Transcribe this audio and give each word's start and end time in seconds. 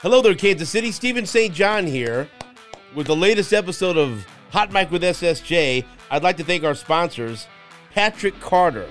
Hello 0.00 0.20
there, 0.20 0.34
Kansas 0.34 0.68
City. 0.68 0.92
Stephen 0.92 1.24
St. 1.24 1.54
John 1.54 1.86
here 1.86 2.28
with 2.94 3.06
the 3.06 3.16
latest 3.16 3.54
episode 3.54 3.96
of 3.96 4.26
Hot 4.50 4.70
Mic 4.70 4.90
with 4.90 5.02
SSJ. 5.02 5.86
I'd 6.10 6.22
like 6.22 6.36
to 6.36 6.44
thank 6.44 6.64
our 6.64 6.74
sponsors, 6.74 7.46
Patrick 7.94 8.38
Carter, 8.38 8.90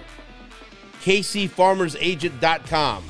KCFarmersAgent.com. 1.03 3.03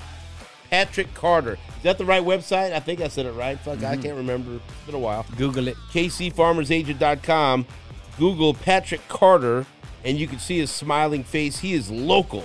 Patrick 0.69 1.13
Carter. 1.13 1.57
Is 1.77 1.83
that 1.83 1.97
the 1.97 2.03
right 2.03 2.21
website? 2.21 2.73
I 2.73 2.81
think 2.81 2.99
I 2.99 3.07
said 3.07 3.27
it 3.27 3.31
right. 3.31 3.57
Fuck, 3.57 3.77
I 3.77 3.93
mm-hmm. 3.93 4.01
can't 4.01 4.17
remember. 4.17 4.55
It's 4.55 4.85
been 4.85 4.95
a 4.95 4.99
while. 4.99 5.25
Google 5.37 5.69
it. 5.69 5.77
KCFarmersAgent.com. 5.93 7.65
Google 8.17 8.53
Patrick 8.55 9.07
Carter, 9.07 9.65
and 10.03 10.19
you 10.19 10.27
can 10.27 10.39
see 10.39 10.57
his 10.57 10.69
smiling 10.69 11.23
face. 11.23 11.59
He 11.59 11.73
is 11.73 11.89
local. 11.89 12.43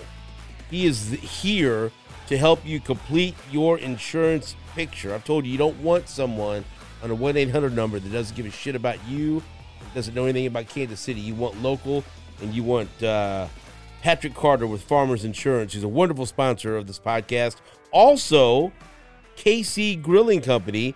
He 0.71 0.87
is 0.87 1.11
here 1.11 1.91
to 2.31 2.39
help 2.39 2.65
you 2.65 2.79
complete 2.79 3.35
your 3.51 3.77
insurance 3.79 4.55
picture. 4.77 5.13
I've 5.13 5.25
told 5.25 5.45
you, 5.45 5.51
you 5.51 5.59
don't 5.59 5.77
want 5.81 6.09
someone 6.09 6.65
on 7.03 7.11
a 7.11 7.15
1 7.15 7.37
800 7.37 7.75
number 7.75 7.99
that 7.99 8.09
doesn't 8.09 8.37
give 8.37 8.47
a 8.47 8.53
shit 8.53 8.77
about 8.77 9.05
you, 9.09 9.43
doesn't 9.97 10.15
know 10.15 10.27
anything 10.27 10.47
about 10.47 10.69
Kansas 10.69 11.01
City. 11.01 11.19
You 11.19 11.35
want 11.35 11.61
local, 11.61 12.05
and 12.41 12.55
you 12.55 12.63
want 12.63 13.03
uh, 13.03 13.49
Patrick 14.03 14.35
Carter 14.35 14.69
with 14.69 14.81
Farmers 14.81 15.25
Insurance. 15.25 15.73
He's 15.73 15.83
a 15.83 15.89
wonderful 15.89 16.25
sponsor 16.25 16.77
of 16.77 16.87
this 16.87 17.01
podcast. 17.01 17.57
Also, 17.91 18.71
KC 19.37 20.01
Grilling 20.01 20.41
Company. 20.41 20.95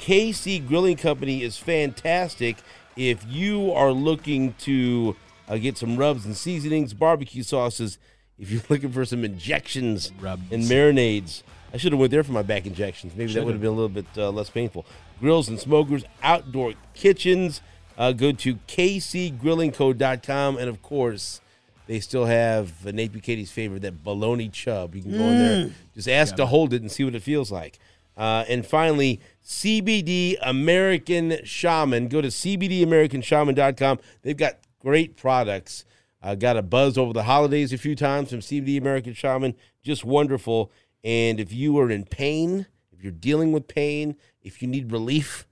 KC 0.00 0.66
Grilling 0.66 0.96
Company 0.96 1.44
is 1.44 1.56
fantastic 1.58 2.56
if 2.96 3.24
you 3.28 3.70
are 3.70 3.92
looking 3.92 4.54
to 4.54 5.14
uh, 5.48 5.58
get 5.58 5.78
some 5.78 5.96
rubs 5.96 6.26
and 6.26 6.36
seasonings, 6.36 6.92
barbecue 6.92 7.44
sauces. 7.44 7.98
If 8.42 8.50
you're 8.50 8.62
looking 8.68 8.90
for 8.90 9.06
some 9.06 9.24
injections 9.24 10.12
Rubs. 10.20 10.42
and 10.50 10.64
marinades, 10.64 11.42
I 11.72 11.78
should 11.78 11.92
have 11.92 12.00
went 12.00 12.10
there 12.10 12.24
for 12.24 12.32
my 12.32 12.42
back 12.42 12.66
injections. 12.66 13.14
Maybe 13.14 13.28
that 13.28 13.32
Should've. 13.32 13.46
would 13.46 13.54
have 13.54 13.62
been 13.62 13.70
a 13.70 13.72
little 13.72 13.88
bit 13.88 14.06
uh, 14.16 14.30
less 14.30 14.50
painful. 14.50 14.84
Grills 15.20 15.48
and 15.48 15.58
smokers, 15.58 16.04
outdoor 16.22 16.74
kitchens. 16.92 17.62
Uh, 17.96 18.12
go 18.12 18.32
to 18.32 18.56
kcgrillingco.com, 18.56 20.56
and 20.56 20.68
of 20.68 20.82
course, 20.82 21.40
they 21.86 22.00
still 22.00 22.24
have 22.24 22.86
uh, 22.86 22.90
Nate 22.90 23.12
Bukaty's 23.12 23.52
favorite, 23.52 23.82
that 23.82 24.02
bologna 24.02 24.48
chub. 24.48 24.94
You 24.94 25.02
can 25.02 25.12
go 25.12 25.24
in 25.24 25.38
there, 25.38 25.70
just 25.94 26.08
ask 26.08 26.34
to 26.36 26.46
hold 26.46 26.72
it 26.72 26.82
and 26.82 26.90
see 26.90 27.04
what 27.04 27.14
it 27.14 27.22
feels 27.22 27.52
like. 27.52 27.78
Uh, 28.16 28.44
and 28.48 28.66
finally, 28.66 29.20
CBD 29.44 30.36
American 30.42 31.38
Shaman. 31.44 32.08
Go 32.08 32.20
to 32.20 32.28
CBDAmericanShaman.com. 32.28 34.00
They've 34.22 34.36
got 34.36 34.58
great 34.80 35.16
products. 35.16 35.84
Uh, 36.22 36.36
got 36.36 36.56
a 36.56 36.62
buzz 36.62 36.96
over 36.96 37.12
the 37.12 37.24
holidays 37.24 37.72
a 37.72 37.78
few 37.78 37.96
times 37.96 38.30
from 38.30 38.38
CBD 38.40 38.78
American 38.78 39.12
Shaman. 39.14 39.54
Just 39.82 40.04
wonderful. 40.04 40.70
And 41.02 41.40
if 41.40 41.52
you 41.52 41.76
are 41.80 41.90
in 41.90 42.04
pain, 42.04 42.66
if 42.92 43.02
you're 43.02 43.10
dealing 43.12 43.50
with 43.50 43.66
pain, 43.66 44.14
if 44.40 44.62
you 44.62 44.68
need 44.68 44.92
relief, 44.92 45.48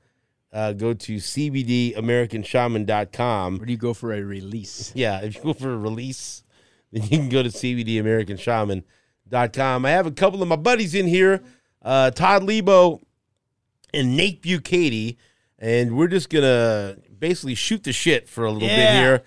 uh, 0.53 0.73
go 0.73 0.95
to 0.95 1.17
CBDAmericanShaman.com. 1.17 3.57
Where 3.59 3.67
do 3.67 3.73
you 3.73 3.79
go 3.79 3.95
for 3.95 4.13
a 4.13 4.23
release? 4.23 4.93
Yeah, 4.95 5.21
if 5.23 5.35
you 5.37 5.43
go 5.43 5.53
for 5.55 5.73
a 5.73 5.79
release, 5.79 6.45
then 6.93 7.03
you 7.05 7.19
can 7.19 7.29
go 7.29 7.43
to 7.43 7.49
CBDAmericanShaman.com. 7.49 9.85
I 9.85 9.91
have 9.91 10.07
a 10.07 10.11
couple 10.13 10.43
of 10.43 10.49
my 10.49 10.57
buddies 10.57 10.95
in 10.95 11.07
here, 11.07 11.43
uh, 11.83 12.11
Todd 12.11 12.43
Leabo 12.43 13.01
and 13.95 14.17
Nate 14.17 14.43
Bukaty, 14.43 15.17
and 15.59 15.97
we're 15.97 16.09
just 16.09 16.31
going 16.31 16.43
to 16.45 16.99
basically 17.19 17.55
shoot 17.55 17.85
the 17.85 17.93
shit 17.93 18.29
for 18.29 18.45
a 18.45 18.51
little 18.51 18.69
bit 18.69 18.79
Yeah. 18.79 19.19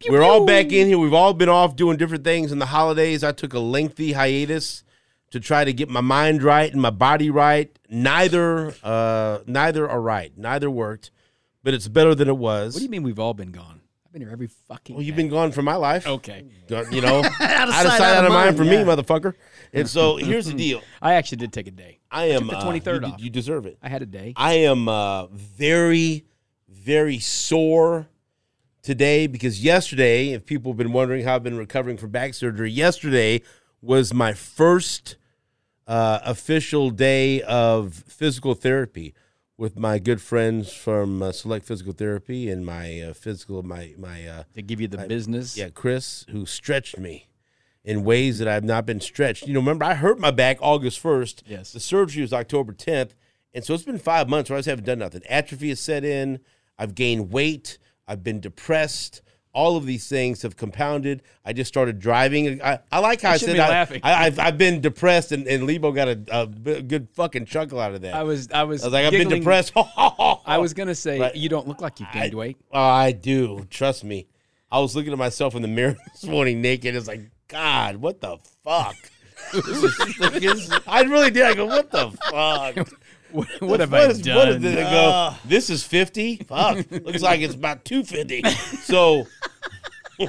Here. 0.00 0.12
we're 0.12 0.22
all 0.22 0.44
back 0.44 0.72
in 0.72 0.86
here. 0.86 0.98
We've 0.98 1.14
all 1.14 1.34
been 1.34 1.48
off 1.48 1.76
doing 1.76 1.96
different 1.96 2.24
things 2.24 2.52
in 2.52 2.58
the 2.58 2.66
holidays. 2.66 3.24
I 3.24 3.32
took 3.32 3.54
a 3.54 3.58
lengthy 3.58 4.12
hiatus 4.12 4.84
to 5.30 5.40
try 5.40 5.64
to 5.64 5.72
get 5.72 5.88
my 5.88 6.00
mind 6.00 6.42
right 6.42 6.72
and 6.72 6.80
my 6.80 6.90
body 6.90 7.30
right. 7.30 7.76
Neither, 7.88 8.74
uh, 8.82 9.38
neither 9.46 9.88
are 9.88 10.00
right. 10.00 10.32
Neither 10.36 10.70
worked, 10.70 11.10
but 11.62 11.74
it's 11.74 11.88
better 11.88 12.14
than 12.14 12.28
it 12.28 12.36
was. 12.36 12.74
What 12.74 12.80
do 12.80 12.84
you 12.84 12.90
mean 12.90 13.02
we've 13.02 13.18
all 13.18 13.34
been 13.34 13.52
gone? 13.52 13.80
I've 14.06 14.12
been 14.12 14.22
here 14.22 14.30
every 14.30 14.46
fucking. 14.46 14.96
Well, 14.96 15.04
you've 15.04 15.16
day. 15.16 15.22
been 15.22 15.30
gone 15.30 15.52
from 15.52 15.66
my 15.66 15.74
life. 15.74 16.06
okay. 16.06 16.44
You 16.90 17.02
know, 17.02 17.18
out 17.40 17.68
of 17.68 17.74
of 17.74 17.74
sight, 17.74 18.00
out 18.00 18.24
of 18.24 18.32
mind, 18.32 18.56
for 18.56 18.64
yeah. 18.64 18.82
me, 18.82 18.90
motherfucker. 18.90 19.34
And 19.72 19.88
so 19.88 20.16
here's 20.16 20.46
the 20.46 20.54
deal. 20.54 20.80
I 21.02 21.14
actually 21.14 21.38
did 21.38 21.52
take 21.52 21.66
a 21.66 21.72
day. 21.72 21.98
I 22.10 22.26
am 22.30 22.46
the 22.46 22.56
uh, 22.56 22.64
23rd 22.64 23.06
you, 23.06 23.12
off. 23.12 23.20
you 23.22 23.30
deserve 23.30 23.66
it. 23.66 23.78
I 23.82 23.90
had 23.90 24.00
a 24.00 24.06
day. 24.06 24.32
I 24.34 24.54
am 24.54 24.88
uh, 24.88 25.26
very, 25.26 26.24
very 26.68 27.18
sore 27.18 28.08
today 28.82 29.26
because 29.26 29.62
yesterday, 29.62 30.32
if 30.32 30.46
people 30.46 30.72
have 30.72 30.78
been 30.78 30.92
wondering 30.92 31.24
how 31.24 31.36
I've 31.36 31.42
been 31.42 31.58
recovering 31.58 31.96
from 31.96 32.10
back 32.10 32.34
surgery, 32.34 32.70
yesterday 32.70 33.42
was 33.80 34.12
my 34.12 34.32
first 34.32 35.16
uh, 35.86 36.20
official 36.24 36.90
day 36.90 37.42
of 37.42 37.94
physical 37.94 38.54
therapy 38.54 39.14
with 39.56 39.78
my 39.78 39.98
good 39.98 40.20
friends 40.20 40.72
from 40.72 41.22
uh, 41.22 41.32
Select 41.32 41.66
Physical 41.66 41.92
Therapy 41.92 42.48
and 42.48 42.64
my 42.64 43.00
uh, 43.00 43.12
physical, 43.12 43.62
my 43.62 43.94
my 43.98 44.26
uh, 44.26 44.42
to 44.54 44.62
give 44.62 44.80
you 44.80 44.88
the 44.88 44.98
business. 44.98 45.56
yeah, 45.56 45.68
Chris, 45.68 46.24
who 46.30 46.46
stretched 46.46 46.98
me 46.98 47.28
in 47.84 48.04
ways 48.04 48.38
that 48.38 48.46
I've 48.46 48.64
not 48.64 48.86
been 48.86 49.00
stretched. 49.00 49.46
You 49.46 49.54
know, 49.54 49.60
remember 49.60 49.84
I 49.84 49.94
hurt 49.94 50.18
my 50.18 50.30
back 50.30 50.58
August 50.60 51.00
first. 51.00 51.42
Yes. 51.46 51.72
The 51.72 51.80
surgery 51.80 52.22
was 52.22 52.32
October 52.32 52.72
tenth, 52.72 53.14
and 53.52 53.64
so 53.64 53.74
it's 53.74 53.82
been 53.82 53.98
five 53.98 54.28
months 54.28 54.50
where 54.50 54.56
I 54.56 54.60
just 54.60 54.68
haven't 54.68 54.84
done 54.84 55.00
nothing. 55.00 55.22
Atrophy 55.28 55.70
has 55.70 55.80
set 55.80 56.04
in. 56.04 56.40
I've 56.78 56.94
gained 56.94 57.32
weight. 57.32 57.78
I've 58.08 58.24
been 58.24 58.40
depressed. 58.40 59.22
All 59.52 59.76
of 59.76 59.86
these 59.86 60.08
things 60.08 60.42
have 60.42 60.56
compounded. 60.56 61.22
I 61.44 61.52
just 61.52 61.68
started 61.68 61.98
driving. 61.98 62.62
I, 62.62 62.78
I 62.92 63.00
like 63.00 63.22
how 63.22 63.30
I, 63.32 63.36
said 63.38 63.58
I, 63.58 63.68
laughing. 63.68 64.00
I, 64.04 64.26
I've, 64.26 64.38
I've 64.38 64.58
been 64.58 64.80
depressed, 64.80 65.32
and, 65.32 65.46
and 65.46 65.68
Leabo 65.68 65.94
got 65.94 66.08
a 66.08 66.46
good 66.82 67.08
fucking 67.14 67.46
chuckle 67.46 67.80
out 67.80 67.94
of 67.94 68.02
that. 68.02 68.14
I 68.14 68.22
was. 68.22 68.50
I 68.52 68.64
was. 68.64 68.82
I 68.82 68.86
was 68.86 68.92
like, 68.92 69.06
I've 69.06 69.12
been 69.12 69.28
depressed. 69.28 69.72
I 69.76 70.58
was 70.58 70.74
gonna 70.74 70.94
say 70.94 71.18
Right. 71.20 71.34
you 71.36 71.48
don't 71.48 71.66
look 71.68 71.80
like 71.80 71.98
you've 72.00 72.12
gained 72.12 72.34
I- 72.34 72.36
weight. 72.36 72.56
Oh, 72.72 72.80
I 72.80 73.12
do. 73.12 73.66
Trust 73.70 74.04
me. 74.04 74.26
I 74.70 74.80
was 74.80 74.94
looking 74.94 75.12
at 75.12 75.18
myself 75.18 75.54
in 75.54 75.62
the 75.62 75.68
mirror 75.68 75.96
this 76.12 76.24
morning 76.26 76.60
naked. 76.60 76.94
It's 76.94 77.08
like, 77.08 77.30
God, 77.48 77.96
what 77.96 78.20
the 78.20 78.36
fuck? 78.64 78.96
I 80.86 81.04
really 81.08 81.30
did. 81.30 81.44
I 81.44 81.54
go, 81.54 81.64
what 81.66 81.90
the 81.90 82.10
fuck? 82.10 82.88
What, 83.30 83.46
what 83.60 83.80
have 83.80 83.92
What 83.92 84.00
I 84.00 84.04
is- 84.10 84.22
done? 84.22 84.36
What 84.36 84.48
is 84.48 84.64
it? 84.64 84.78
I 84.78 84.90
go, 84.90 85.34
this 85.44 85.70
is 85.70 85.84
50? 85.84 86.36
Fuck. 86.48 86.90
Looks 86.90 87.22
like 87.22 87.40
it's 87.40 87.54
about 87.54 87.84
250. 87.84 88.42
So, 88.82 89.26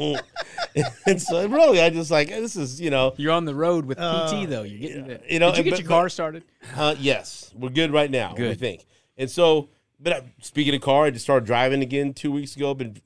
and 1.05 1.21
so 1.21 1.47
really, 1.47 1.81
I 1.81 1.89
just 1.89 2.11
like, 2.11 2.29
this 2.29 2.55
is, 2.55 2.79
you 2.79 2.89
know, 2.89 3.13
You're 3.17 3.31
on 3.33 3.45
the 3.45 3.55
road 3.55 3.85
with 3.85 3.97
Uh, 3.99 4.27
PT 4.27 4.49
though. 4.49 4.63
You're 4.63 4.79
getting. 4.79 5.07
the- 5.07 5.21
you 5.29 5.39
know, 5.39 5.49
Did 5.51 5.57
you 5.59 5.63
get 5.63 5.69
but- 5.71 5.79
your 5.79 5.87
car 5.87 6.09
started? 6.09 6.43
Uh, 6.75 6.95
yes, 6.99 7.51
we're 7.55 7.69
good 7.69 7.91
right 7.91 8.11
now. 8.11 8.31
We 8.31 8.37
Good. 8.37 8.59
think. 8.59 8.85
And 9.17 9.29
so, 9.31 9.69
but 9.99 10.13
uh, 10.13 10.21
speaking 10.41 10.75
of 10.75 10.81
car, 10.81 11.05
I 11.05 11.09
just 11.11 11.25
started 11.25 11.45
driving 11.45 11.81
again 11.81 12.13
two 12.13 12.31
weeks 12.31 12.55
ago. 12.55 12.73
Been, 12.73 12.97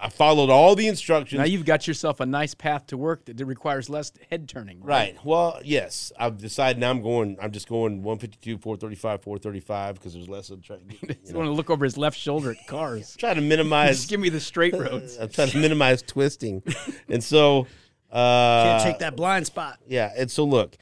I 0.00 0.08
followed 0.08 0.50
all 0.50 0.74
the 0.74 0.88
instructions. 0.88 1.38
Now 1.38 1.44
you've 1.44 1.64
got 1.64 1.86
yourself 1.86 2.20
a 2.20 2.26
nice 2.26 2.52
path 2.54 2.88
to 2.88 2.96
work 2.96 3.24
that 3.26 3.42
requires 3.44 3.88
less 3.88 4.12
head 4.30 4.48
turning. 4.48 4.82
right. 4.82 5.16
Well, 5.24 5.60
yes, 5.64 6.12
I've 6.18 6.38
decided 6.38 6.78
now 6.78 6.90
I'm 6.90 7.00
going. 7.00 7.36
I'm 7.40 7.52
just 7.52 7.68
going 7.68 8.02
152, 8.02 8.58
435, 8.58 9.22
435 9.22 9.94
because 9.94 10.14
there's 10.14 10.28
less 10.28 10.50
of 10.50 10.62
trying. 10.62 10.80
You 11.02 11.14
He's 11.20 11.32
know, 11.32 11.38
want 11.38 11.48
to 11.48 11.52
look 11.52 11.70
over 11.70 11.84
his 11.84 11.96
left 11.96 12.18
shoulder 12.18 12.50
at 12.50 12.66
cars. 12.66 13.16
trying 13.18 13.36
to 13.36 13.40
minimize. 13.40 13.98
Just 13.98 14.10
give 14.10 14.20
me 14.20 14.28
the 14.28 14.40
straight 14.40 14.74
roads. 14.74 15.16
I'm 15.20 15.28
trying 15.28 15.50
to 15.50 15.58
minimize 15.58 16.02
twisting, 16.02 16.62
and 17.08 17.22
so. 17.22 17.66
Uh, 18.12 18.78
Can't 18.78 18.82
take 18.84 18.98
that 19.00 19.16
blind 19.16 19.46
spot. 19.46 19.78
Yeah, 19.88 20.12
and 20.16 20.30
so 20.30 20.44
look, 20.44 20.76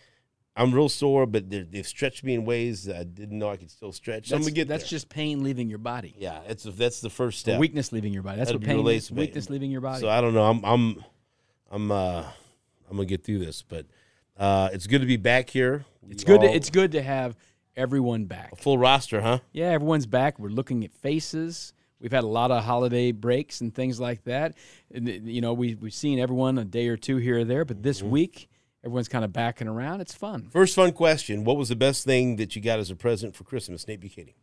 I'm 0.54 0.74
real 0.74 0.88
sore, 0.90 1.24
but 1.26 1.48
they're- 1.48 1.64
they've 1.64 1.86
stretched 1.86 2.22
me 2.24 2.34
in 2.34 2.44
ways 2.44 2.84
that 2.84 2.96
I 2.96 3.04
didn't 3.04 3.38
know 3.38 3.48
I 3.48 3.56
could 3.56 3.70
still 3.70 3.90
stretch. 3.92 4.30
I'm 4.30 4.38
That's, 4.38 4.48
gonna 4.48 4.54
get 4.54 4.68
that's 4.68 4.82
there. 4.84 4.88
just 4.90 5.08
pain 5.08 5.42
leaving 5.42 5.68
your 5.70 5.78
body. 5.78 6.14
yeah. 6.18 6.40
It's 6.46 6.64
that's 6.64 7.00
the 7.00 7.08
first 7.10 7.38
Or 7.38 7.40
step. 7.40 7.60
Weakness 7.60 7.90
leaving 7.92 8.12
your 8.12 8.22
body. 8.22 8.36
That's 8.38 8.48
That'll 8.50 8.60
what 8.60 8.66
pain 8.84 8.86
is. 8.96 9.10
Weakness 9.10 9.48
leaving 9.48 9.70
your 9.70 9.80
body. 9.80 10.00
So 10.00 10.08
I 10.10 10.20
don't 10.20 10.34
know. 10.34 10.44
I'm 10.44 10.62
I'm 10.64 11.04
I'm 11.70 11.90
uh 11.90 12.24
I'm 12.90 12.96
gonna 12.96 13.06
get 13.06 13.24
through 13.24 13.38
this, 13.38 13.62
but 13.62 13.86
uh 14.36 14.68
it's 14.72 14.86
good 14.86 15.00
to 15.00 15.06
be 15.06 15.16
back 15.16 15.48
here. 15.48 15.86
it's 16.10 16.22
We 16.24 16.26
good. 16.26 16.40
To, 16.42 16.46
it's 16.54 16.68
good 16.70 16.92
to 16.92 17.02
have 17.02 17.34
everyone 17.74 18.26
back. 18.26 18.52
a 18.52 18.56
full 18.56 18.76
roster, 18.76 19.22
huh? 19.22 19.38
Yeah, 19.52 19.68
everyone's 19.70 20.04
back. 20.06 20.38
We're 20.38 20.50
looking 20.50 20.84
at 20.84 20.92
faces. 20.92 21.72
We've 21.98 22.12
had 22.12 22.24
a 22.24 22.28
lot 22.28 22.50
of 22.50 22.64
holiday 22.64 23.12
breaks 23.12 23.60
and 23.62 23.72
things 23.74 24.00
like 24.00 24.24
that. 24.24 24.54
And, 24.92 25.08
you 25.08 25.40
know, 25.40 25.54
we 25.54 25.76
we've 25.76 25.94
seen 25.94 26.18
everyone 26.18 26.58
a 26.58 26.64
day 26.66 26.88
or 26.88 26.98
two 26.98 27.16
here 27.16 27.38
or 27.38 27.44
there, 27.44 27.64
but 27.64 27.82
this 27.82 28.00
Mm-hmm. 28.00 28.10
week 28.10 28.48
everyone's 28.84 29.08
kind 29.08 29.24
of 29.24 29.32
backing 29.32 29.68
around. 29.68 30.00
It's 30.00 30.14
fun. 30.14 30.48
First 30.50 30.74
fun 30.74 30.92
question: 30.92 31.44
What 31.44 31.56
was 31.56 31.68
the 31.68 31.76
best 31.76 32.04
thing 32.04 32.36
that 32.36 32.54
you 32.56 32.62
got 32.62 32.78
as 32.78 32.90
a 32.90 32.96
present 32.96 33.34
for 33.34 33.44
Christmas, 33.44 33.86
Nate 33.86 34.00
Buchanan? 34.00 34.34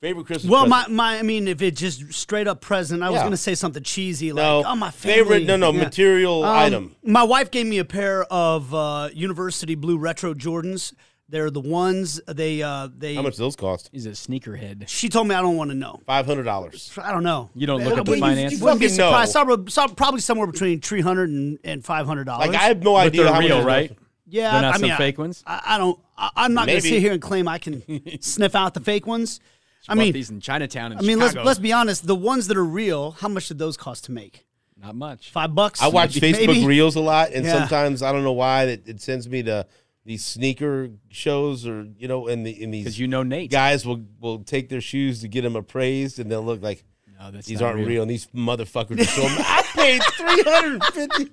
Favorite 0.00 0.26
Christmas? 0.26 0.50
Well, 0.50 0.66
my, 0.66 0.80
present? 0.82 0.96
my 0.96 1.18
I 1.18 1.22
mean, 1.22 1.48
if 1.48 1.62
it's 1.62 1.80
just 1.80 2.12
straight 2.12 2.46
up 2.46 2.60
present, 2.60 3.02
I 3.02 3.10
was 3.10 3.22
gonna 3.22 3.36
say 3.36 3.54
something 3.54 3.82
cheesy 3.82 4.32
like, 4.32 4.42
no 4.42 4.62
"Oh, 4.66 4.76
my 4.76 4.90
family." 4.90 5.16
favorite. 5.16 5.44
No, 5.46 5.56
no 5.56 5.72
Yeah. 5.72 5.84
material 5.84 6.44
Um, 6.44 6.56
item. 6.56 6.96
My 7.02 7.22
wife 7.22 7.50
gave 7.50 7.66
me 7.66 7.78
a 7.78 7.84
pair 7.84 8.24
of 8.24 8.74
uh, 8.74 9.08
University 9.14 9.74
Blue 9.74 9.96
Retro 9.96 10.34
Jordans. 10.34 10.92
They're 11.28 11.50
the 11.50 11.60
ones 11.60 12.20
they 12.26 12.62
uh, 12.62 12.88
they. 12.96 13.14
How 13.14 13.22
much 13.22 13.36
do 13.36 13.42
those 13.44 13.56
cost? 13.56 13.88
He's 13.92 14.04
a 14.06 14.10
sneakerhead. 14.10 14.88
She 14.88 15.08
told 15.08 15.26
me 15.26 15.34
I 15.34 15.40
don't 15.40 15.56
want 15.56 15.70
to 15.70 15.74
know. 15.76 16.00
Five 16.06 16.26
hundred 16.26 16.42
dollars. 16.42 16.92
I 17.02 17.12
don't 17.12 17.22
know. 17.22 17.48
You 17.54 17.66
don't 17.66 17.82
look 17.82 17.96
at 17.98 18.04
the 18.04 18.10
well, 18.12 18.16
you- 18.18 18.24
finances? 18.24 18.58
You 18.58 18.64
wouldn't 18.64 18.80
be 18.80 18.86
Fucking 18.88 18.98
no. 18.98 19.08
surprised. 19.08 19.32
Some- 19.32 19.68
some- 19.68 19.94
Probably 19.94 20.20
somewhere 20.20 20.46
between 20.46 20.80
three 20.82 21.00
hundred 21.00 21.30
and 21.30 21.58
and 21.64 21.82
five 21.84 22.06
hundred 22.06 22.24
dollars. 22.24 22.48
Like 22.48 22.56
I 22.58 22.64
have 22.64 22.82
no 22.82 22.92
But 22.94 23.06
idea 23.06 23.24
they're 23.24 23.32
how 23.32 23.40
real, 23.40 23.56
much. 23.58 23.66
right? 23.66 23.98
Yeah, 24.26 24.52
They're 24.52 24.62
not 24.62 24.74
I 24.74 24.78
mean, 24.78 24.90
some 24.90 24.90
I- 24.92 24.98
fake 24.98 25.18
ones. 25.18 25.42
I, 25.46 25.62
I 25.64 25.78
don't. 25.78 25.98
I, 26.16 26.30
I'm 26.36 26.52
not 26.54 26.66
going 26.66 26.78
to 26.80 26.84
Maybe. 26.84 26.94
sit 26.96 27.00
here 27.02 27.12
and 27.12 27.22
claim 27.22 27.48
I 27.48 27.58
can 27.58 27.82
sniff 28.20 28.54
out 28.54 28.74
the 28.74 28.80
fake 28.80 29.06
ones. 29.06 29.40
I 29.88 29.94
Bought 29.94 30.00
mean, 30.00 30.12
these 30.12 30.30
in 30.30 30.40
Chinatown. 30.40 30.92
In 30.92 30.98
I 30.98 31.00
mean, 31.02 31.18
let's 31.18 31.32
Chicago. 31.32 31.46
let's 31.46 31.58
be 31.58 31.72
honest. 31.72 32.06
The 32.06 32.14
ones 32.14 32.46
that 32.48 32.56
are 32.56 32.64
real, 32.64 33.12
how 33.12 33.28
much 33.28 33.48
did 33.48 33.58
those 33.58 33.76
cost 33.78 34.04
to 34.04 34.12
make? 34.12 34.44
not 34.76 34.94
much. 34.94 35.30
Five 35.30 35.54
bucks. 35.54 35.80
I 35.80 35.86
watch 35.88 36.20
Maybe- 36.20 36.36
Facebook 36.38 36.46
maybe? 36.48 36.66
Reels 36.66 36.96
a 36.96 37.00
lot, 37.00 37.30
and 37.32 37.44
Yeah. 37.46 37.52
sometimes 37.60 38.02
I 38.02 38.12
don't 38.12 38.24
know 38.24 38.32
why 38.32 38.64
it, 38.64 38.82
it 38.86 39.00
sends 39.00 39.26
me 39.28 39.42
to 39.44 39.66
these 40.04 40.24
sneaker 40.24 40.90
shows 41.08 41.66
or 41.66 41.86
you 41.96 42.08
know, 42.08 42.28
and 42.28 42.46
the 42.46 42.62
in 42.62 42.70
these 42.70 42.84
Because 42.84 42.98
you 42.98 43.08
know 43.08 43.22
Nate. 43.22 43.50
guys 43.50 43.86
will 43.86 44.04
will 44.20 44.40
take 44.44 44.68
their 44.68 44.80
shoes 44.80 45.20
to 45.22 45.28
get 45.28 45.42
them 45.42 45.56
appraised, 45.56 46.18
and 46.18 46.30
they'll 46.30 46.44
look 46.44 46.62
like 46.62 46.84
no, 47.24 47.30
that's 47.30 47.46
these 47.46 47.62
aren't 47.62 47.86
real. 47.86 48.02
And 48.02 48.10
these 48.10 48.26
motherfuckers 48.34 49.00
are 49.00 49.04
so. 49.04 49.22
I 49.26 49.62
paid 49.74 50.02
three 50.16 50.42
hundred 50.42 50.72
and 50.74 50.84
fifty. 50.84 51.30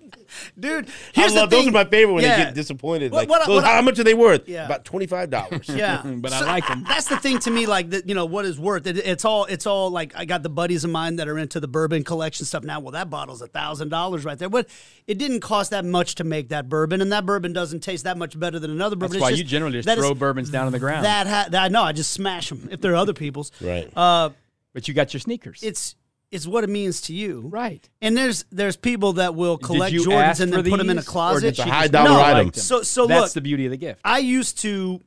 dude. 0.59 0.87
I 1.17 1.27
love 1.27 1.49
the 1.49 1.57
those 1.57 1.67
are 1.67 1.71
my 1.71 1.83
favorite 1.85 2.13
when 2.13 2.23
Yeah. 2.23 2.37
they 2.37 2.43
get 2.45 2.53
disappointed. 2.53 3.11
What- 3.11 3.19
like, 3.27 3.29
what 3.29 3.41
I- 3.41 3.45
those- 3.47 3.55
what 3.55 3.63
I- 3.65 3.75
how 3.75 3.81
much 3.81 3.99
are 3.99 4.03
they 4.03 4.13
worth? 4.13 4.47
Yeah. 4.47 4.65
About 4.65 4.85
twenty 4.85 5.07
five 5.07 5.29
dollars. 5.29 5.67
Yeah, 5.69 6.01
But 6.17 6.33
I 6.33 6.41
like 6.45 6.67
them. 6.67 6.85
That's 6.87 7.07
the 7.07 7.17
thing 7.17 7.39
to 7.39 7.51
me. 7.51 7.65
Like 7.65 7.89
that, 7.91 8.07
you 8.07 8.15
know, 8.15 8.25
what 8.25 8.45
is 8.45 8.57
worth 8.59 8.87
it? 8.87 8.97
It's 8.97 9.25
all. 9.25 9.45
It's 9.45 9.65
all 9.65 9.89
like 9.91 10.13
I 10.15 10.25
got 10.25 10.43
the 10.43 10.49
buddies 10.49 10.83
of 10.83 10.91
mine 10.91 11.17
that 11.17 11.27
are 11.27 11.37
into 11.37 11.59
the 11.59 11.67
bourbon 11.67 12.03
collection 12.03 12.45
stuff 12.45 12.63
now. 12.63 12.79
Well, 12.79 12.91
that 12.91 13.09
bottle's 13.09 13.41
a 13.41 13.47
thousand 13.47 13.89
dollars 13.89 14.23
right 14.23 14.37
there, 14.37 14.49
but 14.49 14.67
it 15.07 15.17
didn't 15.17 15.41
cost 15.41 15.71
that 15.71 15.83
much 15.83 16.15
to 16.15 16.23
make 16.23 16.49
that 16.49 16.69
bourbon, 16.69 17.01
and 17.01 17.11
that 17.11 17.25
bourbon 17.25 17.53
doesn't 17.53 17.81
taste 17.81 18.05
that 18.05 18.17
much 18.17 18.39
better 18.39 18.59
than 18.59 18.71
another 18.71 18.95
bourbon. 18.95 19.13
That's 19.13 19.21
why 19.21 19.29
It's 19.31 19.39
you 19.39 19.43
generally 19.43 19.79
just 19.79 19.87
that 19.87 19.97
is- 19.97 20.03
throw 20.05 20.13
bourbons 20.13 20.49
down 20.49 20.67
on 20.67 20.71
the 20.71 20.79
ground. 20.79 21.05
That, 21.05 21.27
ha- 21.27 21.47
that 21.49 21.63
I 21.63 21.67
know. 21.67 21.83
I 21.83 21.91
just 21.91 22.11
smash 22.11 22.49
them 22.49 22.69
if 22.71 22.79
they're 22.79 22.95
other 22.95 23.13
people's. 23.13 23.51
Right. 23.59 23.89
Uh, 23.95 24.29
but 24.73 24.87
you 24.87 24.93
got 24.93 25.13
your 25.13 25.19
sneakers. 25.21 25.61
it's 25.63 25.95
it's 26.31 26.47
what 26.47 26.63
it 26.63 26.69
means 26.69 27.01
to 27.01 27.13
you, 27.13 27.41
right. 27.49 27.89
And 28.01 28.15
there's 28.15 28.45
there's 28.51 28.77
people 28.77 29.13
that 29.13 29.35
will 29.35 29.57
collect 29.57 29.93
Jordans 29.93 30.39
and 30.39 30.53
then 30.53 30.63
put 30.63 30.77
them 30.77 30.89
in 30.89 30.97
a 30.97 31.01
or 31.01 31.03
closet. 31.03 31.47
It's 31.49 31.59
a 31.59 31.63
high 31.65 31.87
dollar 31.87 32.09
you 32.11 32.15
item. 32.37 32.53
So- 32.53 32.83
so 32.83 33.01
look, 33.01 33.09
that's 33.09 33.21
look- 33.23 33.33
the 33.33 33.41
beauty 33.41 33.65
of 33.65 33.71
the 33.71 33.77
gift. 33.77 33.99
I 34.05 34.19
used 34.19 34.59
to. 34.59 35.01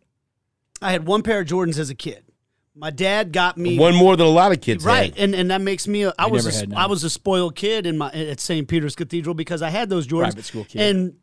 I 0.83 0.93
had 0.93 1.07
one 1.07 1.23
pair 1.23 1.41
of 1.41 1.47
Jordans 1.47 1.79
as 1.79 1.89
a 1.89 1.95
kid. 1.95 2.25
My 2.77 2.91
dad 2.91 3.33
got 3.33 3.57
me 3.57 3.79
One 3.79 3.95
more 3.95 4.17
than 4.17 4.27
a 4.27 4.31
lot 4.31 4.51
of 4.53 4.61
kids. 4.61 4.85
right, 4.85 5.15
had. 5.15 5.19
and 5.25 5.35
and 5.35 5.51
that 5.51 5.61
makes 5.63 5.87
me. 5.89 6.03
A, 6.03 6.13
I 6.19 6.27
was 6.27 6.45
a, 6.47 6.51
had 6.51 6.59
sp- 6.67 6.71
none. 6.75 6.79
I 6.79 6.87
was 6.87 7.05
a 7.05 7.09
spoiled 7.11 7.55
kid 7.55 7.87
in 7.87 7.97
my 7.97 8.11
at 8.11 8.41
St. 8.41 8.67
Peter's 8.69 8.97
Cathedral 8.97 9.35
because 9.35 9.63
I 9.63 9.71
had 9.71 9.89
those 9.89 10.07
Jordans. 10.07 10.23
Private 10.33 10.45
school 10.45 10.65
kid. 10.65 10.83
And 10.83 11.15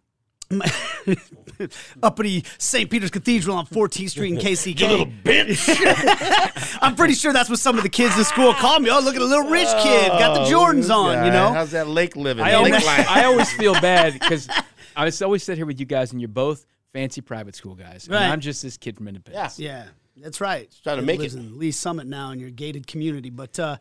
uppity 2.04 2.44
St. 2.58 2.90
Peter's 2.90 3.12
Cathedral 3.12 3.56
on 3.58 3.66
14th 3.68 4.10
Street 4.10 4.34
in 4.34 4.38
KCK. 4.40 4.80
You 4.80 4.88
little 4.88 5.06
bitch. 5.08 6.78
I'm 6.82 6.96
pretty 6.96 7.14
sure 7.14 7.34
that's 7.34 7.50
what 7.50 7.60
some 7.60 7.78
of 7.78 7.84
the 7.84 7.90
kids 7.90 8.18
in 8.18 8.24
school 8.24 8.54
called 8.54 8.84
me. 8.84 8.90
Oh, 8.90 9.00
look 9.00 9.16
at 9.16 9.22
a 9.22 9.26
little 9.26 9.50
rich 9.50 9.68
kid, 9.82 10.10
got 10.10 10.34
the 10.34 10.42
oh, 10.42 10.52
Jordans 10.52 10.94
on. 10.94 11.26
You 11.26 11.32
Oh, 11.32 11.34
know, 11.34 11.54
how's 11.54 11.72
that 11.72 11.88
lake 11.88 12.16
living? 12.16 12.44
I 12.44 12.58
lake 12.62 12.74
always. 12.74 12.88
I 12.88 13.24
always 13.26 13.52
feel 13.54 13.74
bad 13.74 14.14
because 14.14 14.48
I 14.96 15.06
was 15.06 15.22
always 15.22 15.44
sit 15.44 15.58
here 15.58 15.66
with 15.66 15.80
you 15.80 15.86
guys, 15.86 16.12
and 16.12 16.20
you're 16.22 16.28
both 16.28 16.66
fancy 16.94 17.22
private 17.22 17.56
school 17.56 17.76
guys, 17.76 18.08
Right. 18.10 18.22
and 18.24 18.34
I'm 18.34 18.42
just 18.42 18.62
this 18.64 18.78
kid 18.78 18.98
from 18.98 19.08
Independence. 19.08 19.60
Yeah, 19.60 19.86
that's 20.18 20.42
right. 20.42 20.74
trying 20.84 20.98
to 20.98 21.02
He 21.02 21.06
make 21.06 21.20
lives 21.20 21.36
it. 21.36 21.40
in 21.40 21.58
Lee 21.58 21.72
Summit 21.72 22.06
now 22.08 22.32
in 22.32 22.40
your 22.40 22.50
gated 22.50 22.86
community, 22.88 23.30
but 23.30 23.58
uh, 23.60 23.78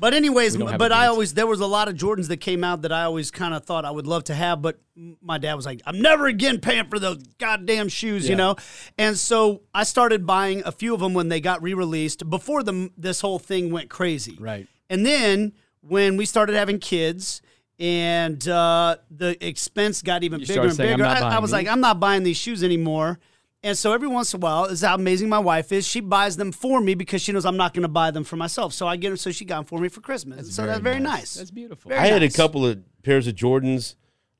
but 0.00 0.14
anyways, 0.14 0.54
We 0.54 0.60
don't 0.60 0.70
have 0.70 0.78
but 0.78 0.92
I 0.92 1.06
always 1.06 1.34
there 1.34 1.46
was 1.46 1.60
a 1.60 1.66
lot 1.66 1.88
of 1.88 1.94
Jordans 1.94 2.28
that 2.28 2.38
came 2.38 2.64
out 2.64 2.82
that 2.82 2.92
I 2.92 3.02
always 3.02 3.30
kind 3.30 3.54
of 3.54 3.64
thought 3.64 3.84
I 3.84 3.90
would 3.90 4.06
love 4.06 4.24
to 4.24 4.34
have, 4.34 4.62
but 4.62 4.78
my 5.20 5.38
dad 5.38 5.54
was 5.54 5.66
like, 5.66 5.82
"I'm 5.86 6.00
never 6.00 6.26
again 6.26 6.60
paying 6.60 6.86
for 6.86 6.98
those 6.98 7.22
goddamn 7.38 7.88
shoes," 7.88 8.28
you 8.28 8.36
know. 8.36 8.56
And 8.98 9.16
so 9.16 9.62
I 9.74 9.84
started 9.84 10.26
buying 10.26 10.62
a 10.64 10.72
few 10.72 10.94
of 10.94 11.00
them 11.00 11.14
when 11.14 11.28
they 11.28 11.40
got 11.40 11.62
re-released 11.62 12.28
before 12.28 12.62
the 12.62 12.90
this 12.96 13.20
whole 13.20 13.38
thing 13.38 13.70
went 13.70 13.90
crazy. 13.90 14.36
Right. 14.40 14.66
And 14.90 15.04
then 15.04 15.52
when 15.80 16.16
we 16.16 16.26
started 16.26 16.56
having 16.56 16.78
kids. 16.78 17.42
And 17.76 18.46
uh, 18.46 18.98
the 19.10 19.36
expense 19.44 20.00
got 20.00 20.22
even 20.22 20.38
You 20.38 20.46
bigger 20.46 20.60
and 20.60 20.74
saying, 20.74 20.98
bigger. 20.98 21.04
I, 21.04 21.16
I 21.16 21.20
buying 21.22 21.42
was 21.42 21.50
like. 21.50 21.66
I'm 21.66 21.80
not 21.80 21.98
buying 21.98 22.22
these 22.22 22.36
shoes 22.36 22.62
anymore. 22.62 23.18
And 23.64 23.78
so 23.78 23.94
every 23.94 24.08
once 24.08 24.34
in 24.34 24.38
a 24.38 24.42
while, 24.42 24.64
this 24.64 24.72
is 24.72 24.82
how 24.82 24.94
amazing 24.94 25.30
my 25.30 25.38
wife 25.38 25.72
is. 25.72 25.86
She 25.86 26.00
buys 26.00 26.36
them 26.36 26.52
for 26.52 26.82
me 26.82 26.94
because 26.94 27.22
she 27.22 27.32
knows 27.32 27.46
I'm 27.46 27.56
not 27.56 27.72
going 27.72 27.82
to 27.82 27.88
buy 27.88 28.10
them 28.10 28.22
for 28.22 28.36
myself. 28.36 28.74
So 28.74 28.86
I 28.86 28.96
get 28.96 29.08
them. 29.08 29.16
So 29.16 29.32
she 29.32 29.46
got 29.46 29.56
them 29.56 29.64
for 29.64 29.78
me 29.78 29.88
for 29.88 30.02
Christmas. 30.02 30.54
so 30.54 30.66
that's 30.66 30.80
very 30.80 31.00
nice. 31.00 31.34
That's 31.34 31.50
beautiful. 31.50 31.88
Very 31.88 32.00
I 32.00 32.06
had 32.06 32.22
a 32.22 32.28
couple 32.28 32.66
of 32.66 32.80
pairs 33.02 33.26
of 33.26 33.34
Jordans 33.34 33.94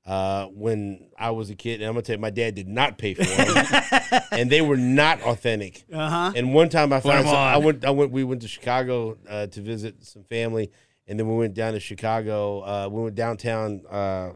uh, 0.05 0.47
when 0.49 1.09
I 1.19 1.31
was 1.31 1.49
a 1.49 1.55
kid, 1.55 1.81
and 1.81 1.89
I'm 1.89 1.95
gonna 1.95 2.03
tell 2.03 2.17
you, 2.17 2.21
my 2.21 2.29
dad 2.29 2.55
did 2.55 2.69
not 2.69 2.99
pay 2.99 3.15
for 3.15 3.25
them, 3.25 4.23
and 4.33 4.51
they 4.51 4.61
were 4.61 4.77
not 4.77 5.23
authentic. 5.23 5.85
Uh-huh. 5.91 6.33
And 6.37 6.53
one 6.53 6.69
time 6.69 6.93
I 6.93 7.01
found, 7.01 7.21
them 7.21 7.27
some, 7.27 7.37
I 7.37 7.57
went, 7.57 7.85
I 7.87 7.91
went, 7.91 8.11
we 8.11 8.25
went 8.25 8.43
to 8.43 8.49
Chicago 8.49 9.17
uh, 9.27 9.47
to 9.47 9.61
visit 9.63 10.05
some 10.05 10.25
family, 10.25 10.71
and 11.07 11.19
then 11.19 11.27
we 11.27 11.35
went 11.37 11.55
down 11.55 11.73
to 11.73 11.81
Chicago. 11.81 12.61
Uh, 12.61 12.89
we 12.91 13.03
went 13.03 13.15
downtown. 13.15 13.83
Uh, 13.89 14.33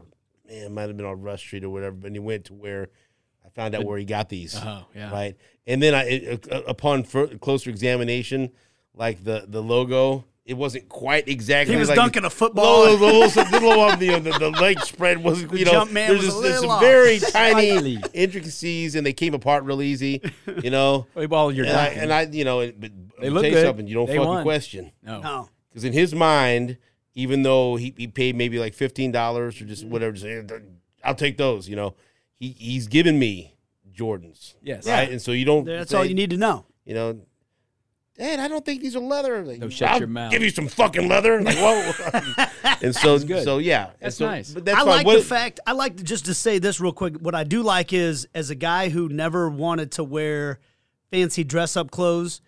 man, 0.47 0.63
it 0.63 0.71
might 0.71 0.87
have 0.87 0.97
been 0.97 1.05
on 1.05 1.21
Rush 1.21 1.41
Street 1.41 1.63
or 1.63 1.69
whatever, 1.69 1.95
but 1.95 2.11
he 2.11 2.19
went 2.19 2.45
to 2.45 2.55
where 2.55 2.83
I 2.83 2.87
found 3.59 3.75
out 3.75 3.83
where 3.83 3.97
he 3.97 4.05
got 4.05 4.29
these. 4.29 4.55
Oh, 4.55 4.85
yeah. 4.95 5.11
Right, 5.11 5.35
and 5.67 5.83
then 5.83 5.93
I, 5.93 6.03
it, 6.09 6.51
uh, 6.51 6.61
upon 6.67 7.03
fur- 7.03 7.27
closer 7.37 7.69
examination, 7.69 8.51
like 8.93 9.23
the 9.23 9.45
the 9.47 9.61
logo. 9.61 10.25
It 10.45 10.57
wasn't 10.57 10.89
quite 10.89 11.27
exactly. 11.27 11.75
He 11.75 11.79
was 11.79 11.89
like 11.89 11.95
dunking 11.95 12.25
a 12.25 12.29
football. 12.31 12.85
The, 12.85 12.91
little, 12.93 13.29
the, 13.29 13.43
little, 13.43 13.43
the, 13.43 13.59
little 13.67 13.83
of 13.83 13.99
the, 13.99 14.19
the, 14.31 14.39
the 14.39 14.49
leg 14.49 14.79
spread 14.79 15.23
was 15.23 15.43
you 15.43 15.63
know 15.63 15.71
jump 15.71 15.91
man 15.91 16.07
there's 16.09 16.25
was 16.25 16.29
just, 16.29 16.41
there's 16.41 16.61
little 16.61 16.71
some 16.71 16.79
very 16.79 17.19
tiny 17.31 18.01
intricacies 18.15 18.95
and 18.95 19.05
they 19.05 19.13
came 19.13 19.35
apart 19.35 19.63
real 19.63 19.79
easy, 19.79 20.21
you 20.63 20.71
know. 20.71 21.05
Well, 21.15 21.51
you're 21.51 21.67
and, 21.67 21.75
I, 21.77 21.85
dunking. 21.85 22.01
and 22.01 22.13
I, 22.13 22.21
you 22.23 22.45
know, 22.45 22.71
but 22.71 22.91
They 23.21 23.29
look 23.29 23.43
tell 23.43 23.51
you 23.51 23.57
good. 23.57 23.65
something. 23.67 23.85
You 23.87 23.93
don't 23.93 24.07
They 24.07 24.15
fucking 24.15 24.27
won. 24.27 24.43
question 24.43 24.91
no. 25.03 25.21
No. 25.21 25.49
because 25.69 25.83
in 25.83 25.93
his 25.93 26.15
mind, 26.15 26.77
even 27.13 27.43
though 27.43 27.75
he, 27.75 27.93
he 27.95 28.07
paid 28.07 28.35
maybe 28.35 28.57
like 28.57 28.73
fifteen 28.73 29.11
dollars 29.11 29.61
or 29.61 29.65
just 29.65 29.85
whatever, 29.85 30.13
just, 30.13 30.25
"Eh, 30.25 30.57
I'll 31.03 31.13
take 31.13 31.37
those. 31.37 31.69
You 31.69 31.75
know, 31.75 31.95
he 32.39 32.55
he's 32.57 32.87
given 32.87 33.19
me 33.19 33.55
Jordans. 33.93 34.55
Yes. 34.61 34.87
right, 34.87 35.09
and 35.11 35.21
so 35.21 35.31
you 35.31 35.45
don't. 35.45 35.65
That's 35.65 35.91
say, 35.91 35.97
all 35.97 36.05
you 36.05 36.15
need 36.15 36.29
to 36.31 36.37
know. 36.37 36.65
You 36.85 36.93
know. 36.95 37.19
Dad, 38.17 38.39
I 38.41 38.49
don't 38.49 38.65
think 38.65 38.81
these 38.81 38.97
are 38.97 38.99
leather. 38.99 39.45
Like, 39.45 39.59
No, 39.59 39.69
shut 39.69 39.89
I'll 39.91 39.99
your 39.99 40.07
mouth. 40.09 40.29
Give 40.31 40.43
you 40.43 40.49
some 40.49 40.67
fucking 40.67 41.07
leather. 41.07 41.41
Like, 41.41 41.55
whoa. 41.57 42.45
and 42.81 42.93
so, 42.93 43.17
good. 43.17 43.45
so 43.45 43.59
yeah, 43.59 43.85
And 43.85 43.95
That's 44.01 44.17
so- 44.17 44.25
nice. 44.25 44.51
But 44.53 44.65
that's 44.65 44.75
I 44.75 44.81
fine. 44.81 44.87
like 44.89 45.05
What- 45.05 45.19
the 45.19 45.23
fact. 45.23 45.61
I 45.65 45.71
like 45.71 45.95
to, 45.97 46.03
just 46.03 46.25
to 46.25 46.33
say 46.33 46.59
this 46.59 46.81
real 46.81 46.91
quick. 46.91 47.15
What 47.15 47.33
I 47.33 47.45
do 47.45 47.63
like 47.63 47.93
is, 47.93 48.27
as 48.35 48.49
a 48.49 48.55
guy 48.55 48.89
who 48.89 49.07
never 49.07 49.49
wanted 49.49 49.93
to 49.93 50.03
wear 50.03 50.59
fancy 51.11 51.45
dress 51.45 51.77
up 51.77 51.91
clothes, 51.91 52.41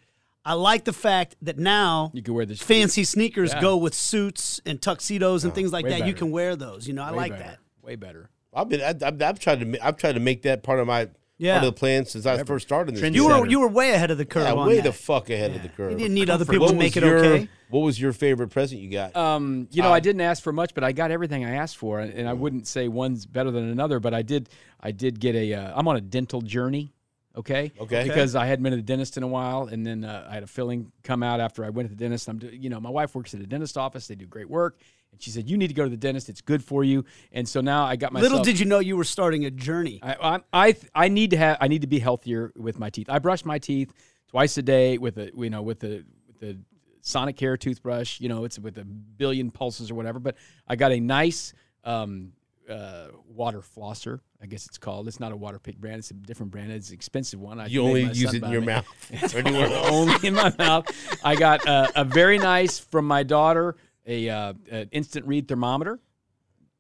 I 0.44 0.54
like 0.56 0.84
the 0.84 0.92
fact 0.94 1.38
that 1.44 1.58
now 1.58 2.12
You 2.14 2.22
can 2.22 2.34
wear 2.34 2.46
this 2.46 2.62
fancy 2.62 3.06
sneakers 3.06 3.54
Yeah. 3.54 3.62
go 3.62 3.78
with 3.78 3.94
suits 3.94 4.60
and 4.66 4.82
tuxedos 4.82 5.46
and 5.46 5.52
uh, 5.52 5.56
things 5.56 5.72
like 5.72 5.86
way 5.86 6.00
that. 6.00 6.06
You 6.08 6.14
can 6.14 6.32
wear 6.32 6.58
those. 6.58 6.86
You 6.86 6.96
know, 6.96 7.04
I 7.04 7.12
Way 7.12 7.18
like 7.18 7.32
better. 7.32 7.44
that. 7.44 7.60
Way 7.82 7.96
better. 7.96 8.30
I've 8.54 8.70
been, 8.70 8.82
I, 8.82 8.90
I've, 8.90 9.22
I've 9.22 9.40
tried 9.40 9.60
to, 9.62 9.86
I've 9.86 9.98
tried 9.98 10.14
to 10.14 10.20
make 10.20 10.42
that 10.44 10.64
part 10.64 10.80
of 10.80 10.88
my, 10.88 11.10
Yeah. 11.38 11.54
part 11.56 11.68
of 11.68 11.74
the 11.76 11.80
plan 11.80 12.06
since 12.06 12.26
I 12.26 12.44
first 12.44 12.68
started 12.68 12.90
in 12.90 12.94
this. 12.96 13.02
Trend 13.02 13.16
You 13.16 13.28
were 13.28 13.48
you 13.48 13.60
were 13.62 13.68
way 13.68 13.92
ahead 13.92 14.12
of 14.12 14.18
the 14.18 14.26
curve 14.26 14.44
yeah, 14.44 14.54
on 14.54 14.68
way 14.68 14.76
that. 14.78 14.84
the 14.84 14.94
fuck 14.94 15.30
ahead 15.30 15.56
of 15.56 15.62
the 15.62 15.70
curve. 15.70 15.92
you 15.92 15.98
didn't 15.98 16.14
need 16.14 16.30
other 16.30 16.46
What 16.46 16.52
people 16.52 16.68
to 16.70 16.76
make 16.76 16.96
it 16.98 17.04
your, 17.04 17.18
okay. 17.24 17.50
What 17.70 17.80
was 17.80 18.00
your 18.02 18.12
favorite 18.14 18.50
present 18.50 18.82
you 18.82 18.90
got? 18.92 19.16
Um, 19.16 19.68
you 19.72 19.82
know, 19.82 19.90
Uh, 19.90 19.94
I 19.94 20.02
didn't 20.02 20.22
ask 20.22 20.44
for 20.44 20.52
much, 20.52 20.74
but 20.74 20.84
I 20.84 20.92
got 20.92 21.10
everything 21.12 21.46
I 21.46 21.56
asked 21.56 21.78
for, 21.78 22.00
and 22.02 22.28
I 22.28 22.34
wouldn't 22.34 22.68
say 22.68 22.90
one's 22.90 23.26
better 23.26 23.50
than 23.50 23.70
another. 23.70 24.00
But 24.02 24.14
I 24.14 24.22
did, 24.24 24.50
I 24.82 24.92
did 24.92 25.20
get 25.22 25.36
a. 25.36 25.54
Uh, 25.54 25.74
I'm 25.80 25.88
on 25.88 25.96
a 25.96 26.02
dental 26.02 26.42
journey. 26.42 26.94
Okay. 27.34 27.72
Okay. 27.80 28.04
Because 28.04 28.36
I 28.36 28.46
hadn't 28.46 28.64
been 28.64 28.72
to 28.72 28.76
the 28.78 28.84
dentist 28.84 29.16
in 29.16 29.24
a 29.24 29.28
while, 29.28 29.68
and 29.68 29.88
then 29.88 30.04
uh, 30.04 30.28
I 30.30 30.34
had 30.34 30.44
a 30.44 30.48
filling 30.48 30.92
come 31.04 31.24
out 31.24 31.40
after 31.40 31.64
I 31.64 31.70
went 31.70 31.88
to 31.90 31.96
the 31.96 32.00
dentist. 32.04 32.28
I'm, 32.28 32.42
you 32.52 32.70
know, 32.70 32.82
my 32.82 32.90
wife 32.90 33.16
works 33.16 33.34
at 33.34 33.40
a 33.40 33.48
dentist 33.48 33.78
office. 33.78 34.06
They 34.08 34.16
do 34.16 34.26
great 34.26 34.50
work, 34.50 34.78
and 35.12 35.22
she 35.22 35.30
said 35.30 35.50
you 35.50 35.58
need 35.58 35.68
to 35.68 35.74
go 35.74 35.84
to 35.84 35.90
the 35.90 35.98
dentist. 35.98 36.30
It's 36.30 36.42
good 36.42 36.64
for 36.64 36.84
you. 36.84 37.06
And 37.32 37.48
so 37.48 37.62
now 37.62 37.86
I 37.86 37.96
got 37.96 38.12
myself. 38.12 38.32
Little 38.32 38.44
did 38.44 38.60
you 38.60 38.66
know 38.66 38.80
you 38.80 38.98
were 38.98 39.04
starting 39.04 39.46
a 39.46 39.52
journey. 39.52 40.00
I, 40.02 40.16
I 40.54 40.68
I 40.68 40.76
I 40.96 41.08
need 41.08 41.32
to 41.32 41.38
have 41.38 41.58
I 41.62 41.68
need 41.68 41.82
to 41.82 41.88
be 41.88 42.00
healthier 42.00 42.52
with 42.56 42.80
my 42.80 42.90
teeth. 42.90 43.10
I 43.10 43.20
brush 43.20 43.46
my 43.46 43.60
teeth 43.60 43.94
twice 44.28 44.58
a 44.58 44.62
day 44.62 44.98
with 44.98 45.18
a 45.18 45.32
you 45.36 45.50
know 45.50 45.62
with 45.62 45.80
the 45.80 46.04
with 46.28 46.40
the 46.40 46.58
Sonicare 47.04 47.60
toothbrush. 47.60 48.20
You 48.20 48.30
know 48.30 48.46
it's 48.46 48.60
with 48.60 48.78
a 48.78 48.86
billion 48.86 49.52
pulses 49.52 49.92
or 49.92 49.96
whatever. 49.96 50.20
But 50.20 50.38
I 50.68 50.76
got 50.76 50.92
a 50.92 51.00
nice 51.00 51.54
um, 51.84 52.34
uh, 52.70 53.08
water 53.28 53.62
flosser. 53.62 54.20
I 54.42 54.48
guess 54.48 54.66
it's 54.66 54.78
called. 54.78 55.08
It's 55.08 55.20
not 55.20 55.32
a 55.32 55.38
Waterpik 55.38 55.78
brand. 55.78 56.00
It's 56.00 56.12
a 56.12 56.16
different 56.16 56.52
brand. 56.52 56.72
It's 56.72 56.90
an 56.90 56.96
expensive 56.96 57.40
one. 57.40 57.60
I 57.60 57.68
you 57.68 57.84
only 57.84 58.04
use 58.04 58.34
it 58.34 58.44
in 58.44 58.52
your 58.52 58.62
me. 58.62 58.68
mouth. 58.68 58.86
or 59.36 59.40
anywhere 59.40 59.68
else. 59.68 59.88
only 59.92 60.28
in 60.28 60.34
my 60.34 60.54
mouth. 60.58 60.88
I 61.24 61.36
got 61.36 61.68
uh, 61.68 61.90
a 61.96 62.04
very 62.04 62.38
nice 62.38 62.80
from 62.80 63.06
my 63.06 63.24
daughter 63.24 63.76
a 64.12 64.30
uh, 64.30 64.54
an 64.70 64.90
instant 64.92 65.26
read 65.26 65.48
thermometer. 65.48 66.00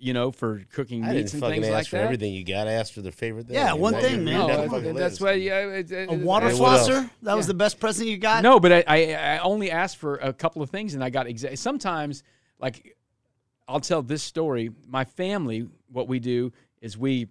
You 0.04 0.14
know, 0.14 0.32
for 0.32 0.64
cooking 0.74 1.04
I 1.04 1.14
meats 1.14 1.32
didn't 1.32 1.34
and 1.34 1.42
fucking 1.44 1.62
things 1.62 1.68
ask 1.68 1.74
like 1.76 1.88
for 1.88 1.98
that. 1.98 2.06
everything 2.06 2.34
you 2.34 2.44
got. 2.44 2.68
I 2.68 2.72
asked 2.72 2.94
for 2.94 3.02
their 3.04 3.12
favorite 3.12 3.46
thing. 3.46 3.56
Yeah, 3.56 3.76
You 3.76 3.80
one 3.82 3.94
thing, 3.94 4.24
man. 4.26 4.34
No, 4.34 4.48
that's- 4.48 4.72
fucking 4.72 4.96
that's 4.96 5.12
list. 5.12 5.22
why. 5.22 5.34
Yeah, 5.34 5.60
it, 5.68 5.92
it, 5.92 6.10
A 6.10 6.14
water 6.16 6.50
Hey, 6.50 6.58
flosser? 6.58 7.08
That 7.22 7.38
was 7.38 7.46
the 7.46 7.54
best 7.54 7.80
present 7.80 8.10
you 8.10 8.18
got? 8.18 8.42
No, 8.42 8.60
but 8.60 8.72
I, 8.72 8.84
I, 8.88 9.14
I 9.14 9.38
only 9.42 9.70
asked 9.70 9.98
for 9.98 10.16
a 10.16 10.34
couple 10.34 10.64
of 10.64 10.72
things, 10.72 10.96
and 10.96 11.04
I 11.04 11.12
got 11.12 11.28
exact. 11.28 11.60
Sometimes, 11.60 12.24
like, 12.60 12.98
I'll 13.68 13.80
tell 13.80 14.02
this 14.02 14.24
story. 14.24 14.72
My 14.88 15.06
family, 15.06 15.68
what 15.92 16.08
we 16.08 16.20
do 16.20 16.52
is 16.82 16.98
we 16.98 17.28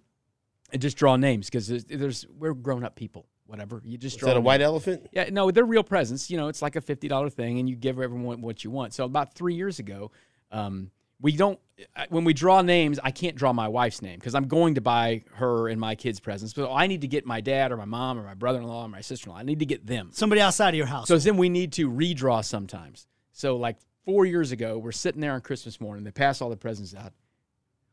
just 0.77 0.95
draw 0.95 1.17
names 1.17 1.47
because 1.47 1.67
there's, 1.67 1.83
there's 1.83 2.25
we're 2.39 2.53
grown 2.53 2.85
up 2.85 2.95
people. 2.95 3.25
Whatever 3.51 3.81
you 3.83 3.97
just 3.97 4.15
Is 4.15 4.19
draw. 4.21 4.27
that 4.27 4.31
a 4.31 4.39
names. 4.39 4.45
white 4.45 4.61
elephant? 4.61 5.09
Yeah, 5.11 5.29
no, 5.29 5.51
they're 5.51 5.65
real 5.65 5.83
presents. 5.83 6.31
You 6.31 6.37
know, 6.37 6.47
it's 6.47 6.61
like 6.61 6.77
a 6.77 6.81
fifty 6.81 7.09
dollar 7.09 7.29
thing, 7.29 7.59
and 7.59 7.69
you 7.69 7.75
give 7.75 7.99
everyone 7.99 8.41
what 8.41 8.63
you 8.63 8.71
want. 8.71 8.93
So 8.93 9.03
about 9.03 9.33
three 9.35 9.55
years 9.55 9.77
ago, 9.77 10.11
um, 10.51 10.89
we 11.19 11.33
don't 11.33 11.59
uh, 11.95 12.05
when 12.09 12.23
we 12.23 12.33
draw 12.33 12.61
names 12.63 12.99
i 13.03 13.11
can't 13.11 13.35
draw 13.35 13.53
my 13.53 13.67
wife's 13.67 14.01
name 14.01 14.17
because 14.17 14.33
i'm 14.33 14.47
going 14.47 14.73
to 14.75 14.81
buy 14.81 15.23
her 15.35 15.67
and 15.69 15.79
my 15.79 15.93
kids 15.93 16.19
presents 16.19 16.51
but 16.53 16.71
i 16.73 16.87
need 16.87 17.01
to 17.01 17.07
get 17.07 17.25
my 17.27 17.39
dad 17.41 17.71
or 17.71 17.77
my 17.77 17.85
mom 17.85 18.17
or 18.19 18.23
my 18.23 18.33
brother-in-law 18.33 18.85
or 18.85 18.89
my 18.89 19.01
sister-in-law 19.01 19.37
i 19.39 19.43
need 19.43 19.59
to 19.59 19.65
get 19.65 19.85
them 19.85 20.09
Somebody 20.13 20.41
outside 20.41 20.69
of 20.69 20.75
your 20.75 20.87
house. 20.87 21.07
so 21.07 21.17
then 21.19 21.37
we 21.37 21.47
need 21.49 21.73
to 21.73 21.89
redraw 21.91 22.43
sometimes 22.43 23.07
so 23.33 23.55
like 23.55 23.77
four 24.03 24.25
years 24.25 24.51
ago 24.51 24.79
we're 24.79 24.91
sitting 24.91 25.21
there 25.21 25.33
on 25.33 25.41
christmas 25.41 25.79
morning 25.79 26.03
they 26.03 26.11
pass 26.11 26.41
all 26.41 26.49
the 26.49 26.57
presents 26.57 26.95
out 26.95 27.13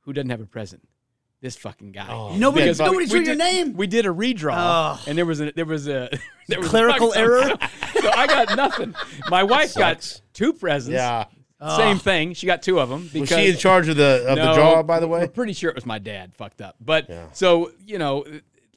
who 0.01 0.13
doesn't 0.15 0.31
have 0.31 0.41
a 0.41 0.47
present 0.47 0.83
this 1.41 1.57
fucking 1.57 1.93
guy 1.93 2.07
Oh, 2.11 2.37
Nobody- 2.37 2.67
yeah, 2.67 2.73
but- 2.77 2.85
nobody 2.87 3.07
drew 3.07 3.21
we 3.21 3.27
your 3.27 3.35
did, 3.37 3.39
name. 3.39 3.73
We 3.75 3.87
did 3.87 4.07
a 4.07 4.11
redraw, 4.11 4.99
Oh. 4.99 5.05
and 5.07 5.17
there 5.17 5.27
was 5.27 5.41
a 5.41 5.53
there 5.53 5.65
was 5.65 5.87
a 5.89 6.09
there 6.49 6.59
was 6.61 6.69
Clerical 6.71 7.09
fucking- 7.09 7.23
error? 7.23 7.49
so 8.01 8.11
I 8.11 8.27
got 8.27 8.57
nothing. 8.57 8.95
My 9.29 9.43
wife 9.45 9.75
got 9.75 10.21
two 10.33 10.53
presents. 10.53 10.95
Yeah. 10.95 11.27
Same 11.77 11.99
thing. 11.99 12.35
She 12.35 12.47
got 12.47 12.63
two 12.63 12.79
of 12.79 12.89
them 12.89 13.03
because 13.13 13.31
Was 13.31 13.39
she 13.41 13.49
in 13.51 13.57
charge 13.57 13.89
of 13.89 13.97
the 13.97 14.25
of 14.29 14.37
the 14.37 14.53
draw, 14.55 14.83
by 14.85 15.01
the 15.01 15.09
We're 15.09 15.21
way? 15.23 15.29
pretty 15.29 15.53
sure 15.53 15.71
it 15.71 15.75
was 15.75 15.87
my 15.87 15.99
dad. 15.99 16.33
Fucked 16.37 16.61
up, 16.61 16.77
but 16.81 17.09
Yeah. 17.09 17.27
so 17.33 17.73
you 17.87 17.99
know. 17.99 18.25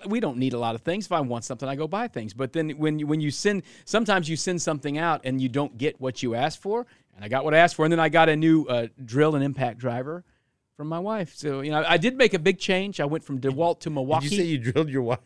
We 0.08 0.20
don't 0.20 0.38
need 0.38 0.53
a 0.53 0.58
lot 0.58 0.74
of 0.74 0.82
things. 0.82 1.06
If 1.06 1.12
I 1.12 1.20
want 1.20 1.44
something, 1.44 1.70
I 1.70 1.75
go 1.75 1.88
buy 1.88 2.08
things. 2.08 2.34
But 2.34 2.53
then 2.53 2.72
when 2.72 2.98
you, 2.98 3.06
when 3.06 3.22
you 3.22 3.30
send, 3.30 3.62
sometimes 3.86 4.27
you 4.27 4.36
send 4.36 4.60
something 4.60 4.98
out 4.98 5.22
and 5.25 5.39
you 5.39 5.48
don't 5.48 5.77
get 5.77 6.01
what 6.01 6.24
you 6.24 6.34
asked 6.34 6.60
for. 6.60 6.88
And 7.15 7.24
I 7.24 7.27
got 7.27 7.44
what 7.46 7.53
I 7.53 7.58
asked 7.60 7.75
for, 7.75 7.86
and 7.86 7.91
then 7.91 8.00
I 8.00 8.10
got 8.10 8.27
a 8.27 8.36
new 8.36 8.63
uh, 8.65 8.88
drill 9.06 9.36
and 9.36 9.44
impact 9.44 9.77
driver 9.77 10.24
from 10.82 10.88
my 10.88 10.98
wife. 10.98 11.36
So 11.36 11.62
you 11.62 11.70
know, 11.70 11.84
I 11.88 11.98
did 11.98 12.18
make 12.18 12.34
a 12.34 12.40
big 12.40 12.58
change. 12.58 13.00
I 13.00 13.06
went 13.06 13.24
from 13.24 13.40
DeWalt 13.40 13.82
to 13.82 13.92
Milwaukee. 13.92 14.30
Did 14.30 14.32
you 14.36 14.44
say 14.44 14.48
you 14.48 14.58
drilled 14.58 14.90
your 14.90 15.04
wife? 15.04 15.20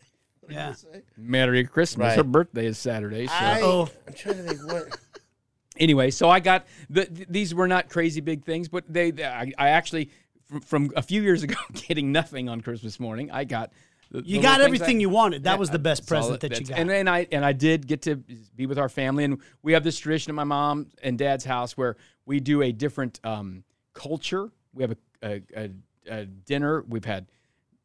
yeah. 0.50 0.74
Merry 1.16 1.64
Christmas. 1.64 2.08
Right. 2.08 2.16
Her 2.16 2.24
birthday 2.24 2.66
is 2.66 2.76
Saturday. 2.76 3.26
So. 3.26 3.32
I, 3.34 3.60
Oh. 3.62 3.88
I'm 4.06 4.12
trying 4.12 4.36
to 4.36 4.42
think 4.42 4.70
what. 4.70 4.98
anyway, 5.78 6.10
so 6.10 6.28
I 6.28 6.40
got 6.40 6.66
the, 6.90 7.06
th- 7.06 7.28
these 7.30 7.54
were 7.54 7.66
not 7.66 7.88
crazy 7.88 8.20
big 8.20 8.44
things, 8.44 8.68
but 8.68 8.84
they, 8.86 9.12
they- 9.12 9.24
I, 9.24 9.50
I 9.56 9.68
actually 9.70 10.10
from, 10.44 10.60
from 10.60 10.92
a 10.94 11.00
few 11.00 11.22
years 11.22 11.42
ago 11.42 11.56
getting 11.88 12.12
nothing 12.12 12.50
on 12.50 12.60
Christmas 12.60 13.00
morning, 13.00 13.30
I 13.30 13.44
got 13.44 13.72
the, 14.10 14.22
You 14.26 14.36
the 14.36 14.42
got 14.42 14.60
everything 14.60 14.98
I- 14.98 15.00
you 15.00 15.08
wanted. 15.08 15.44
That 15.44 15.52
Yeah, 15.52 15.56
was 15.56 15.70
the 15.70 15.78
best 15.78 16.06
present 16.06 16.44
it- 16.44 16.50
that 16.50 16.60
you 16.60 16.66
got. 16.66 16.78
And 16.78 16.90
then 16.90 17.08
I 17.08 17.26
and 17.32 17.42
I 17.46 17.52
did 17.54 17.86
get 17.86 18.02
to 18.02 18.16
be 18.54 18.66
with 18.66 18.78
our 18.78 18.90
family, 18.90 19.24
and 19.24 19.40
we 19.62 19.72
have 19.72 19.84
this 19.84 19.98
tradition 19.98 20.32
at 20.32 20.34
my 20.34 20.44
mom 20.44 20.88
and 21.02 21.16
dad's 21.16 21.46
house 21.46 21.78
where 21.78 21.96
we 22.26 22.40
do 22.40 22.60
a 22.60 22.72
different 22.72 23.20
um, 23.24 23.64
culture. 23.94 24.50
We 24.74 24.82
have 24.82 24.92
a, 24.92 24.96
a, 25.26 25.42
a, 25.56 25.70
a 26.08 26.24
dinner. 26.26 26.84
We've 26.88 27.04
had, 27.04 27.26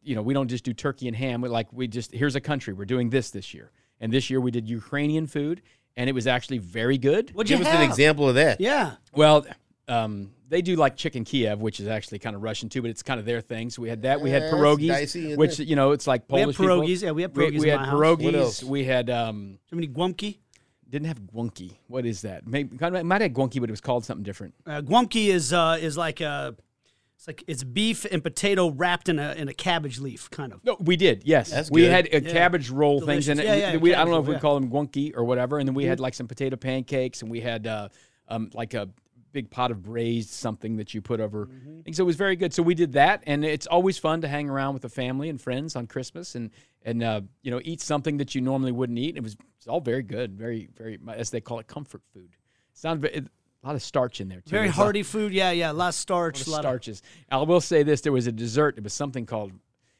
you 0.03 0.15
know, 0.15 0.21
we 0.21 0.33
don't 0.33 0.47
just 0.47 0.63
do 0.63 0.73
turkey 0.73 1.07
and 1.07 1.15
ham. 1.15 1.41
We 1.41 1.49
like 1.49 1.71
we 1.73 1.87
just 1.87 2.11
here's 2.11 2.35
a 2.35 2.41
country. 2.41 2.73
We're 2.73 2.85
doing 2.85 3.09
this 3.09 3.29
this 3.31 3.53
year, 3.53 3.71
and 3.99 4.11
this 4.11 4.29
year 4.29 4.39
we 4.41 4.51
did 4.51 4.67
Ukrainian 4.67 5.27
food, 5.27 5.61
and 5.97 6.09
it 6.09 6.13
was 6.13 6.27
actually 6.27 6.59
very 6.59 6.97
good. 6.97 7.31
What'd 7.31 7.49
you 7.49 7.57
Give 7.57 7.65
us 7.67 7.71
have? 7.73 7.81
an 7.81 7.89
example 7.89 8.29
of 8.29 8.35
that. 8.35 8.61
Yeah. 8.61 8.95
Well, 9.15 9.45
um, 9.87 10.31
they 10.47 10.61
do 10.61 10.75
like 10.75 10.95
chicken 10.97 11.23
Kiev, 11.23 11.61
which 11.61 11.79
is 11.79 11.87
actually 11.87 12.19
kind 12.19 12.35
of 12.35 12.41
Russian 12.43 12.69
too, 12.69 12.81
but 12.81 12.91
it's 12.91 13.03
kind 13.03 13.19
of 13.19 13.25
their 13.25 13.41
thing. 13.41 13.69
So 13.69 13.81
we 13.81 13.89
had 13.89 14.01
that. 14.03 14.21
We 14.21 14.29
had 14.29 14.41
Yeah, 14.43 14.47
it's 14.49 14.55
pierogies, 14.55 14.87
dicey, 14.87 15.25
isn't 15.27 15.39
which 15.39 15.59
it? 15.59 15.67
you 15.67 15.75
know 15.75 15.91
it's 15.91 16.07
like 16.07 16.23
We 16.29 16.39
had 16.39 16.45
Polish 16.45 16.57
people. 16.57 16.77
pierogies. 16.79 17.01
Yeah, 17.03 17.11
we 17.11 17.21
had 17.23 17.35
We, 17.35 17.43
pierogies 17.45 17.59
we 17.59 17.69
in 17.71 17.77
had 17.79 17.85
my 17.85 17.85
house. 17.87 17.99
What 17.99 18.19
pierogies. 18.19 18.33
else? 18.35 18.63
We 18.63 18.83
had 18.85 19.09
um, 19.09 19.59
Too 19.69 19.75
many 19.75 19.87
guamki. 19.87 20.37
didn't 20.89 21.07
have 21.07 21.19
guanki. 21.21 21.77
What 21.87 22.05
is 22.05 22.21
that? 22.23 22.45
Maybe 22.47 22.77
kind 22.77 22.95
of, 22.95 23.05
might 23.05 23.21
have 23.21 23.31
guanki, 23.31 23.59
but 23.61 23.69
it 23.69 23.71
was 23.71 23.81
called 23.81 24.03
something 24.05 24.23
different. 24.23 24.53
Uh, 24.65 24.81
guamki 24.81 25.27
is 25.27 25.51
uh, 25.53 25.77
is 25.81 25.97
like 25.97 26.19
a, 26.21 26.55
it's 27.21 27.27
like 27.27 27.43
it's 27.45 27.63
beef 27.63 28.03
and 28.11 28.23
potato 28.23 28.71
wrapped 28.71 29.07
in 29.07 29.19
a 29.19 29.33
in 29.33 29.47
a 29.47 29.53
cabbage 29.53 29.99
leaf, 29.99 30.27
kind 30.31 30.51
of. 30.51 30.65
No, 30.65 30.75
we 30.79 30.95
did. 30.95 31.21
Yes, 31.23 31.51
That's 31.51 31.69
we 31.69 31.81
good. 31.81 31.91
had 31.91 32.07
a 32.07 32.23
Yeah. 32.23 32.31
cabbage 32.31 32.71
roll 32.71 32.99
things, 32.99 33.27
and 33.27 33.39
Delicious. 33.39 33.61
Yeah, 33.61 33.71
yeah, 33.73 33.77
we, 33.77 33.93
I 33.93 33.97
don't 33.97 34.07
cabbage 34.07 34.11
know 34.11 34.19
if 34.21 34.27
we 34.27 34.33
yeah. 34.33 34.39
call 34.39 34.59
them 34.59 34.71
guanki 34.71 35.15
or 35.15 35.23
whatever. 35.23 35.59
And 35.59 35.67
then 35.67 35.75
we 35.75 35.85
had 35.85 35.99
like 35.99 36.15
some 36.15 36.27
potato 36.27 36.55
pancakes, 36.55 37.21
and 37.21 37.29
we 37.29 37.39
had 37.39 37.67
uh, 37.67 37.89
um, 38.27 38.49
like 38.55 38.73
a 38.73 38.89
big 39.33 39.51
pot 39.51 39.69
of 39.69 39.83
braised 39.83 40.31
something 40.31 40.77
that 40.77 40.95
you 40.95 41.01
put 41.03 41.19
over. 41.19 41.47
And 41.85 41.95
so 41.95 42.03
it 42.03 42.07
was 42.07 42.15
very 42.15 42.35
good. 42.35 42.55
So 42.55 42.63
we 42.63 42.73
did 42.73 42.93
that, 42.93 43.21
and 43.27 43.45
it's 43.45 43.67
always 43.67 43.99
fun 43.99 44.21
to 44.21 44.27
hang 44.27 44.49
around 44.49 44.73
with 44.73 44.81
the 44.81 44.89
family 44.89 45.29
and 45.29 45.39
friends 45.39 45.75
on 45.75 45.85
Christmas, 45.85 46.33
and 46.33 46.49
and 46.81 47.03
uh, 47.03 47.21
you 47.43 47.51
know 47.51 47.61
eat 47.63 47.81
something 47.81 48.17
that 48.17 48.33
you 48.33 48.41
normally 48.41 48.71
wouldn't 48.71 48.97
eat. 48.97 49.15
It 49.15 49.21
was 49.21 49.37
it's 49.57 49.67
all 49.67 49.79
very 49.79 50.01
good, 50.01 50.35
very 50.35 50.69
very 50.75 50.97
as 51.07 51.29
they 51.29 51.39
call 51.39 51.59
it, 51.59 51.67
comfort 51.67 52.01
food. 52.15 52.31
Sound 52.73 53.07
a 53.63 53.67
lot 53.67 53.75
of 53.75 53.83
starch 53.83 54.21
in 54.21 54.29
there 54.29 54.41
too. 54.41 54.49
Very 54.49 54.67
There's 54.67 54.77
a 54.77 54.81
hearty 54.81 55.03
food. 55.03 55.33
Yeah, 55.33 55.51
yeah. 55.51 55.71
A 55.71 55.73
lot 55.73 55.89
of 55.89 55.95
starch. 55.95 56.45
A 56.47 56.49
lot 56.49 56.59
of 56.59 56.63
starches. 56.63 57.01
I 57.29 57.37
will 57.37 57.61
say 57.61 57.83
this: 57.83 58.01
there 58.01 58.11
was 58.11 58.27
a 58.27 58.31
dessert. 58.31 58.77
It 58.77 58.83
was 58.83 58.93
something 58.93 59.25
called 59.25 59.51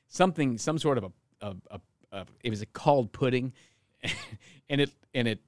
something, 0.07 0.57
some 0.57 0.77
sort 0.79 0.97
of 0.97 1.05
a, 1.05 1.11
a, 1.41 1.55
a, 1.71 1.81
a 2.11 2.25
it 2.43 2.49
was 2.49 2.61
a 2.61 2.65
called 2.65 3.11
pudding, 3.11 3.53
and 4.69 4.81
it 4.81 4.91
and 5.13 5.27
it 5.27 5.39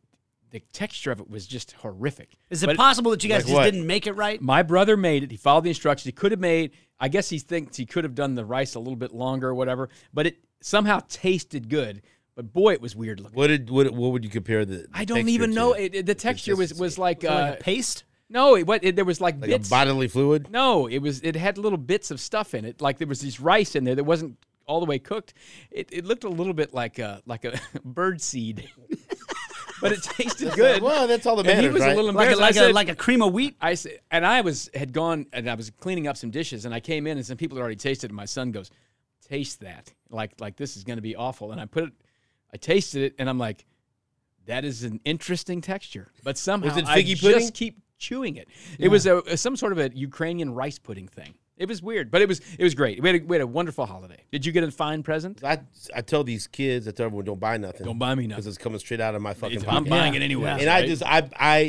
the 0.52 0.60
texture 0.72 1.12
of 1.12 1.20
it 1.20 1.28
was 1.30 1.48
just 1.48 1.72
horrific. 1.72 2.38
Is 2.52 2.62
it 2.62 2.68
But 2.68 2.78
possible 2.78 3.10
that 3.12 3.24
you 3.24 3.30
guys 3.30 3.40
Like 3.40 3.46
just 3.48 3.56
what? 3.56 3.64
didn't 3.64 3.88
make 3.88 4.06
it 4.06 4.14
right? 4.14 4.40
My 4.40 4.62
brother 4.62 4.96
made 4.96 5.24
it. 5.24 5.32
He 5.32 5.38
followed 5.38 5.64
the 5.64 5.70
instructions. 5.70 6.06
He 6.06 6.12
could 6.12 6.32
have 6.32 6.40
made. 6.40 6.72
I 7.00 7.08
guess 7.08 7.30
he 7.30 7.40
thinks 7.40 7.76
he 7.76 7.88
could 7.88 8.04
have 8.04 8.14
done 8.14 8.36
the 8.36 8.46
rice 8.46 8.76
a 8.76 8.80
little 8.80 8.96
bit 8.96 9.14
longer 9.14 9.50
or 9.50 9.56
whatever. 9.56 9.90
But 10.14 10.28
it 10.28 10.38
somehow 10.62 11.02
tasted 11.10 11.70
good. 11.70 12.04
But 12.36 12.52
boy, 12.52 12.74
it 12.74 12.82
was 12.82 12.96
weird 12.96 13.20
looking. 13.20 13.36
What 13.38 13.48
did 13.48 13.70
what 13.70 13.92
what 13.92 14.12
would 14.12 14.24
you 14.24 14.30
compare 14.30 14.66
the? 14.66 14.88
I 14.94 15.06
don't 15.06 15.30
even 15.30 15.52
texture 15.52 15.60
know. 15.60 15.74
It, 15.74 15.96
it- 15.96 16.06
the 16.06 16.16
texture 16.16 16.56
was 16.56 16.74
was 16.74 16.98
like, 16.98 17.24
Is 17.24 17.30
uh, 17.30 17.34
like 17.34 17.60
a 17.60 17.64
paste? 17.64 18.04
no. 18.30 18.56
It, 18.56 18.66
what 18.66 18.84
it, 18.84 18.96
there 18.96 19.06
was 19.06 19.22
like, 19.22 19.36
like 19.40 19.50
bits. 19.52 19.68
a 19.68 19.70
bodily 19.70 20.08
fluid. 20.08 20.50
No, 20.50 20.88
it 20.88 20.98
was. 21.00 21.22
It 21.22 21.36
had 21.36 21.58
little 21.58 21.78
bits 21.78 22.10
of 22.12 22.20
stuff 22.20 22.54
in 22.56 22.66
it. 22.66 22.82
Like 22.82 22.98
there 22.98 23.08
was 23.08 23.22
this 23.22 23.40
rice 23.40 23.76
in 23.76 23.84
there 23.84 23.96
that 23.96 24.04
wasn't 24.04 24.38
all 24.66 24.80
the 24.80 24.86
way 24.88 24.98
cooked. 24.98 25.34
It, 25.70 25.90
it 25.92 26.06
looked 26.06 26.24
a 26.24 26.30
little 26.30 26.54
bit 26.54 26.74
like 26.74 26.98
a 26.98 27.22
like 27.28 27.46
a 27.46 27.60
bird 27.86 28.20
seed, 28.22 28.68
but 29.82 29.92
it 29.92 30.02
tasted 30.02 30.54
good. 30.54 30.82
Well, 30.82 31.08
that's 31.08 31.26
all 31.26 31.36
that 31.36 31.46
And 31.46 31.58
matters, 31.58 31.64
he 31.66 31.74
was 31.74 31.82
right? 31.84 31.92
a 31.92 31.96
little 31.96 32.14
Like 32.14 32.30
a, 32.30 32.32
embarrassed. 32.32 32.42
like, 32.42 32.54
said, 32.56 32.72
a, 32.72 32.74
like 32.74 32.90
a 32.90 32.96
cream 32.96 33.22
of 33.22 33.34
wheat? 33.34 33.56
I 33.62 33.76
said, 33.76 34.00
and 34.10 34.26
I 34.26 34.42
was 34.42 34.70
had 34.74 34.94
gone 34.94 35.28
and 35.34 35.50
I 35.50 35.56
was 35.56 35.70
cleaning 35.70 36.08
up 36.08 36.18
some 36.18 36.32
dishes, 36.32 36.66
and 36.66 36.74
I 36.74 36.80
came 36.80 37.06
in 37.06 37.18
and 37.18 37.26
some 37.26 37.38
people 37.38 37.58
had 37.58 37.62
already 37.62 37.76
tasted 37.76 38.06
it. 38.08 38.10
And 38.12 38.16
my 38.18 38.26
son 38.26 38.52
goes, 38.52 38.72
"Taste 39.30 39.60
that, 39.62 39.94
like 40.10 40.32
like 40.40 40.56
this 40.56 40.78
is 40.78 40.84
going 40.84 40.98
to 40.98 41.02
be 41.04 41.16
awful." 41.16 41.52
And 41.52 41.60
I 41.62 41.66
put 41.66 41.84
it, 41.86 41.94
I 42.54 42.58
tasted 42.58 43.02
it, 43.04 43.16
and 43.18 43.30
I'm 43.30 43.40
like, 43.40 43.66
"That 44.46 44.64
is 44.66 44.84
an 44.84 45.00
interesting 45.06 45.62
texture." 45.62 46.12
But 46.24 46.38
somehow 46.38 46.76
I 46.86 47.02
figgy 47.02 47.16
just 47.16 47.54
keep 47.54 47.82
chewing 47.98 48.36
it. 48.36 48.48
It 48.80 48.90
was 48.90 49.06
a, 49.06 49.18
a- 49.20 49.38
some 49.38 49.56
sort 49.56 49.72
of 49.72 49.80
a 49.80 49.90
Ukrainian 49.96 50.54
rice 50.54 50.78
pudding 50.80 51.08
thing. 51.08 51.34
It 51.56 51.68
was 51.70 51.82
weird, 51.84 52.10
but 52.12 52.22
it 52.22 52.28
was 52.28 52.42
it 52.58 52.64
was 52.64 52.74
great. 52.76 53.02
We 53.02 53.10
had 53.10 53.22
a, 53.22 53.26
we 53.26 53.36
had 53.36 53.42
a 53.42 53.48
wonderful 53.48 53.86
holiday. 53.86 54.24
Did 54.32 54.46
you 54.46 54.52
get 54.52 54.64
a 54.64 54.72
fine 54.72 55.04
present? 55.04 55.44
I 55.44 55.60
I 55.96 56.02
tell 56.02 56.24
these 56.24 56.48
kids, 56.48 56.88
I 56.88 56.92
tell 56.92 57.06
everyone, 57.06 57.26
don't 57.26 57.40
buy 57.40 57.58
nothing. 57.58 57.86
Don't 57.86 58.00
buy 58.00 58.16
me 58.16 58.24
nothing 58.28 58.42
because 58.42 58.48
it's 58.48 58.58
coming 58.58 58.80
straight 58.80 59.00
out 59.00 59.14
of 59.16 59.22
my 59.22 59.34
fucking. 59.34 59.62
Pocket. 59.62 59.78
I'm 59.78 59.84
buying 59.86 60.16
it 60.16 60.22
anyway. 60.24 60.46
Yeah. 60.46 60.58
and 60.58 60.70
I 60.70 60.86
just 60.88 61.04
I 61.04 61.30
I, 61.40 61.60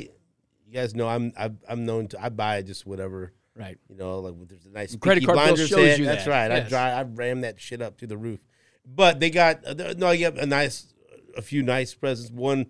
you 0.66 0.72
guys 0.72 0.94
know 0.94 1.06
I'm 1.06 1.32
I, 1.38 1.50
I'm 1.68 1.84
known 1.84 2.08
to 2.08 2.22
I 2.22 2.30
buy 2.30 2.62
just 2.62 2.86
whatever 2.86 3.32
right. 3.54 3.76
you 3.88 3.96
know 3.96 4.20
like 4.20 4.34
there's 4.48 4.64
a 4.64 4.70
nice 4.70 4.96
credit 4.96 5.24
card 5.26 5.38
bill 5.38 5.56
shows 5.56 5.72
ad, 5.78 5.98
you 5.98 6.06
That's 6.06 6.24
that. 6.24 6.30
right. 6.30 6.50
I 6.50 6.56
Yes. 6.56 6.68
dry 6.70 6.90
I 6.90 7.02
ram 7.02 7.42
that 7.42 7.60
shit 7.60 7.82
up 7.82 7.98
to 7.98 8.06
the 8.06 8.16
roof. 8.16 8.40
But 8.86 9.20
they 9.20 9.30
got 9.30 9.66
uh, 9.66 9.94
no, 9.96 10.08
I 10.08 10.16
get 10.16 10.38
a 10.38 10.46
nice 10.46 10.92
a 11.36 11.42
few 11.42 11.62
nice 11.62 11.94
presents. 11.94 12.30
One 12.30 12.66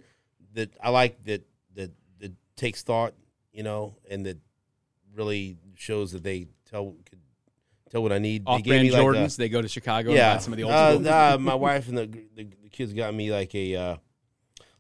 that 0.54 0.70
I 0.82 0.90
like 0.90 1.24
that 1.24 1.46
that 1.74 1.90
that 2.20 2.32
takes 2.56 2.82
thought, 2.82 3.14
you 3.52 3.62
know, 3.62 3.96
and 4.10 4.24
that 4.26 4.38
really 5.14 5.56
shows 5.74 6.12
that 6.12 6.22
they 6.22 6.46
tell 6.70 6.94
could 7.08 7.18
tell 7.90 8.02
what 8.02 8.12
I 8.12 8.18
need. 8.18 8.44
They 8.46 8.50
Off 8.50 8.62
gave 8.62 8.70
brand 8.72 8.82
me 8.84 8.90
like 8.92 9.00
a- 9.00 9.04
Jordans. 9.04 9.36
they 9.36 9.48
go 9.48 9.60
to 9.62 9.68
Chicago 9.68 10.12
yeah, 10.12 10.32
and 10.32 10.38
buy 10.38 10.42
some 10.44 10.52
of 10.52 10.56
the 10.56 10.64
old 10.64 11.06
uh, 11.06 11.34
uh, 11.34 11.38
my 11.38 11.54
wife 11.68 11.88
and 11.88 11.98
the, 11.98 12.06
the, 12.06 12.44
the 12.62 12.68
kids 12.70 12.92
got 12.92 13.12
me 13.14 13.32
like 13.32 13.54
a 13.54 13.74
uh, 13.74 13.96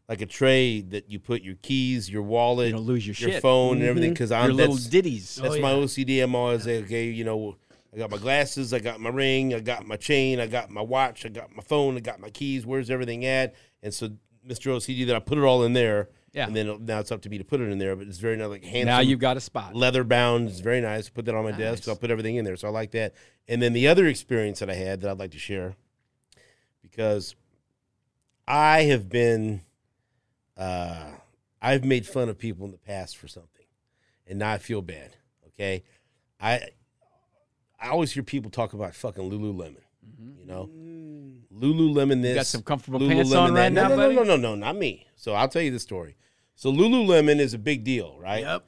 like 0.08 0.20
a 0.20 0.26
tray 0.26 0.82
that 0.82 1.10
you 1.10 1.18
put 1.18 1.42
your 1.42 1.56
keys, 1.62 2.10
your 2.10 2.22
wallet, 2.22 2.70
you 2.70 2.78
lose 2.78 3.06
your, 3.06 3.14
your 3.16 3.34
shit. 3.34 3.42
phone, 3.42 3.78
and 3.78 3.86
everything. 3.86 4.12
Because 4.12 4.30
I'm 4.30 4.52
little 4.52 4.74
that's, 4.74 4.86
ditties. 4.86 5.36
that's 5.36 5.54
Oh, 5.56 5.60
my. 5.60 5.72
OCD. 5.72 6.22
I'm 6.22 6.34
always 6.34 6.66
like, 6.66 6.84
okay, 6.84 7.08
you 7.08 7.24
know, 7.24 7.56
I 7.94 7.98
got 7.98 8.10
my 8.10 8.16
glasses, 8.16 8.74
I 8.74 8.80
got 8.80 8.98
my 8.98 9.10
ring, 9.10 9.54
I 9.54 9.60
got 9.60 9.86
my 9.86 9.96
chain, 9.96 10.40
I 10.40 10.46
got 10.46 10.68
my 10.70 10.80
watch, 10.80 11.24
I 11.24 11.28
got 11.28 11.54
my 11.54 11.62
phone, 11.62 11.96
I 11.96 12.00
got 12.00 12.20
my 12.20 12.30
keys. 12.30 12.66
Where's 12.66 12.90
everything 12.90 13.24
at? 13.24 13.54
And 13.82 13.94
so, 13.94 14.08
Mr. 14.46 14.72
OCD, 14.72 15.06
that 15.06 15.14
I 15.14 15.20
put 15.20 15.38
it 15.38 15.44
all 15.44 15.62
in 15.62 15.74
there. 15.74 16.08
Yeah. 16.32 16.48
And 16.48 16.56
then 16.56 16.84
now 16.84 16.98
it's 16.98 17.12
up 17.12 17.22
to 17.22 17.30
me 17.30 17.38
to 17.38 17.44
put 17.44 17.60
it 17.60 17.70
in 17.70 17.78
there. 17.78 17.94
But 17.94 18.08
it's 18.08 18.18
very 18.18 18.36
nice, 18.36 18.48
like 18.48 18.64
handsome. 18.64 18.86
now 18.86 18.98
you've 18.98 19.20
got 19.20 19.36
a 19.36 19.40
spot. 19.40 19.76
leather 19.76 20.02
bound. 20.02 20.48
It's 20.48 20.58
very 20.58 20.80
nice. 20.80 21.08
Put 21.08 21.26
that 21.26 21.34
on 21.36 21.44
my 21.44 21.52
desk. 21.52 21.84
So 21.84 21.92
I'll 21.92 21.96
put 21.96 22.10
everything 22.10 22.34
in 22.34 22.44
there. 22.44 22.56
So 22.56 22.66
I 22.66 22.72
like 22.72 22.90
that. 22.90 23.14
And 23.46 23.62
then 23.62 23.72
the 23.72 23.86
other 23.86 24.06
experience 24.06 24.58
that 24.58 24.68
I 24.68 24.74
had 24.74 25.00
that 25.02 25.10
I'd 25.10 25.18
like 25.18 25.30
to 25.30 25.38
share 25.38 25.76
because 26.82 27.36
I 28.46 28.82
have 28.82 29.08
been, 29.08 29.62
uh, 30.56 31.12
I've 31.62 31.84
made 31.84 32.06
fun 32.06 32.28
of 32.28 32.38
people 32.38 32.66
in 32.66 32.72
the 32.72 32.78
past 32.78 33.16
for 33.16 33.28
something, 33.28 33.66
and 34.26 34.38
now 34.38 34.52
I 34.52 34.58
feel 34.58 34.82
bad. 34.82 35.16
Okay, 35.48 35.82
I 36.40 36.68
I 37.84 37.88
always 37.88 38.12
hear 38.12 38.22
people 38.22 38.50
talk 38.50 38.72
about 38.72 38.94
fucking 38.94 39.30
Lululemon. 39.30 39.76
Mm-hmm. 40.04 40.40
You 40.40 40.46
know, 40.46 40.70
Lululemon. 41.54 42.22
This 42.22 42.30
Mm-hmm. 42.30 42.36
got 42.36 42.46
some 42.46 42.62
comfortable 42.62 43.00
Lululemon 43.00 43.14
pants 43.14 43.32
on 43.34 43.54
that. 43.54 43.60
right 43.60 43.72
no, 43.72 43.82
now, 43.82 43.88
no, 43.88 43.96
buddy? 43.96 44.14
No, 44.14 44.22
no, 44.22 44.36
no, 44.36 44.48
no, 44.50 44.54
not 44.54 44.76
me. 44.76 45.06
So 45.16 45.34
I'll 45.34 45.48
tell 45.48 45.62
you 45.62 45.70
the 45.70 45.78
story. 45.78 46.16
So 46.54 46.72
Lululemon 46.72 47.40
is 47.40 47.52
a 47.52 47.58
big 47.58 47.84
deal, 47.84 48.18
right? 48.18 48.42
Yep. 48.42 48.64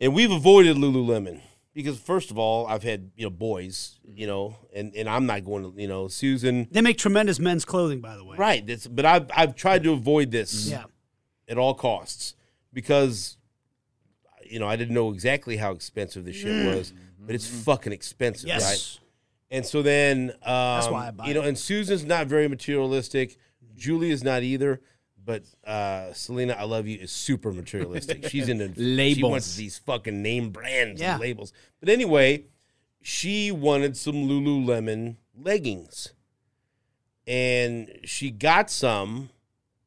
and 0.00 0.14
we've 0.14 0.30
avoided 0.30 0.76
Lululemon 0.76 1.42
because 1.74 1.98
first 1.98 2.30
of 2.32 2.38
all, 2.38 2.66
I've 2.66 2.82
had 2.82 3.12
you 3.14 3.24
know 3.24 3.30
boys, 3.30 4.00
you 4.04 4.26
mm-hmm. 4.26 4.26
know, 4.26 4.56
and, 4.74 4.94
and 4.96 5.08
I'm 5.08 5.26
not 5.26 5.44
going 5.44 5.62
to 5.72 5.80
you 5.80 5.86
know 5.86 6.08
Susan, 6.08 6.66
They 6.72 6.80
make 6.80 6.98
tremendous 6.98 7.38
men's 7.38 7.64
clothing, 7.64 8.00
by 8.00 8.16
the 8.16 8.24
way. 8.24 8.36
right? 8.36 8.66
This, 8.66 8.86
but 8.88 9.04
I've 9.04 9.30
I've 9.36 9.54
tried 9.54 9.84
to 9.84 9.92
avoid 9.92 10.32
this 10.32 10.66
mm-hmm. 10.66 10.80
Yeah. 10.80 10.84
at 11.48 11.56
all 11.58 11.74
costs 11.74 12.34
because 12.72 13.38
you 14.50 14.58
know, 14.58 14.66
I 14.66 14.76
didn't 14.76 14.94
know 14.94 15.12
exactly 15.12 15.56
how 15.56 15.72
expensive 15.72 16.24
this 16.24 16.36
shit 16.36 16.52
mm. 16.52 16.74
was, 16.74 16.92
but 17.18 17.34
it's 17.34 17.46
fucking 17.46 17.92
expensive, 17.92 18.48
right? 18.50 18.98
And 19.50 19.64
so 19.64 19.80
then, 19.82 20.32
um, 20.42 20.92
why 20.92 21.08
I 21.08 21.10
buy 21.10 21.26
you 21.26 21.34
know, 21.34 21.42
and 21.42 21.56
Susan's 21.58 22.04
not 22.04 22.26
very 22.26 22.48
materialistic. 22.48 23.36
Julia's 23.76 24.22
not 24.24 24.42
either. 24.42 24.80
But 25.24 25.44
uh, 25.66 26.12
Selena, 26.14 26.54
I 26.54 26.64
love 26.64 26.86
you, 26.86 26.98
is 27.00 27.10
super 27.12 27.52
materialistic. 27.52 28.28
She's 28.28 28.48
into 28.48 28.74
She 28.74 28.80
Labels. 28.80 29.30
wants 29.30 29.56
these 29.56 29.76
fucking 29.78 30.22
name 30.22 30.50
brands 30.50 31.00
Yeah. 31.02 31.12
and 31.12 31.20
labels. 31.20 31.52
But 31.80 31.90
anyway, 31.90 32.44
she 33.02 33.50
wanted 33.52 33.94
some 33.96 34.14
Lululemon 34.14 35.16
leggings, 35.38 36.14
and 37.26 37.90
she 38.04 38.30
got 38.30 38.70
some. 38.70 39.30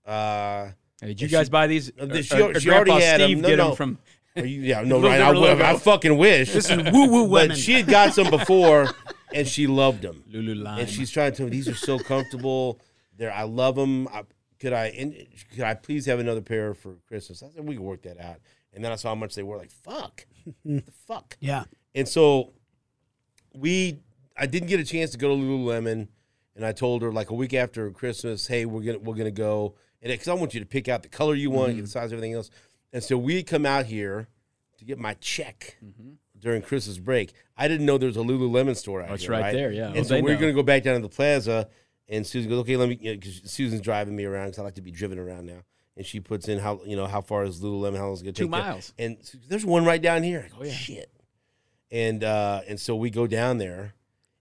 Uh, 0.06 0.70
Hey, 1.02 1.08
did 1.08 1.22
you 1.22 1.28
guys 1.30 1.48
she- 1.48 1.52
buy 1.52 1.66
these? 1.66 1.90
Uh, 2.00 2.06
Or- 2.06 2.22
she- 2.22 2.36
or- 2.40 2.52
or 2.56 2.60
she 2.60 2.70
already 2.70 2.92
Grandpa 2.92 3.00
had 3.00 3.22
'em. 3.22 3.28
Steve 3.30 3.38
No, 3.40 3.48
get 3.50 3.56
no. 3.58 3.68
them 3.70 3.76
from. 3.76 3.98
You, 4.36 4.44
yeah, 4.44 4.82
no, 4.86 5.02
right? 5.02 5.22
I, 5.22 5.32
would- 5.32 5.62
I 5.62 5.78
fucking 5.78 6.18
wish. 6.18 6.54
This 6.54 6.70
is 6.70 6.92
woo 6.92 7.08
woo 7.08 7.24
women. 7.24 7.50
but 7.50 7.58
she 7.58 7.74
had 7.74 7.88
got 7.88 8.14
some 8.14 8.30
before, 8.32 8.90
and 9.34 9.48
she 9.48 9.68
loved 9.68 10.02
them. 10.02 10.24
Lululemon. 10.32 10.80
and 10.80 10.90
she's 10.90 11.12
trying 11.12 11.32
to 11.32 11.38
tell 11.38 11.46
me 11.46 11.52
these 11.52 11.68
are 11.68 11.76
so 11.76 12.00
comfortable. 12.00 12.80
They're 13.18 13.34
I 13.34 13.44
love 13.44 13.76
them. 13.76 14.08
I, 14.08 14.24
could 14.60 14.74
I 14.74 15.28
could 15.54 15.64
I 15.64 15.74
please 15.74 16.06
have 16.06 16.20
another 16.20 16.42
pair 16.42 16.74
for 16.74 16.98
Christmas? 17.08 17.44
I 17.44 17.50
said 17.50 17.68
we 17.68 17.76
can 17.76 17.84
work 17.84 18.04
that 18.04 18.20
out. 18.20 18.38
And 18.74 18.84
then 18.84 18.92
I 18.92 18.96
saw 18.96 19.10
how 19.10 19.16
much 19.16 19.36
they 19.36 19.44
were. 19.44 19.58
Like 19.58 19.72
fuck, 19.72 20.26
the 20.66 20.84
fuck. 21.08 21.38
yeah. 21.40 21.66
And 21.94 22.08
so 22.08 22.54
we, 23.54 24.00
I 24.38 24.46
didn't 24.46 24.70
get 24.70 24.80
a 24.80 24.86
chance 24.86 25.12
to 25.12 25.18
go 25.18 25.30
to 25.30 25.36
Lululemon, 25.36 26.08
and 26.56 26.66
I 26.66 26.72
told 26.72 27.02
her 27.02 27.12
like 27.12 27.32
a 27.32 27.34
week 27.34 27.54
after 27.54 27.90
Christmas, 27.92 28.48
hey, 28.48 28.66
we're 28.66 28.82
gonna 28.82 29.00
we're 29.00 29.16
gonna 29.16 29.32
go, 29.32 29.76
and 30.02 30.12
because 30.12 30.28
I 30.28 30.34
want 30.34 30.54
you 30.54 30.60
to 30.60 30.66
pick 30.66 30.88
out 30.88 31.04
the 31.04 31.10
color 31.10 31.36
you 31.36 31.52
want, 31.52 31.70
get 31.70 31.78
the 31.78 31.82
mm-hmm. 31.82 31.88
size, 31.88 32.14
everything 32.14 32.34
else. 32.34 32.50
And 32.94 33.04
so 33.04 33.18
we 33.18 33.44
come 33.44 33.66
out 33.66 33.86
here 33.86 34.28
to 34.78 34.86
get 34.86 34.98
my 35.00 35.14
check 35.16 35.78
during 36.38 36.62
Christmas 36.62 36.98
break. 36.98 37.34
I 37.58 37.68
didn't 37.68 37.86
know 37.86 37.98
there 37.98 38.08
was 38.08 38.18
a 38.18 38.22
Lululemon 38.22 38.76
store 38.76 39.02
out 39.02 39.12
Oh, 39.12 39.14
it's 39.14 39.24
here. 39.24 39.32
right 39.32 39.54
there, 39.54 39.72
yeah. 39.72 39.88
And 39.90 40.00
Oh, 40.00 40.04
so 40.04 40.22
we're 40.22 40.36
gonna 40.38 40.54
go 40.54 40.64
back 40.64 40.84
down 40.84 40.96
to 40.96 41.02
the 41.02 41.10
plaza, 41.10 41.70
and 42.10 42.26
Susan 42.26 42.50
goes, 42.50 42.60
okay, 42.62 42.76
let 42.78 42.90
me, 42.90 42.96
because 42.96 43.42
Susan's 43.46 43.82
driving 43.82 44.16
me 44.16 44.26
around 44.26 44.48
because 44.48 44.60
I 44.60 44.64
like 44.64 44.76
to 44.76 44.82
be 44.82 44.92
driven 44.92 45.20
around 45.20 45.46
now. 45.46 45.64
And 45.96 46.06
she 46.06 46.20
puts 46.20 46.48
in 46.48 46.58
how 46.60 46.82
you 46.86 46.96
know 46.96 47.06
how 47.06 47.22
far 47.22 47.44
is 47.44 47.62
Lululemon? 47.62 47.98
How 47.98 48.06
long 48.06 48.14
is 48.14 48.22
it 48.22 48.24
gonna 48.26 48.34
Two 48.34 48.46
take? 48.46 48.52
to- 48.54 48.58
miles. 48.58 48.94
And 48.98 49.18
there's 49.48 49.66
one 49.66 49.86
right 49.86 50.02
down 50.02 50.24
here. 50.24 50.44
I 50.46 50.50
go, 50.50 50.56
Oh, 50.62 50.64
yeah. 50.64 50.72
shit. 50.74 51.12
And 51.92 52.24
uh, 52.24 52.62
and 52.68 52.80
so 52.80 52.96
we 52.96 53.10
go 53.10 53.28
down 53.28 53.58
there, 53.58 53.94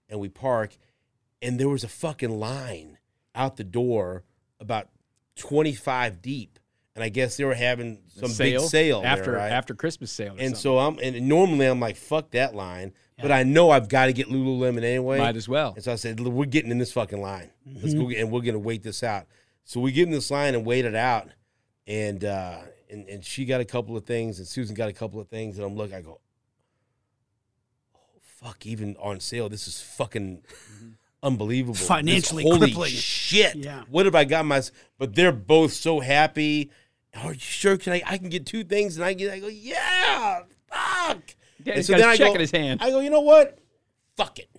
and 0.09 0.19
we 0.19 0.29
park, 0.29 0.77
and 1.41 1.59
there 1.59 1.69
was 1.69 1.83
a 1.83 1.89
fucking 1.89 2.39
line 2.39 2.97
out 3.35 3.57
the 3.57 3.63
door 3.65 4.23
about 4.59 4.87
25 5.35 6.21
deep, 6.21 6.57
and 6.95 7.03
I 7.03 7.09
guess 7.09 7.37
they 7.37 7.45
were 7.45 7.53
having 7.53 7.99
some 8.07 8.31
big 8.37 8.59
sale 8.59 9.01
there, 9.01 9.11
after 9.11 9.31
right? 9.33 9.51
after 9.51 9.73
Christmas 9.73 10.11
sale. 10.11 10.31
And 10.37 10.55
something. 10.55 10.55
so 10.55 10.79
I'm 10.79 10.99
and 10.99 11.27
normally 11.27 11.65
I'm 11.65 11.79
like 11.79 11.95
fuck 11.95 12.31
that 12.31 12.53
line, 12.55 12.93
but 13.21 13.31
I 13.31 13.43
know 13.43 13.69
I've 13.69 13.87
got 13.87 14.07
to 14.07 14.13
get 14.13 14.27
Lululemon 14.27 14.83
anyway. 14.83 15.17
might 15.19 15.35
as 15.35 15.47
well. 15.47 15.73
And 15.75 15.83
so 15.83 15.91
I 15.93 15.95
said, 15.95 16.19
we're 16.19 16.45
getting 16.45 16.71
in 16.71 16.79
this 16.79 16.91
fucking 16.91 17.21
line. 17.21 17.49
Let's 17.65 17.93
go, 17.93 18.07
get, 18.07 18.19
and 18.19 18.31
we're 18.31 18.41
gonna 18.41 18.59
wait 18.59 18.83
this 18.83 19.03
out. 19.03 19.25
So 19.63 19.79
we 19.79 19.91
get 19.91 20.05
in 20.07 20.11
this 20.11 20.31
line 20.31 20.55
and 20.55 20.65
wait 20.65 20.85
it 20.85 20.95
out, 20.95 21.29
and 21.87 22.25
uh, 22.25 22.59
and 22.89 23.07
and 23.07 23.23
she 23.23 23.45
got 23.45 23.61
a 23.61 23.65
couple 23.65 23.95
of 23.95 24.05
things, 24.05 24.39
and 24.39 24.47
Susan 24.47 24.75
got 24.75 24.89
a 24.89 24.93
couple 24.93 25.19
of 25.21 25.27
things, 25.27 25.57
and 25.57 25.65
I'm 25.65 25.75
looking, 25.75 25.95
I 25.95 26.01
go, 26.01 26.19
oh 27.95 27.99
fuck, 28.21 28.65
even 28.65 28.95
on 28.99 29.19
sale, 29.19 29.49
this 29.49 29.67
is 29.67 29.79
fucking 29.81 30.41
unbelievable, 31.23 31.73
This- 31.75 31.87
Financially 31.87 32.43
holy 32.43 32.59
crippling. 32.71 32.91
shit. 32.91 33.55
Yeah. 33.55 33.83
what 33.89 34.05
have 34.05 34.15
I 34.15 34.23
got 34.25 34.45
my? 34.45 34.61
But 34.97 35.15
they're 35.15 35.31
both 35.31 35.73
so 35.73 35.99
happy. 35.99 36.71
Are 37.15 37.33
you 37.33 37.39
sure? 37.39 37.77
Can 37.77 37.93
I? 37.93 38.01
I 38.05 38.17
can 38.17 38.29
get 38.29 38.45
two 38.45 38.63
things, 38.63 38.95
and 38.95 39.05
I 39.05 39.13
get. 39.13 39.31
I 39.31 39.39
go, 39.39 39.47
yeah, 39.47 40.41
fuck. 40.67 41.35
Yeah, 41.63 41.73
And 41.75 41.85
so 41.85 41.93
then 41.93 42.07
I 42.07 42.15
check 42.15 42.29
go- 42.29 42.35
in 42.35 42.39
his 42.39 42.51
hand. 42.51 42.81
I 42.81 42.89
go, 42.89 42.99
you 42.99 43.09
know 43.09 43.21
what? 43.21 43.59
Fuck 44.15 44.39
it. 44.39 44.49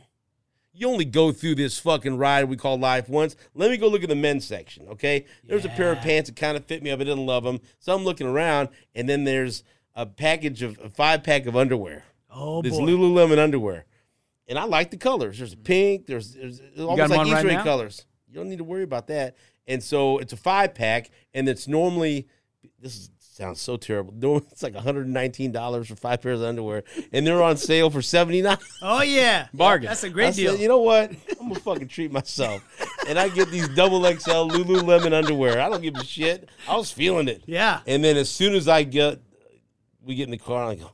You 0.75 0.89
only 0.89 1.05
go 1.05 1.33
through 1.33 1.57
this 1.57 1.79
fucking 1.79 2.17
ride 2.17 2.45
we 2.45 2.57
call 2.57 2.79
life 2.79 3.09
once. 3.09 3.37
Let 3.55 3.71
me 3.71 3.77
go 3.77 3.89
look 3.89 4.03
at 4.03 4.09
the 4.09 4.15
men's 4.15 4.47
section, 4.47 4.89
okay? 4.89 5.27
There's 5.45 5.67
a 5.67 5.69
pair 5.69 5.93
of 5.93 5.99
pants 5.99 6.31
that 6.31 6.37
kind 6.37 6.57
of 6.57 6.65
fit 6.65 6.83
me 6.83 6.91
up. 6.91 6.99
I 6.99 7.05
didn't 7.05 7.27
love 7.27 7.45
them. 7.45 7.61
So 7.79 7.95
I'm 7.95 8.05
looking 8.05 8.27
around, 8.27 8.71
and 8.95 9.07
then 9.07 9.25
there's 9.25 9.65
a 9.95 10.07
package 10.07 10.63
of 10.63 10.79
a 10.83 10.89
five 10.89 11.23
pack 11.23 11.47
of 11.47 11.57
underwear. 11.57 12.05
Oh 12.31 12.63
boy. 12.63 12.69
this 12.69 12.79
boy. 12.79 12.87
Lululemon 12.87 13.39
underwear, 13.39 13.85
and 14.49 14.59
I 14.59 14.65
like 14.65 14.91
the 14.91 14.97
colors. 14.97 15.39
There's 15.39 15.53
a 15.53 15.57
mm. 15.57 15.65
pink. 15.65 16.07
There's, 16.07 16.35
there's 16.35 16.61
almost 16.79 17.11
like 17.11 17.27
Easter 17.27 17.49
right 17.49 17.59
egg 17.59 17.65
colors. 17.65 18.07
You 18.29 18.35
don't 18.35 18.49
need 18.49 18.59
to 18.59 18.65
worry 18.65 18.83
about 18.83 19.09
that. 19.09 19.37
And 19.67 19.83
so 19.83 20.19
it's 20.19 20.33
a 20.33 20.39
five 20.39 20.75
pack, 20.75 21.11
and 21.35 21.49
it's 21.49 21.69
normally 21.69 22.29
this 22.81 22.97
is, 22.97 23.11
sounds 23.21 23.61
so 23.61 23.77
terrible. 23.77 24.13
It's 24.53 24.63
like 24.63 24.75
119 24.75 25.53
dollars 25.53 25.89
for 25.89 25.97
five 25.97 26.21
pairs 26.23 26.41
of 26.41 26.47
underwear, 26.47 26.85
and 27.13 27.27
they're 27.27 27.43
on 27.43 27.57
sale 27.57 27.91
for 27.91 28.03
79. 28.03 28.57
oh 28.83 29.03
yeah. 29.03 29.49
Bargain. 29.55 29.89
That's 29.89 30.05
a 30.05 30.11
great 30.11 30.35
deal. 30.35 30.53
said, 30.53 30.61
you 30.61 30.69
know 30.69 30.79
what? 30.81 31.11
I'm 31.41 31.49
gonna 31.49 31.61
fucking 31.61 31.89
treat 31.89 32.13
myself, 32.13 32.63
and 33.09 33.19
I 33.19 33.29
get 33.29 33.51
these 33.51 33.69
double 33.71 34.03
XL 34.05 34.49
Lululemon 34.51 35.13
underwear. 35.13 35.61
I 35.61 35.69
don't 35.69 35.83
give 35.83 35.95
a 35.97 36.05
shit. 36.05 36.49
I 36.69 36.77
was 36.77 36.91
feeling 36.91 37.29
it. 37.29 37.43
yeah. 37.47 37.81
And 37.87 38.03
then 38.05 38.17
as 38.17 38.29
soon 38.31 38.55
as 38.55 38.69
I 38.69 38.83
get, 38.85 39.21
we 40.05 40.15
get 40.15 40.25
in 40.25 40.31
the 40.33 40.39
car, 40.39 40.65
I 40.65 40.75
go, 40.77 40.91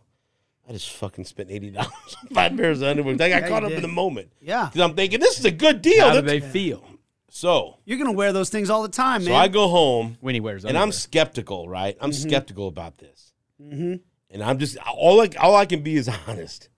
I 0.68 0.72
just 0.72 0.90
fucking 0.90 1.24
spent 1.24 1.50
eighty 1.50 1.70
dollars 1.70 1.90
on 2.22 2.28
five 2.34 2.56
pairs 2.56 2.80
of 2.82 2.88
underwear. 2.88 3.14
I 3.14 3.16
got 3.18 3.28
Yeah, 3.28 3.48
caught 3.48 3.62
you 3.62 3.68
up 3.68 3.72
in 3.74 3.82
the 3.82 3.88
moment 3.88 4.28
Yeah. 4.40 4.66
because 4.66 4.80
I'm 4.82 4.94
thinking 4.94 5.18
this 5.20 5.38
is 5.38 5.44
a 5.44 5.50
good 5.50 5.82
deal. 5.82 6.04
How 6.06 6.14
do 6.14 6.20
That's- 6.22 6.42
they 6.42 6.48
feel 6.50 6.84
so, 7.30 7.78
You're 7.84 7.98
gonna 7.98 8.12
wear 8.12 8.32
those 8.32 8.50
things 8.50 8.70
all 8.70 8.82
the 8.82 8.88
time, 8.88 9.22
so 9.22 9.30
man. 9.30 9.40
I 9.40 9.48
go 9.48 9.68
home 9.68 10.16
when 10.20 10.34
he 10.34 10.40
wears? 10.40 10.62
Them, 10.62 10.70
and 10.70 10.78
I'm 10.78 10.92
skeptical, 10.92 11.68
right? 11.68 11.96
I'm 12.00 12.10
Mm-hmm. 12.10 12.28
skeptical 12.28 12.68
about 12.68 12.98
this, 12.98 13.32
and 13.60 14.00
I'm 14.42 14.58
just 14.58 14.76
all 14.78 15.20
I, 15.20 15.28
all 15.38 15.54
I 15.56 15.66
can 15.66 15.82
be 15.82 15.96
is 15.96 16.08
honest. 16.26 16.68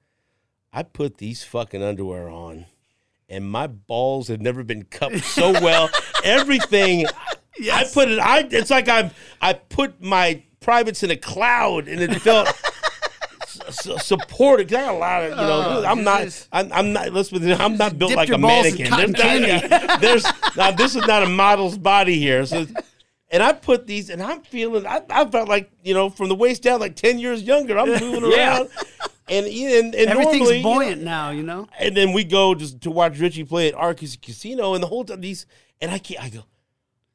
I 0.73 0.83
put 0.83 1.19
these 1.19 1.43
fucking 1.45 1.83
underwear 1.83 2.29
on, 2.29 2.67
and 3.29 3.49
my 3.51 3.67
balls 3.67 4.29
have 4.29 4.41
never 4.41 4.63
been 4.65 4.85
cupped 4.85 5.25
so 5.25 5.53
well. 5.63 5.89
Everything 6.25 7.07
I 7.73 7.85
put 7.93 8.09
it. 8.09 8.19
I 8.19 8.47
it's 8.51 8.71
like 8.71 8.89
I 8.89 9.11
I 9.41 9.53
put 9.55 10.01
my 10.03 10.43
privates 10.61 11.03
in 11.03 11.11
a 11.11 11.17
cloud, 11.17 11.89
and 11.89 12.01
it 12.01 12.15
felt. 12.23 12.49
S- 13.67 14.07
Supported. 14.07 14.69
'cause 14.69 14.77
I 14.79 14.85
got 14.87 14.95
a 14.95 14.99
lot 14.99 15.23
of 15.25 15.31
you 15.31 15.37
know. 15.37 15.81
Oh, 15.81 15.85
I'm 15.85 16.05
not. 16.05 16.47
I'm, 16.53 16.73
I'm 16.73 16.93
not. 16.93 17.13
Let's. 17.13 17.33
I'm 17.33 17.77
not 17.77 17.99
built 17.99 18.15
like 18.15 18.29
a 18.31 18.39
mannequin. 18.39 18.91
There's, 18.91 19.71
not, 19.71 20.01
there's 20.01 20.25
now. 20.57 20.71
This 20.73 20.95
is 20.97 21.07
not 21.07 21.23
a 21.23 21.29
model's 21.29 21.79
body 21.79 22.19
here. 22.19 22.45
So, 22.47 22.67
and 23.31 23.43
I 23.43 23.53
put 23.53 23.87
these, 23.87 24.11
and 24.11 24.23
I'm 24.23 24.43
feeling. 24.43 24.87
I, 24.87 25.03
I 25.11 25.25
felt 25.29 25.49
like 25.49 25.71
you 25.83 25.95
know, 25.95 26.11
from 26.11 26.29
the 26.29 26.35
waist 26.35 26.63
down, 26.63 26.81
like 26.81 26.97
ten 26.97 27.19
years 27.19 27.43
younger. 27.43 27.79
I'm 27.79 27.89
moving 28.01 28.31
Yeah. 28.31 28.59
around, 28.59 28.69
and 29.29 29.47
and, 29.47 29.95
and 29.95 30.11
Everything's 30.11 30.39
normally, 30.39 30.57
you 30.59 30.63
know, 30.63 30.75
buoyant 30.75 31.03
now, 31.03 31.31
you 31.31 31.43
know. 31.43 31.69
and 31.79 31.97
then 31.97 32.13
we 32.13 32.25
go 32.25 32.55
just 32.55 32.81
to 32.83 32.91
watch 32.91 33.19
Richie 33.19 33.45
play 33.45 33.69
at 33.69 33.75
Argosy 33.75 34.19
Casino, 34.21 34.75
and 34.75 34.83
the 34.83 34.89
whole 34.89 35.05
time 35.05 35.21
these, 35.21 35.47
and 35.81 35.91
I 35.91 35.99
can't. 35.99 36.23
I 36.23 36.29
go, 36.31 36.45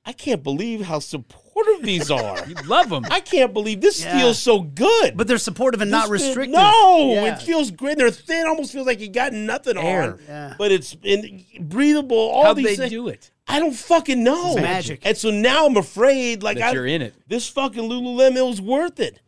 I 0.06 0.13
can't 0.13 0.43
believe 0.43 0.82
how 0.82 1.00
supportive 1.00 1.43
these 1.81 2.11
are. 2.11 2.45
You 2.47 2.55
love 2.65 2.89
them. 2.89 3.05
I 3.09 3.19
can't 3.19 3.53
believe 3.53 3.81
this 3.81 4.03
Yeah. 4.03 4.17
feels 4.19 4.39
so 4.39 4.61
good. 4.61 5.15
But 5.17 5.27
they're 5.27 5.37
supportive 5.37 5.81
and 5.81 5.91
not 5.91 6.09
This 6.09 6.21
feel- 6.21 6.29
restrictive. 6.29 6.53
No, 6.55 7.13
Yeah. 7.13 7.35
it 7.35 7.41
feels 7.41 7.71
great. 7.71 7.97
They're 7.97 8.11
thin, 8.11 8.47
almost 8.47 8.71
feels 8.71 8.87
like 8.87 8.99
you 8.99 9.09
got 9.09 9.33
nothing 9.33 9.77
Air. 9.77 10.13
on. 10.13 10.19
Yeah. 10.27 10.53
But 10.57 10.71
it's 10.71 10.95
in, 11.03 11.43
breathable. 11.59 12.17
All 12.17 12.45
How 12.45 12.53
these 12.53 12.65
they 12.65 12.75
things. 12.75 12.89
do 12.91 13.07
it? 13.07 13.31
I 13.47 13.59
don't 13.59 13.73
fucking 13.75 14.23
know. 14.23 14.47
This 14.47 14.55
is 14.55 14.61
magic. 14.61 14.99
And 15.03 15.15
so 15.17 15.29
now 15.29 15.65
I'm 15.67 15.77
afraid, 15.77 16.41
like 16.43 16.57
That 16.57 16.71
I, 16.71 16.73
you're 16.73 16.87
in 16.87 17.01
it. 17.01 17.13
This 17.27 17.47
fucking 17.47 17.83
Lululemon 17.83 18.37
it 18.37 18.45
was 18.45 18.59
worth 18.59 18.99
it, 18.99 19.21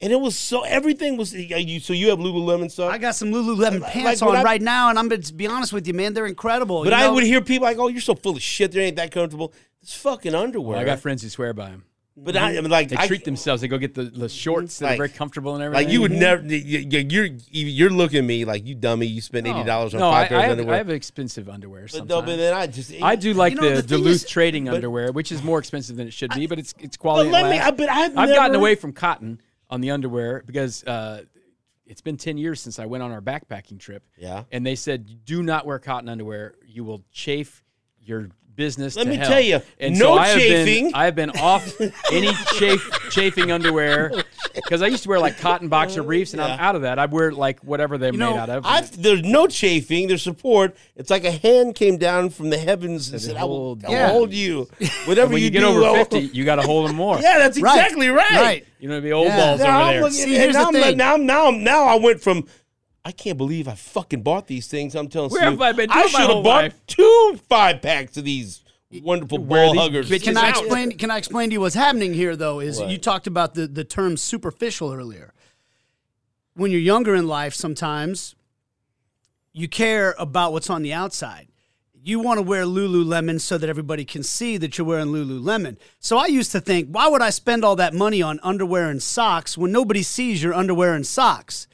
and 0.00 0.12
it 0.12 0.20
was 0.20 0.36
so 0.38 0.62
everything 0.62 1.16
was. 1.16 1.34
You 1.34 1.80
so 1.80 1.92
you 1.92 2.10
have 2.10 2.20
Lululemon 2.20 2.70
stuff. 2.70 2.92
I 2.92 2.98
got 2.98 3.16
some 3.16 3.32
Lululemon 3.32 3.80
Like- 3.80 3.92
pants 3.92 4.22
like 4.22 4.30
on 4.30 4.36
I- 4.36 4.42
right 4.44 4.62
now, 4.62 4.88
and 4.90 4.98
I'm 4.98 5.08
gonna 5.08 5.20
be 5.34 5.48
honest 5.48 5.72
with 5.72 5.86
you, 5.88 5.94
man. 5.94 6.14
They're 6.14 6.26
incredible. 6.28 6.84
but 6.84 6.90
you 6.92 6.96
I 6.96 7.08
would 7.08 7.24
hear 7.24 7.40
people 7.40 7.66
like, 7.66 7.78
"Oh, 7.78 7.88
you're 7.88 8.00
so 8.00 8.14
full 8.14 8.36
of 8.36 8.42
shit. 8.42 8.70
They 8.70 8.84
ain't 8.84 8.96
that 8.96 9.10
comfortable." 9.10 9.52
It's 9.86 9.94
fucking 9.94 10.34
underwear. 10.34 10.78
I 10.78 10.84
got 10.84 10.98
friends 10.98 11.22
who 11.22 11.28
swear 11.28 11.52
by 11.54 11.70
them. 11.70 11.84
but 12.16 12.36
I, 12.36 12.58
I 12.58 12.60
mean, 12.60 12.70
like 12.70 12.88
They 12.88 12.96
I, 12.96 13.06
treat 13.06 13.24
themselves. 13.24 13.62
They 13.62 13.68
go 13.68 13.78
get 13.78 13.94
the, 13.94 14.02
the 14.02 14.28
shorts 14.28 14.80
that 14.80 14.86
Like- 14.86 14.94
are 14.94 14.96
very 14.96 15.08
comfortable 15.10 15.54
and 15.54 15.62
everything. 15.62 15.84
like 15.86 15.92
you 15.92 16.00
would 16.00 16.10
never. 16.10 16.42
you- 16.44 16.56
you- 16.80 16.98
You're 17.08 17.28
you're 17.52 17.90
looking 17.90 18.18
at 18.18 18.24
me 18.24 18.44
like 18.44 18.66
you 18.66 18.74
dummy. 18.74 19.06
You 19.06 19.20
spent 19.20 19.46
eighty 19.46 19.62
dollars 19.62 19.94
on 19.94 20.00
no, 20.00 20.10
five 20.10 20.24
I, 20.24 20.28
pairs 20.28 20.38
I 20.38 20.42
have, 20.42 20.50
underwear. 20.58 20.74
I 20.74 20.78
have 20.78 20.90
expensive 20.90 21.48
underwear. 21.48 21.82
but, 21.82 21.90
Sometimes. 21.92 22.08
no, 22.08 22.22
but 22.22 22.36
then 22.36 22.52
I 22.52 22.66
just 22.66 22.92
I 23.00 23.14
do 23.14 23.32
like 23.32 23.54
You 23.54 23.60
know, 23.60 23.68
the, 23.76 23.82
the 23.82 23.82
Duluth 23.96 24.24
is- 24.24 24.24
trading 24.28 24.64
but- 24.64 24.74
underwear, 24.74 25.12
which 25.12 25.30
is 25.30 25.44
more 25.44 25.60
expensive 25.60 25.94
than 25.94 26.08
it 26.08 26.12
should 26.12 26.32
be, 26.34 26.48
but 26.48 26.58
it's 26.58 26.74
it's 26.80 26.96
quality. 26.96 27.30
But 27.30 27.44
let 27.44 27.50
me. 27.50 27.76
But 27.76 27.88
I've, 27.88 28.10
I've 28.10 28.28
never, 28.28 28.34
gotten 28.34 28.56
away 28.56 28.74
from 28.74 28.92
cotton 28.92 29.40
on 29.70 29.80
the 29.82 29.92
underwear 29.92 30.42
because 30.44 30.82
uh, 30.82 31.22
it's 31.86 32.00
been 32.00 32.16
10 32.16 32.38
years 32.38 32.60
since 32.60 32.80
I 32.80 32.86
went 32.86 33.04
on 33.04 33.12
our 33.12 33.22
backpacking 33.22 33.78
trip. 33.78 34.02
Yeah. 34.18 34.42
And 34.50 34.66
they 34.66 34.74
said, 34.74 35.24
do 35.24 35.44
not 35.44 35.64
wear 35.64 35.78
cotton 35.78 36.08
underwear. 36.08 36.56
You 36.66 36.82
will 36.82 37.04
chafe 37.12 37.62
your 38.00 38.30
business 38.56 38.96
Let 38.96 39.04
to 39.04 39.10
me 39.10 39.16
hell." 39.16 39.28
tell 39.28 39.40
you, 39.40 39.60
and 39.78 39.98
no 39.98 40.06
so 40.06 40.12
I 40.14 40.26
have 40.28 40.38
chafing. 40.38 40.84
Been, 40.86 40.94
I 40.94 41.04
have 41.04 41.14
been 41.14 41.30
off 41.30 41.72
any 42.12 42.32
chafe, 42.58 42.90
chafing 43.10 43.52
underwear 43.52 44.12
because 44.54 44.82
I 44.82 44.86
used 44.86 45.02
to 45.04 45.08
wear 45.08 45.20
like 45.20 45.38
cotton 45.38 45.68
boxer 45.68 46.00
uh, 46.00 46.04
briefs, 46.04 46.32
and 46.32 46.40
I'm 46.42 46.58
out 46.58 46.74
of 46.76 46.82
that. 46.82 46.98
I 46.98 47.06
wear 47.06 47.32
like 47.32 47.60
whatever 47.60 47.98
they're 47.98 48.12
know, 48.12 48.32
made 48.32 48.38
out 48.40 48.50
of. 48.50 48.66
I, 48.66 48.80
there's 48.80 49.22
no 49.22 49.46
chafing. 49.46 50.08
There's 50.08 50.22
support. 50.22 50.76
It's 50.96 51.10
like 51.10 51.24
a 51.24 51.30
hand 51.30 51.74
came 51.74 51.98
down 51.98 52.30
from 52.30 52.50
the 52.50 52.58
heavens 52.58 53.10
and 53.10 53.20
Said, 53.20 53.32
said, 53.32 53.36
"I 53.36 53.44
will, 53.44 53.76
"Hold 53.76 53.84
I 53.84 53.88
will 53.88 53.94
you." 53.96 54.06
hold 54.06 54.32
you." 54.32 54.88
Whatever 55.06 55.34
when 55.34 55.42
you, 55.42 55.50
get 55.50 55.60
do, 55.60 55.66
over 55.66 55.84
I'll- 55.84 55.94
fifty, 55.94 56.20
you 56.32 56.44
got 56.44 56.56
to 56.56 56.62
hold 56.62 56.88
them 56.88 56.96
more. 56.96 57.18
Yeah, 57.20 57.38
that's 57.38 57.56
exactly 57.56 58.08
right. 58.08 58.30
Right. 58.30 58.66
you 58.78 58.88
know, 58.88 59.00
the 59.00 59.12
old 59.12 59.26
Yeah. 59.28 59.36
balls 59.36 59.60
Now 59.60 59.66
over 59.66 59.84
I'm 59.84 59.92
there. 59.94 60.02
looking, 60.02 60.16
See, 60.18 60.34
here's 60.34 60.54
now, 60.54 60.70
the 60.70 60.86
I'm 60.86 60.96
now, 60.96 61.16
now, 61.16 61.50
now 61.50 61.84
I 61.84 61.96
went 61.96 62.20
from. 62.20 62.46
I 63.06 63.12
can't 63.12 63.38
believe 63.38 63.68
I 63.68 63.76
fucking 63.76 64.22
bought 64.22 64.48
these 64.48 64.66
things. 64.66 64.96
I'm 64.96 65.06
telling 65.06 65.30
Where 65.30 65.44
you, 65.44 65.50
have 65.50 65.60
I 65.62 65.70
been 65.70 65.88
doing 65.88 66.00
my 66.00 66.06
should 66.08 66.20
have 66.22 66.28
whole 66.30 66.42
bought 66.42 66.64
life? 66.64 66.80
two 66.88 67.38
five 67.48 67.80
packs 67.80 68.16
of 68.16 68.24
these 68.24 68.64
wonderful 69.02 69.38
wear 69.38 69.66
ball 69.66 69.72
these 69.74 69.80
huggers. 69.82 70.10
bitches 70.10 70.24
Can 70.24 70.36
I 70.36 70.48
out. 70.50 70.58
explain? 70.58 70.90
Can 70.98 71.10
I 71.12 71.16
explain 71.18 71.50
to 71.50 71.52
you 71.52 71.60
what's 71.60 71.76
happening 71.76 72.14
here? 72.14 72.34
Though, 72.34 72.58
is 72.58 72.80
What? 72.80 72.90
you 72.90 72.98
talked 72.98 73.28
about 73.28 73.54
the 73.54 73.68
the 73.68 73.84
term 73.84 74.16
superficial 74.16 74.92
earlier. 74.92 75.32
When 76.54 76.72
you're 76.72 76.80
younger 76.80 77.14
in 77.14 77.28
life, 77.28 77.54
sometimes 77.54 78.34
you 79.52 79.68
care 79.68 80.16
about 80.18 80.52
what's 80.52 80.68
on 80.68 80.82
the 80.82 80.92
outside. 80.92 81.46
You 82.02 82.18
want 82.18 82.38
to 82.38 82.42
wear 82.42 82.64
Lululemon 82.64 83.40
so 83.40 83.56
that 83.56 83.68
everybody 83.70 84.04
can 84.04 84.24
see 84.24 84.56
that 84.58 84.78
you're 84.78 84.86
wearing 84.86 85.08
Lululemon. 85.08 85.76
So 86.00 86.18
I 86.18 86.26
used 86.26 86.50
to 86.52 86.60
think, 86.60 86.88
why 86.90 87.06
would 87.08 87.22
I 87.22 87.30
spend 87.30 87.64
all 87.64 87.76
that 87.76 87.94
money 87.94 88.20
on 88.20 88.40
underwear 88.42 88.90
and 88.90 89.02
socks 89.02 89.56
when 89.58 89.70
nobody 89.70 90.02
sees 90.02 90.42
your 90.42 90.54
underwear 90.54 90.92
and 90.94 91.06
socks? 91.06 91.66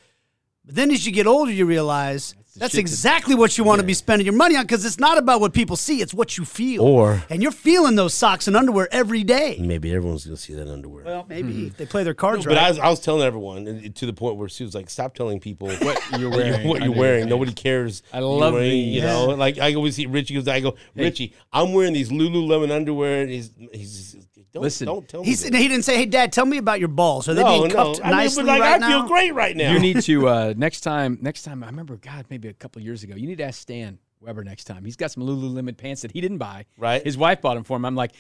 But 0.65 0.77
then 0.77 0.91
as 0.91 1.05
you 1.05 1.13
get 1.13 1.27
older, 1.27 1.51
you 1.51 1.67
realize 1.67 2.35
that's 2.55 2.73
shit 2.73 2.77
that- 2.77 2.81
exactly 2.81 3.35
what 3.35 3.57
you 3.59 3.65
want 3.65 3.81
to 3.81 3.87
be 3.87 3.95
spending 3.95 4.27
your 4.27 4.35
money 4.35 4.57
on 4.57 4.63
because 4.65 4.85
it's 4.85 5.01
not 5.01 5.17
about 5.19 5.41
what 5.41 5.53
people 5.55 5.75
see, 5.75 6.03
it's 6.03 6.13
what 6.15 6.37
you 6.39 6.45
feel. 6.45 6.83
Or- 6.83 7.23
and 7.31 7.43
you're 7.43 7.51
feeling 7.51 7.97
those 7.97 8.13
socks 8.15 8.47
and 8.47 8.57
underwear 8.57 8.89
every 8.93 9.25
day. 9.25 9.57
Maybe 9.59 9.93
everyone's 9.95 10.25
gonna 10.25 10.37
see 10.37 10.53
that 10.55 10.69
underwear. 10.69 11.05
Well, 11.05 11.27
maybe 11.29 11.67
if 11.69 11.79
they 11.79 11.87
play 11.87 12.05
their 12.05 12.13
cards 12.15 12.45
but 12.45 12.55
right. 12.55 12.65
I 12.65 12.69
was, 12.69 12.79
I 12.79 12.89
was 12.91 13.01
telling 13.01 13.23
everyone 13.23 13.93
to 13.95 14.07
the 14.07 14.13
point 14.13 14.37
where 14.37 14.49
she 14.51 14.65
was 14.65 14.75
like, 14.75 14.89
"Stop 14.91 15.15
telling 15.15 15.41
people 15.41 15.69
what 15.81 16.01
you're 16.21 16.31
wearing 16.39 16.69
What 16.69 16.85
you're 16.85 16.95
wearing. 16.95 17.29
Nobody 17.29 17.53
cares. 17.55 18.03
I 18.13 18.21
what 18.21 18.29
you're 18.29 18.39
love 18.39 18.53
wearing, 18.55 18.71
these. 18.71 18.97
You 18.97 19.03
know, 19.03 19.27
like 19.31 19.59
I 19.59 19.75
always 19.75 19.97
see 19.97 20.07
Richie 20.07 20.35
goes. 20.35 20.47
I 20.47 20.61
go, 20.61 20.77
Richie, 20.95 21.35
I'm 21.53 21.73
wearing 21.73 21.95
these 21.95 22.11
Lululemon 22.11 22.71
underwear, 22.71 23.23
and 23.23 23.31
he's 23.31 23.51
he's. 23.73 24.17
Don't, 24.53 24.63
Listen, 24.63 24.87
don't 24.87 25.09
tell 25.09 25.25
He's, 25.25 25.51
me. 25.51 25.59
he 25.59 25.67
didn't 25.69 25.85
say, 25.85 25.97
"Hey, 25.97 26.05
Dad, 26.05 26.31
tell 26.31 26.45
me 26.45 26.59
about 26.59 26.79
your 26.79 26.89
balls. 26.89 27.27
Are 27.27 27.33
they 27.33 27.43
that. 27.43 27.49
no, 27.49 27.59
being 27.61 27.69
no. 27.69 27.75
cuffed 27.75 28.01
I 28.05 28.09
mean, 28.09 28.17
nicely 28.19 28.43
but 28.45 28.49
like 28.49 28.61
right 28.61 28.83
I 28.83 28.89
feel 28.89 29.09
great 29.09 29.35
right 29.35 29.57
now. 29.57 29.73
You 29.73 29.79
need 29.79 30.03
to 30.03 30.29
uh, 30.29 30.55
next 30.57 30.83
time. 30.83 31.19
Next 31.23 31.45
time, 31.45 31.63
I 31.63 31.67
remember. 31.67 31.97
God, 31.97 32.27
maybe 32.29 32.49
a 32.49 32.53
couple 32.53 32.83
years 32.83 33.03
ago. 33.03 33.15
You 33.17 33.27
need 33.27 33.39
to 33.39 33.45
ask 33.45 33.61
Stan 33.61 33.99
Weber 34.21 34.45
next 34.45 34.65
time. 34.65 34.85
He's 34.85 34.97
got 34.97 35.11
some 35.11 35.23
Lululemon 35.23 35.77
pants 35.77 36.03
that 36.03 36.13
he 36.13 36.21
didn't 36.21 36.39
buy. 36.39 36.67
Right. 36.77 37.03
His 37.03 37.17
wife 37.17 37.41
bought 37.41 37.55
them 37.55 37.65
for 37.65 37.77
him. 37.77 37.85
I'm 37.87 37.97
like, 37.97 38.13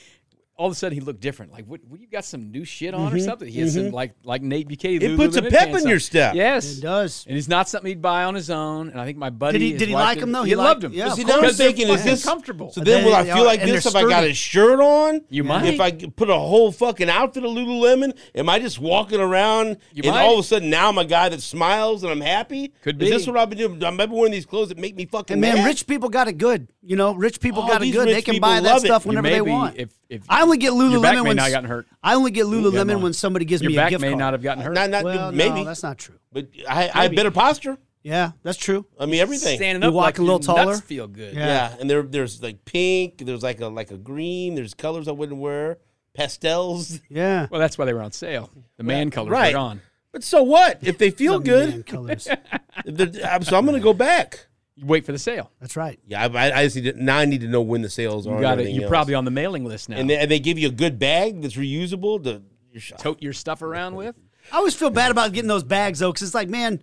all 0.62 0.68
of 0.68 0.72
a 0.72 0.76
sudden 0.76 0.94
he 0.96 1.00
looked 1.00 1.20
different. 1.20 1.50
Like, 1.50 1.64
what? 1.66 1.80
what 1.88 2.00
you 2.00 2.06
got 2.06 2.24
some 2.24 2.52
new 2.52 2.64
shit 2.64 2.94
on 2.94 3.12
or 3.12 3.18
something? 3.18 3.48
He 3.48 3.58
has 3.60 3.74
some 3.74 3.90
like 3.90 4.14
like 4.22 4.42
Nate 4.42 4.68
Buchanan. 4.68 5.00
Mm-hmm. 5.00 5.14
It 5.14 5.16
puts 5.16 5.36
a 5.36 5.42
pep 5.42 5.74
in 5.74 5.88
your 5.88 5.98
step. 5.98 6.36
Yes, 6.36 6.78
It 6.78 6.82
does. 6.82 7.26
And 7.28 7.36
it's 7.36 7.48
not 7.48 7.68
something 7.68 7.88
he'd 7.88 8.00
buy 8.00 8.22
on 8.24 8.36
his 8.36 8.48
own. 8.48 8.88
And 8.90 9.00
I 9.00 9.04
think 9.04 9.18
my 9.18 9.30
buddy 9.30 9.58
Did 9.58 9.64
he- 9.64 9.70
his 9.72 9.78
did 9.80 9.88
he 9.88 9.94
wife 9.94 10.04
like 10.04 10.22
'em, 10.22 10.30
though? 10.30 10.44
He, 10.44 10.50
He 10.50 10.56
loved 10.56 10.84
him. 10.84 10.92
them. 10.92 10.98
yeah, 10.98 11.08
But 11.08 11.16
see, 11.16 11.24
now 11.24 11.34
I'm 11.34 11.40
Because 11.40 11.58
they're 11.58 11.66
thinking, 11.72 11.88
is 11.88 12.04
this 12.04 12.24
comfortable? 12.24 12.70
So 12.70 12.80
then, 12.80 13.04
will 13.04 13.14
I 13.14 13.24
feel 13.24 13.44
like 13.44 13.60
this 13.62 13.86
if 13.86 13.96
I 13.96 14.02
got 14.02 14.10
sturdy. 14.18 14.30
a 14.30 14.34
shirt 14.34 14.80
on? 14.80 15.20
You 15.30 15.42
might. 15.42 15.64
If 15.64 15.80
I 15.80 15.90
put 15.90 16.30
a 16.30 16.38
whole 16.38 16.70
fucking 16.70 17.08
outfit 17.10 17.44
of 17.44 17.50
Lululemon, 17.50 18.16
am 18.34 18.48
I 18.48 18.58
just 18.60 18.78
walking 18.78 19.20
around 19.20 19.78
You 19.92 20.02
and 20.04 20.12
might. 20.12 20.22
all 20.22 20.34
of 20.34 20.40
a 20.40 20.42
sudden 20.44 20.70
now 20.70 20.88
I'm 20.90 20.98
a 20.98 21.04
guy 21.04 21.28
that 21.28 21.40
smiles 21.42 22.02
and 22.04 22.12
I'm 22.12 22.20
happy? 22.20 22.72
Could 22.82 22.98
be. 22.98 23.06
Is 23.06 23.10
this 23.10 23.26
what 23.26 23.36
I've 23.36 23.48
been 23.50 23.58
doing? 23.58 23.82
I'm 23.84 23.98
ever 23.98 24.14
wearing 24.14 24.32
these 24.32 24.46
clothes 24.46 24.68
that 24.68 24.78
make 24.78 24.94
me 24.94 25.06
fucking 25.06 25.34
And 25.34 25.40
man, 25.40 25.64
rich 25.64 25.86
people 25.88 26.08
got 26.08 26.28
it 26.28 26.38
good. 26.38 26.68
You 26.84 26.96
know, 26.96 27.14
rich 27.14 27.40
people 27.40 27.62
Oh, 27.64 27.68
got 27.68 27.82
it 27.82 27.90
good. 27.90 28.08
They 28.08 28.22
can 28.22 28.40
buy 28.40 28.60
that 28.60 28.80
stuff 28.80 29.06
whenever 29.06 29.28
they 29.30 29.40
want. 29.40 29.76
If, 29.78 29.90
if 30.08 30.22
I 30.28 30.44
only 30.52 30.58
get 30.58 30.72
Lululemon 30.72 30.92
your 30.92 31.02
back 31.02 31.14
may 31.14 31.20
when 31.22 31.36
not 31.36 31.44
have 31.44 31.52
gotten 31.52 31.70
hurt. 31.70 31.86
I 32.02 32.14
only 32.14 32.30
get 32.30 32.46
Lululemon 32.46 32.96
on. 32.96 33.02
when 33.02 33.12
somebody 33.12 33.44
gives 33.44 33.62
Your 33.62 33.70
me 33.70 33.76
a 33.76 33.88
gift 33.88 33.90
card. 33.90 33.92
Your 33.92 33.98
back 33.98 34.08
gift 34.08 34.18
may 34.18 34.24
not 34.24 34.32
have 34.34 34.42
gotten 34.42 34.64
hurt. 34.64 34.74
Not, 34.74 34.90
not 34.90 35.04
well, 35.04 35.32
maybe, 35.32 35.60
no, 35.60 35.64
that's 35.64 35.82
not 35.82 35.98
true. 35.98 36.16
but 36.32 36.48
I, 36.68 36.90
I 36.94 37.02
have 37.04 37.14
better 37.14 37.30
posture. 37.30 37.78
Yeah, 38.02 38.32
that's 38.42 38.58
true. 38.58 38.84
I 38.98 39.06
mean 39.06 39.20
everything. 39.20 39.56
Standing 39.56 39.82
up, 39.82 39.86
You 39.86 39.88
up, 39.90 39.94
walk 39.94 40.04
like 40.06 40.18
a 40.18 40.22
little 40.22 40.40
your 40.40 40.56
nuts 40.56 40.66
taller? 40.66 40.76
Feel 40.78 41.06
good. 41.06 41.34
Yeah. 41.34 41.46
Yeah, 41.46 41.76
and 41.78 41.88
there 41.88 42.02
there's 42.02 42.42
like 42.42 42.64
pink. 42.64 43.18
There's 43.18 43.42
like 43.42 43.60
a 43.60 43.68
like 43.68 43.92
a 43.92 43.96
green. 43.96 44.56
There's 44.56 44.74
colors 44.74 45.06
I 45.08 45.12
wouldn't 45.12 45.38
wear. 45.38 45.78
Pastels. 46.14 47.00
Yeah. 47.08 47.46
Well, 47.50 47.60
that's 47.60 47.78
why 47.78 47.84
they 47.84 47.94
were 47.94 48.02
on 48.02 48.12
sale. 48.12 48.50
The 48.76 48.82
man 48.82 49.10
colors 49.10 49.30
right. 49.30 49.50
are 49.50 49.58
gone. 49.58 49.82
But 50.10 50.24
so 50.24 50.42
what? 50.42 50.80
If 50.82 50.98
they 50.98 51.10
feel 51.10 51.38
good, 51.38 51.70
man 51.70 51.82
colors. 51.84 52.28
if 52.84 53.46
so 53.46 53.56
I'm 53.56 53.64
going 53.64 53.78
to 53.78 53.82
go 53.82 53.94
back. 53.94 54.46
You 54.76 54.86
wait 54.86 55.04
for 55.04 55.12
the 55.12 55.18
sale. 55.18 55.50
That's 55.60 55.76
right. 55.76 56.00
Yeah, 56.06 56.22
I, 56.22 56.48
I, 56.48 56.58
I 56.60 56.64
just 56.64 56.76
need 56.76 56.84
to, 56.84 57.02
now 57.02 57.18
I 57.18 57.24
need 57.26 57.42
to 57.42 57.48
know 57.48 57.60
when 57.60 57.82
the 57.82 57.90
sales 57.90 58.26
are. 58.26 58.30
You 58.30 58.36
and 58.36 58.42
got 58.42 58.48
it. 58.50 58.52
everything 58.52 58.74
You're 58.74 58.84
else. 58.84 58.90
probably 58.90 59.14
on 59.14 59.24
the 59.24 59.30
mailing 59.30 59.64
list 59.64 59.88
now. 59.88 59.96
and 59.96 60.08
they, 60.08 60.18
and 60.18 60.30
they 60.30 60.40
give 60.40 60.58
you 60.58 60.68
a 60.68 60.72
good 60.72 60.98
bag 60.98 61.42
that's 61.42 61.56
reusable. 61.56 62.22
To 62.24 62.42
your 62.72 62.82
tote 62.98 63.22
your 63.22 63.32
stuff 63.34 63.62
around 63.62 63.96
with. 63.96 64.16
I 64.50 64.56
always 64.56 64.74
feel 64.74 64.90
bad 64.90 65.10
about 65.10 65.32
getting 65.32 65.48
those 65.48 65.64
bags 65.64 65.98
though, 65.98 66.10
because 66.10 66.22
it's 66.26 66.34
like, 66.34 66.48
man, 66.48 66.82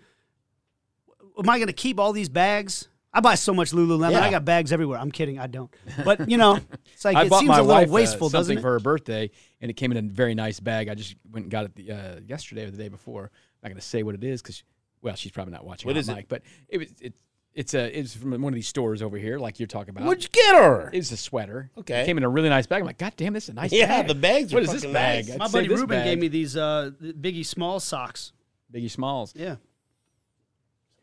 am 1.37 1.49
I 1.49 1.57
going 1.57 1.67
to 1.67 1.73
keep 1.73 1.99
all 1.99 2.13
these 2.13 2.29
bags? 2.29 2.87
I 3.11 3.21
buy 3.21 3.35
so 3.35 3.53
much 3.53 3.71
Lululemon. 3.71 4.11
Yeah. 4.11 4.21
I 4.21 4.29
got 4.29 4.45
bags 4.45 4.71
everywhere. 4.71 4.99
I'm 4.99 5.11
kidding. 5.11 5.39
I 5.39 5.47
don't. 5.47 5.73
But 6.05 6.29
you 6.29 6.37
know, 6.37 6.59
it's 6.93 7.03
like 7.03 7.17
I 7.17 7.23
it 7.23 7.29
bought 7.29 7.39
seems 7.39 7.49
my 7.49 7.57
a 7.57 7.63
little 7.63 7.75
wife 7.75 7.89
uh, 7.89 7.91
wasteful, 7.91 8.29
doesn't 8.29 8.45
something 8.45 8.59
it? 8.59 8.61
for 8.61 8.73
her 8.73 8.79
birthday, 8.79 9.31
and 9.61 9.71
it 9.71 9.73
came 9.73 9.91
in 9.91 9.97
a 9.97 10.01
very 10.01 10.35
nice 10.35 10.59
bag. 10.59 10.89
I 10.89 10.95
just 10.95 11.15
went 11.31 11.45
and 11.45 11.51
got 11.51 11.65
it 11.65 11.75
the, 11.75 11.91
uh, 11.91 12.19
yesterday 12.27 12.65
or 12.65 12.71
the 12.71 12.77
day 12.77 12.87
before. 12.87 13.23
I'm 13.23 13.29
not 13.63 13.69
going 13.69 13.81
to 13.81 13.87
say 13.87 14.03
what 14.03 14.13
it 14.13 14.23
is 14.23 14.43
because, 14.43 14.63
well, 15.01 15.15
she's 15.15 15.31
probably 15.31 15.53
not 15.53 15.65
watching. 15.65 15.87
What 15.87 15.95
Hot 15.95 16.01
is 16.01 16.09
it? 16.09 16.25
But 16.29 16.43
it 16.67 16.77
was 16.77 16.87
it, 17.01 17.13
it's 17.55 17.73
a 17.73 17.97
it's 17.99 18.15
from 18.15 18.31
one 18.41 18.53
of 18.53 18.55
these 18.55 18.67
stores 18.67 19.01
over 19.01 19.17
here, 19.17 19.37
like 19.39 19.59
you're 19.59 19.67
talking 19.67 19.89
about. 19.89 20.05
What'd 20.05 20.23
you 20.23 20.29
get 20.31 20.55
her? 20.55 20.89
It's 20.93 21.11
a 21.11 21.17
sweater. 21.17 21.71
Okay. 21.77 22.01
It 22.01 22.05
came 22.05 22.17
in 22.17 22.23
a 22.23 22.29
really 22.29 22.49
nice 22.49 22.67
bag. 22.67 22.81
I'm 22.81 22.85
like, 22.87 22.97
God 22.97 23.13
damn, 23.17 23.33
this 23.33 23.45
is 23.45 23.49
a 23.49 23.53
nice 23.53 23.71
Yeah, 23.71 23.87
bag. 23.87 24.07
the 24.07 24.15
bags 24.15 24.53
are 24.53 24.57
What 24.57 24.63
is 24.63 24.71
this 24.71 24.85
bag? 24.85 25.25
nice. 25.27 25.31
I'd 25.33 25.39
My 25.39 25.47
buddy 25.47 25.67
this 25.67 25.79
Ruben 25.79 25.97
bag. 25.97 26.05
gave 26.05 26.19
me 26.19 26.27
these 26.27 26.55
uh, 26.55 26.91
Biggie 27.01 27.45
Small 27.45 27.79
socks. 27.79 28.33
Biggie 28.73 28.91
Smalls. 28.91 29.33
Yeah, 29.35 29.55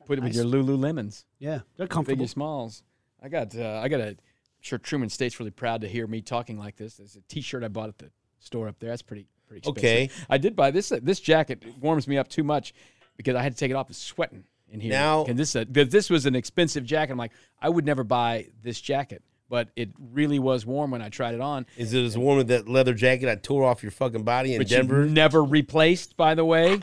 Put 0.06 0.18
it 0.18 0.24
with 0.24 0.35
your 0.37 0.44
Lululemons. 0.44 1.24
yeah, 1.40 1.61
they're 1.76 1.88
comfortable. 1.88 2.24
Biggie 2.24 2.28
Smalls. 2.30 2.82
I 3.22 3.28
got 3.28 3.56
uh, 3.56 3.80
I 3.82 3.88
got 3.88 4.00
a 4.00 4.09
I'm 4.11 4.16
sure 4.61 4.78
Truman 4.78 5.09
State's 5.09 5.38
really 5.40 5.50
proud 5.50 5.80
to 5.80 5.88
hear 5.88 6.06
me 6.06 6.20
talking 6.22 6.59
like 6.59 6.76
this. 6.76 6.94
There's 6.94 7.16
a 7.16 7.20
T-shirt 7.22 7.64
I 7.64 7.68
bought 7.68 7.88
at 7.88 7.98
the 7.98 8.11
store 8.38 8.68
up 8.68 8.78
there. 8.78 8.90
That's 8.90 9.02
pretty 9.02 9.26
pretty 9.48 9.59
expensive. 9.59 9.78
Okay. 9.85 10.11
I 10.30 10.38
did 10.38 10.54
buy 10.54 10.70
this. 10.70 10.92
This 11.02 11.18
jacket 11.20 11.62
warms 11.80 12.06
me 12.06 12.18
up 12.18 12.28
too 12.28 12.44
much 12.44 12.72
because 13.16 13.35
I 13.35 13.42
had 13.42 13.52
to 13.52 13.59
take 13.59 13.70
it 13.72 13.74
off. 13.74 13.90
It's 13.90 13.98
sweating 13.98 14.44
in 14.70 14.81
here. 14.81 14.90
Now- 14.92 15.24
and 15.24 15.38
this 15.38 15.55
uh, 15.57 15.64
this 15.68 16.11
was 16.11 16.26
an 16.26 16.35
expensive 16.35 16.85
jacket. 16.85 17.12
I'm 17.12 17.18
like, 17.18 17.33
I 17.61 17.68
would 17.68 17.85
never 17.85 18.05
buy 18.05 18.46
this 18.62 18.81
jacket, 18.81 19.22
but 19.48 19.68
it 19.76 19.90
really 20.12 20.38
was 20.38 20.66
warm 20.66 20.90
when 20.90 21.02
I 21.02 21.09
tried 21.09 21.35
it 21.35 21.40
on. 21.40 21.66
Is 21.76 21.92
it 21.94 22.05
as 22.05 22.16
warm 22.18 22.40
as 22.40 22.46
that 22.46 22.68
leather 22.68 22.94
jacket 22.94 23.29
I 23.29 23.37
tore 23.37 23.64
off 23.64 23.83
your 23.83 23.92
fucking 23.92 24.24
body 24.24 24.55
in 24.55 24.59
Which 24.59 24.70
Denver? 24.70 25.05
you 25.05 25.11
never 25.11 25.42
replaced, 25.44 26.16
by 26.16 26.35
the 26.35 26.44
way. 26.44 26.81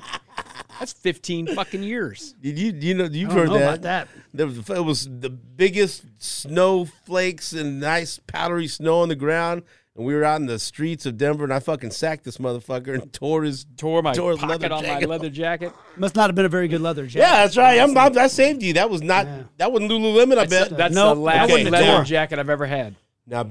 That's 0.80 0.94
15 0.94 1.54
fucking 1.56 1.84
years. 1.84 2.34
Did 2.42 2.58
you 2.58 2.74
you 2.74 2.94
know 2.96 3.04
you've 3.06 3.32
heard 3.32 3.50
know 3.50 3.60
that? 3.60 3.64
about 3.64 3.82
that. 3.84 4.08
There 4.34 4.48
was 4.48 4.70
it 4.70 4.84
was 4.84 5.08
the 5.20 5.30
biggest 5.30 6.04
snowflakes 6.18 7.54
and 7.54 7.80
nice 7.80 8.20
powdery 8.28 8.68
snow 8.68 9.00
on 9.02 9.10
the 9.10 9.16
ground, 9.16 9.64
and 9.96 10.06
we 10.06 10.16
were 10.16 10.24
out 10.24 10.40
in 10.42 10.48
the 10.48 10.58
streets 10.60 11.06
of 11.06 11.18
Denver, 11.18 11.44
and 11.44 11.54
I 11.54 11.60
fucking 11.60 11.92
sacked 11.92 12.24
this 12.24 12.38
motherfucker 12.38 12.96
and 12.96 13.14
tore 13.14 13.44
his 13.44 13.66
Tore 13.78 14.02
my 14.02 14.14
tore 14.14 14.32
his 14.32 14.40
pocket 14.40 14.62
leather 14.62 14.74
on 14.76 14.82
my 14.84 14.88
jacket 14.90 15.10
leather 15.10 15.30
jacket. 15.30 15.74
Must 15.98 16.16
not 16.16 16.30
have 16.30 16.36
been 16.36 16.46
a 16.46 16.50
very 16.50 16.68
good 16.68 16.82
leather 16.82 17.06
jacket. 17.06 17.28
Yeah, 17.28 17.44
that's 17.44 17.58
right. 17.58 17.80
I'm, 17.80 17.96
I'm, 17.98 18.18
I 18.18 18.28
saved 18.28 18.64
you. 18.64 18.74
That 18.74 18.90
was 18.90 19.02
not 19.02 19.28
that 19.58 19.72
wasn't 19.72 19.92
Lululemon. 19.92 20.38
I 20.38 20.46
bet. 20.46 20.70
That's 20.76 20.96
Nope, 20.96 21.16
the 21.16 21.22
last 21.22 21.52
wouldn't 21.52 21.66
have 21.66 21.74
leather 21.74 21.94
torn. 21.98 22.06
jacket 22.06 22.40
I've 22.40 22.50
ever 22.50 22.66
had 22.66 22.96
now 23.28 23.50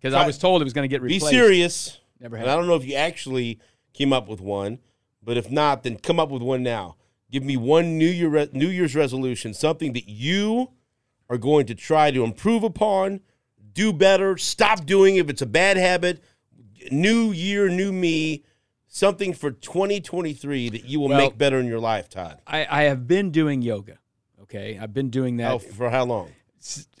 because 0.00 0.14
I 0.14 0.26
was 0.26 0.38
told 0.38 0.60
it 0.62 0.64
was 0.64 0.72
going 0.74 0.88
to 0.88 0.92
get 0.94 1.02
replaced. 1.02 1.26
be 1.26 1.30
serious. 1.30 1.98
Never 2.20 2.36
And 2.36 2.46
had. 2.46 2.52
I 2.52 2.56
don't 2.56 2.66
know 2.66 2.74
if 2.76 2.84
you 2.84 2.94
actually 2.94 3.58
came 3.94 4.12
up 4.12 4.28
with 4.28 4.40
one, 4.40 4.78
but 5.22 5.36
if 5.36 5.50
not, 5.50 5.82
then 5.84 5.96
come 5.96 6.20
up 6.20 6.30
with 6.30 6.42
one 6.42 6.62
now. 6.62 6.96
Give 7.30 7.42
me 7.44 7.56
one 7.56 7.96
New 7.98 8.06
Year 8.08 8.48
New 8.52 8.68
Year's 8.68 8.94
resolution, 8.94 9.54
something 9.54 9.92
that 9.94 10.08
you 10.08 10.70
are 11.30 11.38
going 11.38 11.66
to 11.66 11.74
try 11.74 12.10
to 12.10 12.24
improve 12.24 12.62
upon, 12.62 13.20
do 13.72 13.92
better, 13.92 14.36
stop 14.36 14.84
doing 14.86 15.16
if 15.16 15.28
it's 15.30 15.42
a 15.42 15.46
bad 15.46 15.76
habit. 15.76 16.22
New 16.90 17.32
year, 17.32 17.68
new 17.68 17.92
me. 17.92 18.44
Something 18.86 19.32
for 19.34 19.50
2023 19.50 20.70
that 20.70 20.84
you 20.84 21.00
will 21.00 21.08
Well- 21.08 21.18
make 21.18 21.38
better 21.38 21.58
in 21.58 21.66
your 21.66 21.80
life, 21.80 22.08
Todd. 22.08 22.40
I, 22.46 22.66
I 22.70 22.82
have 22.84 23.06
been 23.06 23.30
doing 23.30 23.62
yoga. 23.62 23.98
Okay, 24.42 24.78
I've 24.80 24.94
been 24.94 25.10
doing 25.10 25.36
that 25.36 25.44
How, 25.48 25.58
for 25.58 25.90
how 25.90 26.04
long? 26.04 26.30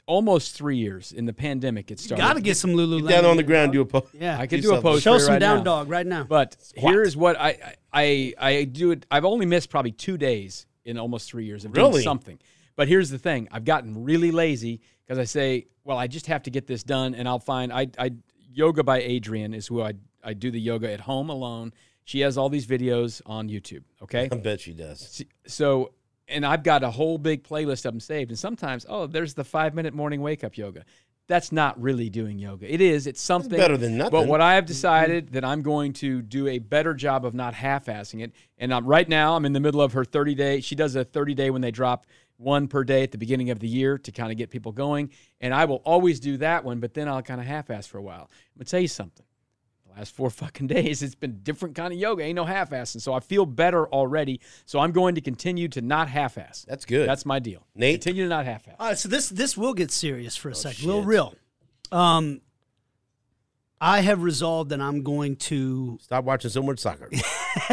almost 0.06 0.54
three 0.54 0.76
years. 0.76 1.12
In 1.12 1.24
the 1.26 1.32
pandemic, 1.32 1.90
it 1.90 1.98
started. 1.98 2.22
You 2.22 2.28
Got 2.28 2.34
to 2.34 2.40
get 2.42 2.56
some 2.58 2.70
Lululemon. 2.72 3.08
Down 3.08 3.24
on 3.24 3.36
the 3.38 3.42
ground, 3.42 3.72
do 3.72 3.80
a 3.80 3.86
po- 3.86 4.06
Yeah, 4.12 4.38
I 4.38 4.46
could 4.46 4.56
do 4.60 4.62
do 4.62 4.68
a 4.68 4.74
something. 4.76 4.92
post 4.92 5.02
show 5.04 5.18
some 5.18 5.32
right 5.34 5.38
down 5.38 5.58
now. 5.58 5.64
dog 5.64 5.88
right 5.88 6.06
now. 6.06 6.24
But 6.24 6.56
Squat. 6.62 6.92
here's 6.92 7.16
what 7.16 7.38
I, 7.40 7.74
I 7.92 8.34
I 8.38 8.64
do 8.64 8.90
it. 8.90 9.06
I've 9.10 9.24
only 9.24 9.46
missed 9.46 9.70
probably 9.70 9.92
two 9.92 10.18
days 10.18 10.66
in 10.84 10.98
almost 10.98 11.28
three 11.30 11.44
years 11.46 11.64
of 11.64 11.74
Really? 11.74 11.92
doing 11.92 12.04
something. 12.04 12.38
But 12.78 12.86
here's 12.86 13.10
the 13.10 13.18
thing: 13.18 13.48
I've 13.50 13.64
gotten 13.64 14.04
really 14.04 14.30
lazy 14.30 14.80
because 15.04 15.18
I 15.18 15.24
say, 15.24 15.66
well, 15.82 15.98
I 15.98 16.06
just 16.06 16.26
have 16.26 16.44
to 16.44 16.50
get 16.50 16.68
this 16.68 16.84
done, 16.84 17.12
and 17.16 17.26
I'll 17.26 17.40
find 17.40 17.72
I 17.72 17.88
I 17.98 18.12
yoga 18.54 18.84
by 18.84 19.02
Adriene 19.02 19.52
is 19.52 19.66
who 19.66 19.82
I 19.82 19.94
I 20.22 20.32
do 20.32 20.52
the 20.52 20.60
yoga 20.60 20.90
at 20.92 21.00
home 21.00 21.28
alone. 21.28 21.72
She 22.04 22.20
has 22.20 22.38
all 22.38 22.48
these 22.48 22.68
videos 22.68 23.20
on 23.26 23.48
YouTube. 23.48 23.82
Okay, 24.00 24.28
I 24.32 24.36
bet 24.36 24.60
she 24.60 24.74
does. 24.74 25.24
So 25.48 25.92
and 26.28 26.46
I've 26.46 26.62
got 26.62 26.84
a 26.84 26.90
whole 26.90 27.18
big 27.18 27.42
playlist 27.42 27.84
of 27.84 27.94
them 27.94 28.00
saved. 28.00 28.30
And 28.30 28.38
sometimes, 28.38 28.86
oh, 28.88 29.08
there's 29.08 29.34
the 29.34 29.44
five 29.44 29.74
minute 29.74 29.92
morning 29.92 30.20
wake 30.20 30.44
up 30.44 30.56
yoga. 30.56 30.84
that's 31.26 31.50
not 31.50 31.80
really 31.82 32.08
doing 32.08 32.38
yoga. 32.38 32.72
It 32.72 32.80
is. 32.80 33.08
It's 33.08 33.20
something 33.20 33.58
better 33.58 33.76
than 33.76 33.98
nothing. 33.98 34.12
But 34.12 34.28
what 34.28 34.40
I 34.40 34.54
have 34.54 34.66
decided 34.66 35.32
that 35.32 35.44
I'm 35.44 35.62
going 35.62 35.94
to 35.94 36.22
do 36.22 36.46
a 36.46 36.58
better 36.58 36.94
job 36.94 37.24
of 37.24 37.34
not 37.34 37.54
half-assing 37.54 38.22
it. 38.22 38.32
And 38.56 38.72
I'm, 38.72 38.86
right 38.86 39.08
now, 39.08 39.34
I'm 39.34 39.44
in 39.44 39.52
the 39.52 39.60
middle 39.60 39.80
of 39.80 39.94
her 39.94 40.04
30 40.04 40.34
day. 40.36 40.60
She 40.60 40.74
does 40.76 40.94
a 40.94 41.04
30 41.04 41.34
day 41.34 41.50
when 41.50 41.60
they 41.60 41.70
drop 41.70 42.06
one 42.38 42.68
per 42.68 42.84
day 42.84 43.02
at 43.02 43.12
the 43.12 43.18
beginning 43.18 43.50
of 43.50 43.58
the 43.58 43.68
year 43.68 43.98
to 43.98 44.12
kind 44.12 44.32
of 44.32 44.38
get 44.38 44.48
people 44.48 44.72
going. 44.72 45.10
And 45.40 45.52
I 45.52 45.66
will 45.66 45.82
always 45.84 46.20
do 46.20 46.38
that 46.38 46.64
one, 46.64 46.80
but 46.80 46.94
then 46.94 47.08
I'll 47.08 47.22
kind 47.22 47.40
of 47.40 47.46
half-ass 47.46 47.86
for 47.86 47.98
a 47.98 48.02
while. 48.02 48.30
I'm 48.54 48.60
gonna 48.60 48.64
tell 48.64 48.80
you 48.80 48.88
something. 48.88 49.26
The 49.86 49.98
last 49.98 50.14
four 50.14 50.30
fucking 50.30 50.68
days, 50.68 51.02
it's 51.02 51.16
been 51.16 51.40
different 51.42 51.74
kind 51.74 51.92
of 51.92 51.98
yoga. 51.98 52.22
Ain't 52.22 52.36
no 52.36 52.44
half-assing. 52.44 53.00
So 53.00 53.12
I 53.12 53.20
feel 53.20 53.44
better 53.44 53.86
already. 53.88 54.40
So 54.66 54.78
I'm 54.78 54.92
going 54.92 55.16
to 55.16 55.20
continue 55.20 55.68
to 55.68 55.82
not 55.82 56.08
half-ass. 56.08 56.64
That's 56.68 56.84
good. 56.84 57.08
That's 57.08 57.26
my 57.26 57.40
deal. 57.40 57.66
Nate? 57.74 58.00
continue 58.00 58.24
to 58.24 58.28
not 58.28 58.44
half-ass. 58.46 58.76
All 58.78 58.88
right, 58.88 58.98
so 58.98 59.08
this 59.08 59.28
this 59.28 59.56
will 59.56 59.74
get 59.74 59.90
serious 59.90 60.36
for 60.36 60.48
a 60.48 60.54
second, 60.54 60.84
a 60.84 60.86
little 60.86 61.04
real. 61.04 61.34
Um, 61.90 62.40
I 63.80 64.00
have 64.00 64.22
resolved 64.22 64.70
that 64.70 64.80
I'm 64.80 65.02
going 65.02 65.36
to. 65.36 65.98
Stop 66.02 66.24
watching 66.24 66.50
so 66.50 66.62
much 66.62 66.78
soccer. 66.80 67.10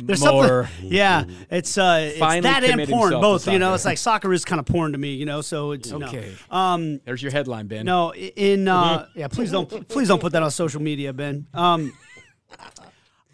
There's 0.00 0.20
More. 0.20 0.64
something. 0.64 0.92
Yeah, 0.92 1.24
it's 1.50 1.78
uh, 1.78 2.08
it's 2.08 2.18
Finally 2.18 2.40
that 2.42 2.64
and 2.64 2.72
commit 2.72 2.88
porn 2.88 3.12
himself 3.12 3.20
to 3.20 3.46
both. 3.46 3.52
You 3.52 3.58
know, 3.58 3.66
soccer. 3.66 3.74
it's 3.74 3.84
like 3.84 3.98
soccer 3.98 4.32
is 4.32 4.44
kind 4.44 4.60
of 4.60 4.66
porn 4.66 4.92
to 4.92 4.98
me. 4.98 5.14
You 5.14 5.26
know, 5.26 5.40
so 5.40 5.72
it's 5.72 5.90
you 5.90 5.98
know. 5.98 6.06
Okay. 6.06 6.34
Um, 6.50 7.00
There's 7.04 7.22
your 7.22 7.32
headline, 7.32 7.66
Ben. 7.66 7.86
no, 7.86 8.12
in 8.14 8.68
uh, 8.68 9.06
yeah, 9.14 9.28
please 9.28 9.50
don't 9.50 9.88
please 9.88 10.08
don't 10.08 10.20
put 10.20 10.32
that 10.32 10.42
on 10.42 10.50
social 10.50 10.82
media, 10.82 11.12
Ben. 11.12 11.46
Um, 11.54 11.92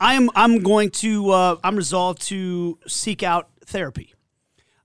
I'm 0.01 0.31
I'm 0.35 0.63
going 0.63 0.91
to 0.91 1.31
uh, 1.31 1.57
I'm 1.63 1.77
resolved 1.77 2.23
to 2.29 2.79
seek 2.87 3.23
out 3.23 3.49
therapy. 3.65 4.15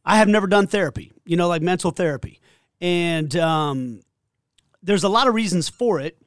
I 0.05 0.17
have 0.17 0.27
never 0.27 0.47
done 0.47 0.67
therapy, 0.67 1.11
you 1.25 1.35
know, 1.35 1.47
like 1.47 1.61
mental 1.61 1.91
therapy, 1.91 2.39
and 2.79 3.35
um, 3.35 4.01
there's 4.81 5.03
a 5.03 5.09
lot 5.09 5.27
of 5.27 5.33
reasons 5.33 5.69
for 5.69 5.99
it, 5.99 6.17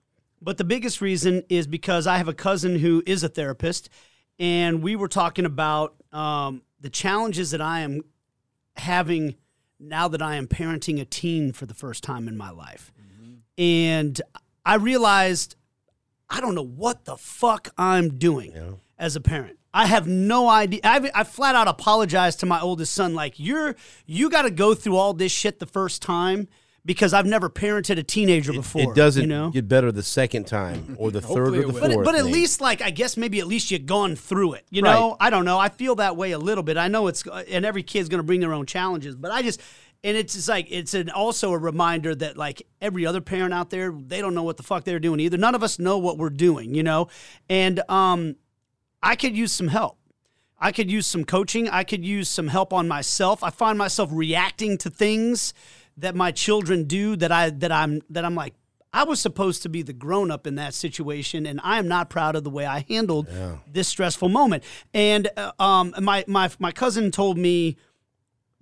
but 0.42 0.58
the 0.58 0.64
biggest 0.64 1.00
reason 1.00 1.44
is 1.48 1.66
because 1.66 2.06
I 2.06 2.18
have 2.18 2.28
a 2.28 2.34
cousin 2.34 2.78
who 2.78 3.02
is 3.06 3.22
a 3.22 3.28
therapist, 3.28 3.88
and 4.40 4.82
we 4.82 4.96
were 4.96 5.06
talking 5.06 5.44
about 5.44 5.94
um, 6.12 6.62
the 6.80 6.90
challenges 6.90 7.52
that 7.52 7.60
I 7.60 7.80
am 7.80 8.00
having 8.76 9.36
now 9.78 10.08
that 10.08 10.22
I 10.22 10.36
am 10.36 10.48
parenting 10.48 11.00
a 11.00 11.04
teen 11.04 11.52
for 11.52 11.66
the 11.66 11.74
first 11.74 12.02
time 12.02 12.26
in 12.26 12.36
my 12.36 12.50
life. 12.50 12.92
And 13.58 14.20
I 14.64 14.76
realized 14.76 15.56
I 16.30 16.40
don't 16.40 16.54
know 16.54 16.64
what 16.64 17.04
the 17.04 17.16
fuck 17.16 17.68
I'm 17.76 18.18
doing 18.18 18.78
as 18.98 19.14
a 19.16 19.20
parent. 19.20 19.58
I 19.72 19.86
have 19.86 20.06
no 20.06 20.48
idea. 20.48 20.80
I've, 20.82 21.10
I 21.14 21.24
flat 21.24 21.54
out 21.54 21.68
apologized 21.68 22.40
to 22.40 22.46
my 22.46 22.60
oldest 22.60 22.92
son, 22.92 23.14
like 23.14 23.34
you're 23.38 23.76
you 24.06 24.30
got 24.30 24.42
to 24.42 24.50
go 24.50 24.74
through 24.74 24.96
all 24.96 25.12
this 25.12 25.32
shit 25.32 25.58
the 25.58 25.66
first 25.66 26.02
time 26.02 26.48
because 26.84 27.12
I've 27.12 27.26
never 27.26 27.50
parented 27.50 27.98
a 27.98 28.02
teenager 28.02 28.52
before. 28.52 28.82
it 28.82 28.94
doesn't 28.94 29.22
you 29.22 29.28
know. 29.28 29.50
get 29.50 29.68
better 29.68 29.92
the 29.92 30.02
second 30.02 30.46
time 30.46 30.96
or 30.98 31.10
the 31.10 31.20
third 31.20 31.54
or 31.54 31.66
the 31.66 31.72
fourth. 31.72 31.94
But, 31.94 32.04
but 32.04 32.14
at 32.14 32.24
least, 32.24 32.60
like, 32.60 32.80
I 32.80 32.90
guess 32.90 33.16
maybe 33.16 33.38
at 33.40 33.46
least 33.46 33.70
you've 33.70 33.86
gone 33.86 34.16
through 34.16 34.54
it. 34.54 34.64
You 34.70 34.82
know, 34.82 35.10
Right. 35.10 35.26
I 35.26 35.30
don't 35.30 35.44
know. 35.44 35.58
I 35.58 35.68
feel 35.68 35.96
that 35.96 36.16
way 36.16 36.32
a 36.32 36.38
little 36.38 36.64
bit. 36.64 36.76
I 36.76 36.88
know 36.88 37.06
it's, 37.08 37.24
and 37.26 37.64
every 37.64 37.82
kid's 37.82 38.08
going 38.08 38.18
to 38.20 38.24
bring 38.26 38.40
their 38.40 38.54
own 38.54 38.66
challenges, 38.66 39.14
but 39.14 39.30
I 39.30 39.42
just, 39.42 39.60
and 40.02 40.16
it's 40.16 40.32
just 40.34 40.48
like, 40.48 40.68
it's 40.70 40.94
an, 40.94 41.10
also 41.10 41.52
a 41.52 41.58
reminder 41.58 42.14
that, 42.14 42.36
like, 42.38 42.66
every 42.80 43.04
other 43.04 43.20
parent 43.20 43.52
out 43.52 43.68
there, 43.68 43.92
they 43.92 44.20
don't 44.20 44.34
know 44.34 44.42
what 44.42 44.56
the 44.56 44.62
fuck 44.62 44.84
they're 44.84 44.98
doing 44.98 45.20
either. 45.20 45.36
None 45.36 45.54
of 45.54 45.62
us 45.62 45.78
know 45.78 45.98
what 45.98 46.16
we're 46.16 46.30
doing, 46.30 46.74
you 46.74 46.82
know? 46.82 47.08
And 47.50 47.82
um, 47.90 48.36
I 49.02 49.16
could 49.16 49.36
use 49.36 49.52
some 49.52 49.68
help. 49.68 49.98
I 50.58 50.72
could 50.72 50.90
use 50.90 51.06
some 51.06 51.24
coaching. 51.24 51.68
I 51.68 51.84
could 51.84 52.04
use 52.04 52.28
some 52.28 52.48
help 52.48 52.72
on 52.72 52.86
myself. 52.86 53.42
I 53.42 53.50
find 53.50 53.78
myself 53.78 54.10
reacting 54.12 54.76
to 54.78 54.90
things 54.90 55.54
that 56.00 56.14
my 56.14 56.32
children 56.32 56.84
do 56.84 57.16
that 57.16 57.32
I 57.32 57.50
that 57.50 57.72
I'm 57.72 58.02
that 58.10 58.24
I'm 58.24 58.34
like 58.34 58.54
I 58.92 59.04
was 59.04 59.20
supposed 59.20 59.62
to 59.62 59.68
be 59.68 59.82
the 59.82 59.92
grown 59.92 60.30
up 60.30 60.46
in 60.46 60.56
that 60.56 60.74
situation, 60.74 61.46
and 61.46 61.60
I 61.62 61.78
am 61.78 61.86
not 61.86 62.10
proud 62.10 62.34
of 62.34 62.42
the 62.42 62.50
way 62.50 62.66
I 62.66 62.84
handled 62.88 63.28
this 63.70 63.86
stressful 63.86 64.28
moment. 64.28 64.64
And 64.92 65.30
uh, 65.36 65.52
um, 65.60 65.94
my 66.00 66.24
my 66.26 66.50
my 66.58 66.72
cousin 66.72 67.10
told 67.12 67.38
me 67.38 67.76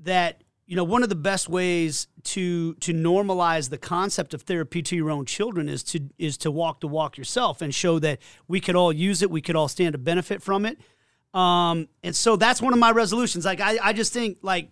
that 0.01 0.43
you 0.67 0.77
know 0.77 0.85
one 0.85 1.03
of 1.03 1.09
the 1.09 1.15
best 1.15 1.49
ways 1.49 2.09
to 2.25 2.75
to 2.75 2.93
normalize 2.93 3.71
the 3.71 3.79
concept 3.79 4.35
of 4.35 4.43
therapy 4.43 4.83
to 4.83 4.97
your 4.97 5.11
own 5.11 5.25
children 5.25 5.69
is 5.69 5.83
to 5.85 6.11
is 6.19 6.37
to 6.39 6.51
walk 6.51 6.81
the 6.81 6.89
walk 6.89 7.17
yourself 7.17 7.63
and 7.63 7.75
show 7.75 7.99
that 7.99 8.19
we 8.49 8.61
could 8.61 8.77
all 8.77 8.93
use 8.93 9.23
it, 9.23 9.31
we 9.31 9.41
could 9.41 9.57
all 9.57 9.69
stand 9.69 9.93
to 9.95 9.99
benefit 9.99 10.43
from 10.43 10.67
it. 10.67 10.79
Um, 11.33 11.89
and 12.03 12.15
so 12.15 12.37
that's 12.37 12.61
one 12.61 12.73
of 12.73 12.79
my 12.79 12.91
resolutions. 12.91 13.45
Like 13.47 13.61
I, 13.61 13.79
I 13.83 13.93
just 13.95 14.13
think 14.13 14.39
like 14.43 14.71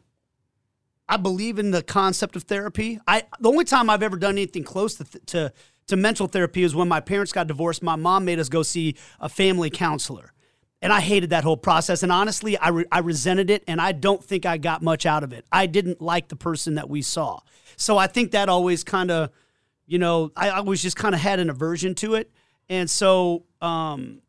I 1.09 1.17
believe 1.17 1.59
in 1.59 1.71
the 1.71 1.83
concept 1.83 2.37
of 2.37 2.45
therapy. 2.45 3.01
I 3.07 3.25
the 3.41 3.49
only 3.49 3.65
time 3.65 3.89
I've 3.91 4.03
ever 4.03 4.17
done 4.17 4.33
anything 4.33 4.65
close 4.65 4.95
to 4.97 5.05
to 5.05 5.53
to 5.87 5.97
mental 5.97 6.27
therapy 6.27 6.63
is 6.63 6.75
when 6.75 6.89
my 6.89 7.01
parents 7.01 7.33
got 7.33 7.47
divorced. 7.47 7.83
My 7.83 7.97
mom 7.97 8.25
made 8.25 8.39
us 8.39 8.49
go 8.49 8.63
see 8.63 8.97
a 9.21 9.29
family 9.29 9.71
counselor. 9.71 10.33
And 10.83 10.93
I 10.93 11.01
hated 11.01 11.31
that 11.31 11.43
whole 11.43 11.57
process. 11.57 12.03
And 12.03 12.13
honestly, 12.13 12.57
I, 12.59 12.69
re- 12.69 12.85
I 12.93 12.99
resented 12.99 13.51
it. 13.51 13.65
And 13.67 13.81
I 13.81 13.93
don't 13.93 14.23
think 14.23 14.45
I 14.45 14.59
got 14.59 14.83
much 14.83 15.07
out 15.07 15.25
of 15.25 15.33
it. 15.33 15.47
I 15.51 15.67
didn't 15.67 16.03
like 16.03 16.29
the 16.29 16.37
person 16.37 16.75
that 16.75 16.91
we 16.91 17.03
saw. 17.03 17.41
So 17.77 17.97
I 17.97 18.07
think 18.07 18.33
that 18.33 18.49
always 18.49 18.85
kind 18.85 19.11
of, 19.11 19.31
you 19.87 19.99
know, 19.99 20.33
I 20.37 20.51
always 20.51 20.83
just 20.83 20.97
kind 20.97 21.15
of 21.15 21.21
had 21.21 21.41
an 21.41 21.51
aversion 21.51 21.95
to 21.97 22.15
it. 22.15 22.31
And 22.69 22.91
so, 22.91 23.45
um, 23.61 24.21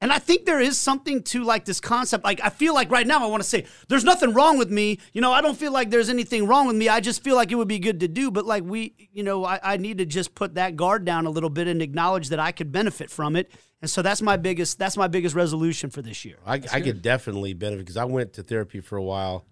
and 0.00 0.12
I 0.12 0.18
think 0.18 0.46
there 0.46 0.60
is 0.60 0.78
something 0.78 1.22
to 1.24 1.44
like 1.44 1.64
this 1.64 1.80
concept. 1.80 2.24
Like, 2.24 2.40
I 2.42 2.48
feel 2.48 2.74
like 2.74 2.90
right 2.90 3.06
now 3.06 3.22
I 3.22 3.26
want 3.26 3.42
to 3.42 3.48
say, 3.48 3.66
there's 3.88 4.04
nothing 4.04 4.32
wrong 4.32 4.56
with 4.56 4.70
me. 4.70 4.98
You 5.12 5.20
know, 5.20 5.32
I 5.32 5.40
don't 5.40 5.56
feel 5.56 5.72
like 5.72 5.90
there's 5.90 6.08
anything 6.08 6.46
wrong 6.46 6.66
with 6.66 6.76
me. 6.76 6.88
I 6.88 7.00
just 7.00 7.22
feel 7.22 7.36
like 7.36 7.52
it 7.52 7.56
would 7.56 7.68
be 7.68 7.78
good 7.78 8.00
to 8.00 8.08
do. 8.08 8.30
But 8.30 8.46
like, 8.46 8.64
we, 8.64 8.94
you 9.12 9.22
know, 9.22 9.44
I, 9.44 9.60
I 9.62 9.76
need 9.76 9.98
to 9.98 10.06
just 10.06 10.34
put 10.34 10.54
that 10.54 10.74
guard 10.76 11.04
down 11.04 11.26
a 11.26 11.30
little 11.30 11.50
bit 11.50 11.68
and 11.68 11.82
acknowledge 11.82 12.30
that 12.30 12.40
I 12.40 12.50
could 12.50 12.72
benefit 12.72 13.10
from 13.10 13.36
it. 13.36 13.50
And 13.82 13.90
so 13.90 14.00
that's 14.00 14.22
my 14.22 14.36
biggest, 14.36 14.78
that's 14.78 14.96
my 14.96 15.06
biggest 15.06 15.34
resolution 15.34 15.90
for 15.90 16.02
this 16.02 16.24
year. 16.24 16.38
I, 16.46 16.62
I 16.72 16.80
could 16.80 17.02
definitely 17.02 17.52
benefit 17.52 17.80
because 17.80 17.96
I 17.96 18.04
went 18.04 18.32
to 18.34 18.42
therapy 18.42 18.80
for 18.80 18.96
a 18.96 19.02
while 19.02 19.44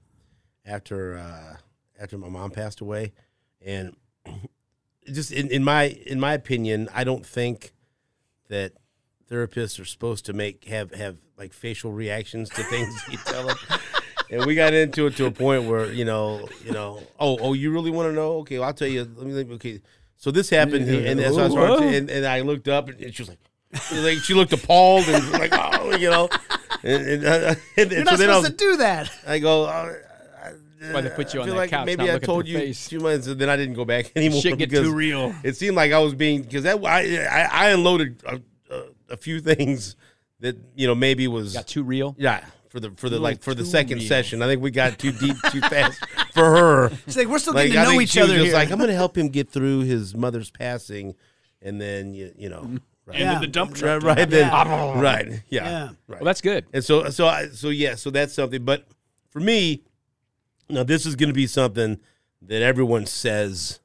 after 0.69 1.19
uh, 1.19 1.57
after 1.99 2.17
my 2.17 2.29
mom 2.29 2.51
passed 2.51 2.81
away, 2.81 3.13
and 3.61 3.97
just 5.07 5.33
in, 5.33 5.51
in 5.51 5.65
my 5.65 5.85
in 5.85 6.21
my 6.21 6.35
opinion, 6.35 6.89
I 6.95 7.05
don't 7.05 7.27
think 7.27 7.73
that 8.49 8.73
therapists 9.31 9.79
are 9.81 9.85
supposed 9.85 10.27
to 10.27 10.33
make 10.33 10.65
have 10.65 10.93
have 10.95 11.17
like 11.37 11.53
facial 11.53 11.93
reactions 11.93 12.49
to 12.51 12.63
things 12.65 13.03
you 13.11 13.19
tell 13.25 13.47
them. 13.47 13.57
And 14.31 14.45
we 14.45 14.55
got 14.55 14.75
into 14.75 15.07
it 15.07 15.17
to 15.17 15.27
a 15.27 15.31
point 15.31 15.65
where 15.65 15.91
you 15.93 16.05
know, 16.05 16.49
you 16.65 16.73
know, 16.73 17.03
oh, 17.19 17.39
oh, 17.41 17.53
you 17.55 17.71
really 17.73 17.91
want 17.91 18.09
to 18.09 18.13
know? 18.13 18.39
Okay, 18.39 18.59
well, 18.59 18.69
I'll 18.69 18.75
tell 18.75 18.89
you. 18.89 19.01
Let 19.17 19.27
me, 19.27 19.33
let 19.33 19.49
me- 19.49 19.55
okay. 19.55 19.81
So 20.17 20.31
this 20.31 20.51
happened, 20.51 20.89
and 20.89 21.19
that's 21.19 21.35
what 21.35 21.45
I 21.45 21.71
was 21.71 21.81
to- 21.81 21.87
and, 21.87 22.11
and 22.11 22.27
I 22.27 22.41
looked 22.41 22.69
up, 22.69 22.89
and 22.89 23.15
she 23.15 23.23
was 23.23 23.29
like, 23.29 23.39
she 23.89 23.95
was 23.95 24.05
like 24.05 24.19
she 24.19 24.35
looked 24.35 24.53
appalled 24.53 25.09
and 25.09 25.31
like, 25.33 25.53
oh, 25.55 25.97
you 25.97 26.11
know, 26.11 26.29
and, 26.83 27.03
and, 27.07 27.25
uh, 27.25 27.55
and, 27.77 27.91
You're 27.91 28.01
and 28.01 28.05
not 28.05 28.19
so 28.19 28.25
supposed 28.25 28.43
was, 28.43 28.51
to 28.51 28.57
do 28.57 28.77
that. 28.79 29.11
I 29.27 29.39
go, 29.39 29.65
uh, 29.65 29.93
why 30.91 31.01
they 31.01 31.11
put 31.11 31.35
you 31.35 31.41
I 31.41 31.43
on 31.43 31.49
feel 31.49 31.55
that 31.55 31.61
like 31.61 31.71
couch, 31.71 31.87
maybe 31.87 32.11
I 32.11 32.19
told 32.19 32.47
you 32.47 32.59
face. 32.59 32.89
two 32.89 33.01
months, 33.01 33.27
and 33.27 33.41
then 33.41 33.49
I 33.49 33.57
didn't 33.57 33.75
go 33.75 33.85
back 33.85 34.13
anymore. 34.17 34.41
Shit 34.41 34.59
get 34.59 34.71
too 34.71 34.93
real. 34.95 35.35
It 35.43 35.57
seemed 35.57 35.77
like 35.77 35.93
I 35.93 35.99
was 35.99 36.15
being 36.15 36.43
because 36.43 36.65
I, 36.67 36.75
I 36.75 37.49
I 37.51 37.71
unloaded 37.71 38.23
a, 38.27 38.41
a, 39.09 39.15
a 39.15 39.17
few 39.17 39.41
things 39.41 39.97
that 40.41 40.57
you 40.77 40.87
know 40.87 40.95
maybe 40.95 41.27
was 41.29 41.55
Got 41.55 41.67
too 41.67 41.83
real. 41.83 42.15
yeah 42.19 42.45
for 42.69 42.81
the 42.81 42.91
for 42.93 43.09
the 43.09 43.19
like 43.19 43.43
for 43.43 43.55
the 43.55 43.65
second 43.65 43.99
real. 43.99 44.09
session. 44.09 44.43
I 44.43 44.47
think 44.47 44.61
we 44.63 44.71
got 44.71 44.99
too 44.99 45.13
deep 45.13 45.37
too 45.51 45.61
fast 45.63 46.05
for 46.35 46.45
her. 46.45 46.91
She's 47.07 47.17
like, 47.17 47.27
we're 47.29 47.39
still 47.39 47.55
Like 47.55 47.69
getting 47.73 47.81
I 47.81 47.85
to 47.87 47.93
know 47.93 48.01
each 48.01 48.11
she 48.11 48.21
other 48.21 48.35
just 48.35 48.45
here. 48.47 48.55
like 48.55 48.71
I'm 48.71 48.77
going 48.79 48.91
to 48.91 48.95
help 48.95 49.17
him 49.17 49.29
get 49.29 49.49
through 49.51 49.81
his 49.81 50.15
mother's 50.15 50.51
passing, 50.51 51.15
and 51.63 51.81
then 51.81 52.13
you 52.15 52.33
you 52.37 52.49
know 52.51 52.71
right 53.07 53.19
Yeah. 53.19 53.39
the 53.39 53.47
dump 53.47 53.81
right, 53.83 54.03
right 54.03 54.29
then 54.29 54.49
Yeah. 54.51 55.01
right 55.01 55.29
yeah, 55.49 55.65
Yeah. 55.65 55.83
right. 56.09 56.21
Well, 56.21 56.25
that's 56.27 56.43
good. 56.43 56.67
And 56.75 56.85
so, 56.85 57.09
so, 57.09 57.27
I, 57.27 57.49
so 57.49 57.71
yeah, 57.71 57.95
so 57.95 58.11
that's 58.11 58.35
something. 58.35 58.63
But 58.65 58.85
for 59.31 59.41
me, 59.41 59.83
now 60.69 60.83
this 60.83 61.07
is 61.07 61.17
going 61.17 61.31
to 61.31 61.35
be 61.35 61.47
something 61.47 61.99
that 62.43 62.61
everyone 62.61 63.07
says, 63.07 63.81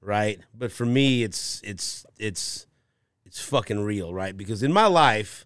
right? 0.00 0.40
But 0.52 0.72
for 0.72 0.84
me, 0.86 1.22
it's 1.22 1.60
it's 1.62 2.04
it's 2.18 2.66
it's 3.34 3.42
fucking 3.42 3.80
real, 3.80 4.14
right? 4.14 4.36
Because 4.36 4.62
in 4.62 4.72
my 4.72 4.86
life, 4.86 5.44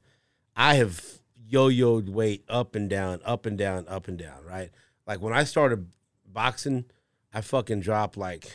I 0.55 0.75
have 0.75 1.03
yo-yoed 1.47 2.11
weight 2.11 2.45
up 2.47 2.75
and 2.75 2.91
down, 2.91 3.21
up 3.25 3.47
and 3.47 3.57
down, 3.57 3.87
up 3.89 4.09
and 4.09 4.19
down, 4.19 4.45
right? 4.47 4.69
Like 5.07 5.23
when 5.23 5.33
I 5.33 5.45
started 5.45 5.87
boxing, 6.27 6.85
I 7.33 7.41
fucking 7.41 7.81
dropped 7.81 8.19
like, 8.19 8.53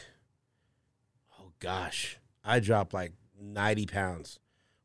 oh 1.40 1.52
gosh, 1.60 2.20
I 2.44 2.60
dropped 2.60 2.94
like 2.94 3.14
ninety 3.42 3.88
pounds 3.88 4.38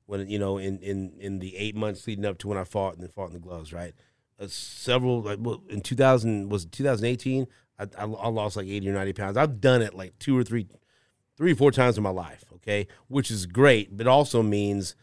when 0.06 0.26
you 0.30 0.38
know 0.38 0.56
in 0.56 0.78
in 0.78 1.12
in 1.18 1.40
the 1.40 1.54
eight 1.54 1.76
months 1.76 2.06
leading 2.06 2.24
up 2.24 2.38
to 2.38 2.48
when 2.48 2.56
I 2.56 2.64
fought 2.64 2.94
and 2.94 3.02
then 3.02 3.11
fought 3.11 3.28
in 3.28 3.34
the 3.34 3.40
gloves, 3.40 3.74
right? 3.74 3.92
Uh, 4.40 4.46
several 4.48 5.20
like 5.20 5.40
well, 5.42 5.62
in 5.68 5.82
2000 5.82 6.48
was 6.48 6.64
2018. 6.64 7.46
I, 7.78 7.82
I, 7.98 8.04
I 8.04 8.28
lost 8.28 8.56
like 8.56 8.66
80 8.66 8.88
or 8.88 8.94
90 8.94 9.12
pounds. 9.12 9.37
I've 9.37 9.61
done 9.61 9.82
it 9.82 9.92
like 9.92 10.18
two 10.18 10.38
or 10.38 10.42
three, 10.42 10.68
three 11.38 11.53
or 11.53 11.57
four 11.57 11.70
times 11.70 11.96
in 11.96 12.03
my 12.03 12.11
life. 12.11 12.44
Okay, 12.57 12.87
which 13.07 13.31
is 13.31 13.46
great, 13.46 13.96
but 13.96 14.07
also 14.07 14.42
means, 14.42 14.94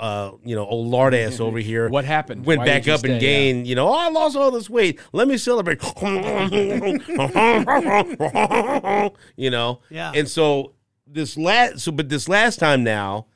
uh, 0.00 0.32
you 0.42 0.56
know, 0.56 0.66
old 0.66 0.88
lard 0.88 1.14
ass 1.14 1.38
over 1.38 1.58
here. 1.58 1.88
What 1.88 2.04
happened? 2.04 2.44
Went 2.44 2.60
Why 2.60 2.66
back 2.66 2.88
up 2.88 3.04
and 3.04 3.12
stay? 3.12 3.18
gained. 3.20 3.68
You 3.68 3.76
know, 3.76 3.88
oh, 3.88 3.92
I 3.94 4.08
lost 4.08 4.36
all 4.36 4.50
this 4.50 4.68
weight. 4.68 4.98
Let 5.12 5.28
me 5.28 5.36
celebrate. 5.36 5.80
you 9.36 9.50
know, 9.50 9.80
Yeah. 9.90 10.12
and 10.14 10.28
so 10.28 10.72
this 11.06 11.36
last 11.36 11.80
so 11.80 11.92
but 11.92 12.08
this 12.08 12.28
last 12.28 12.58
time 12.58 12.82
now, 12.82 13.26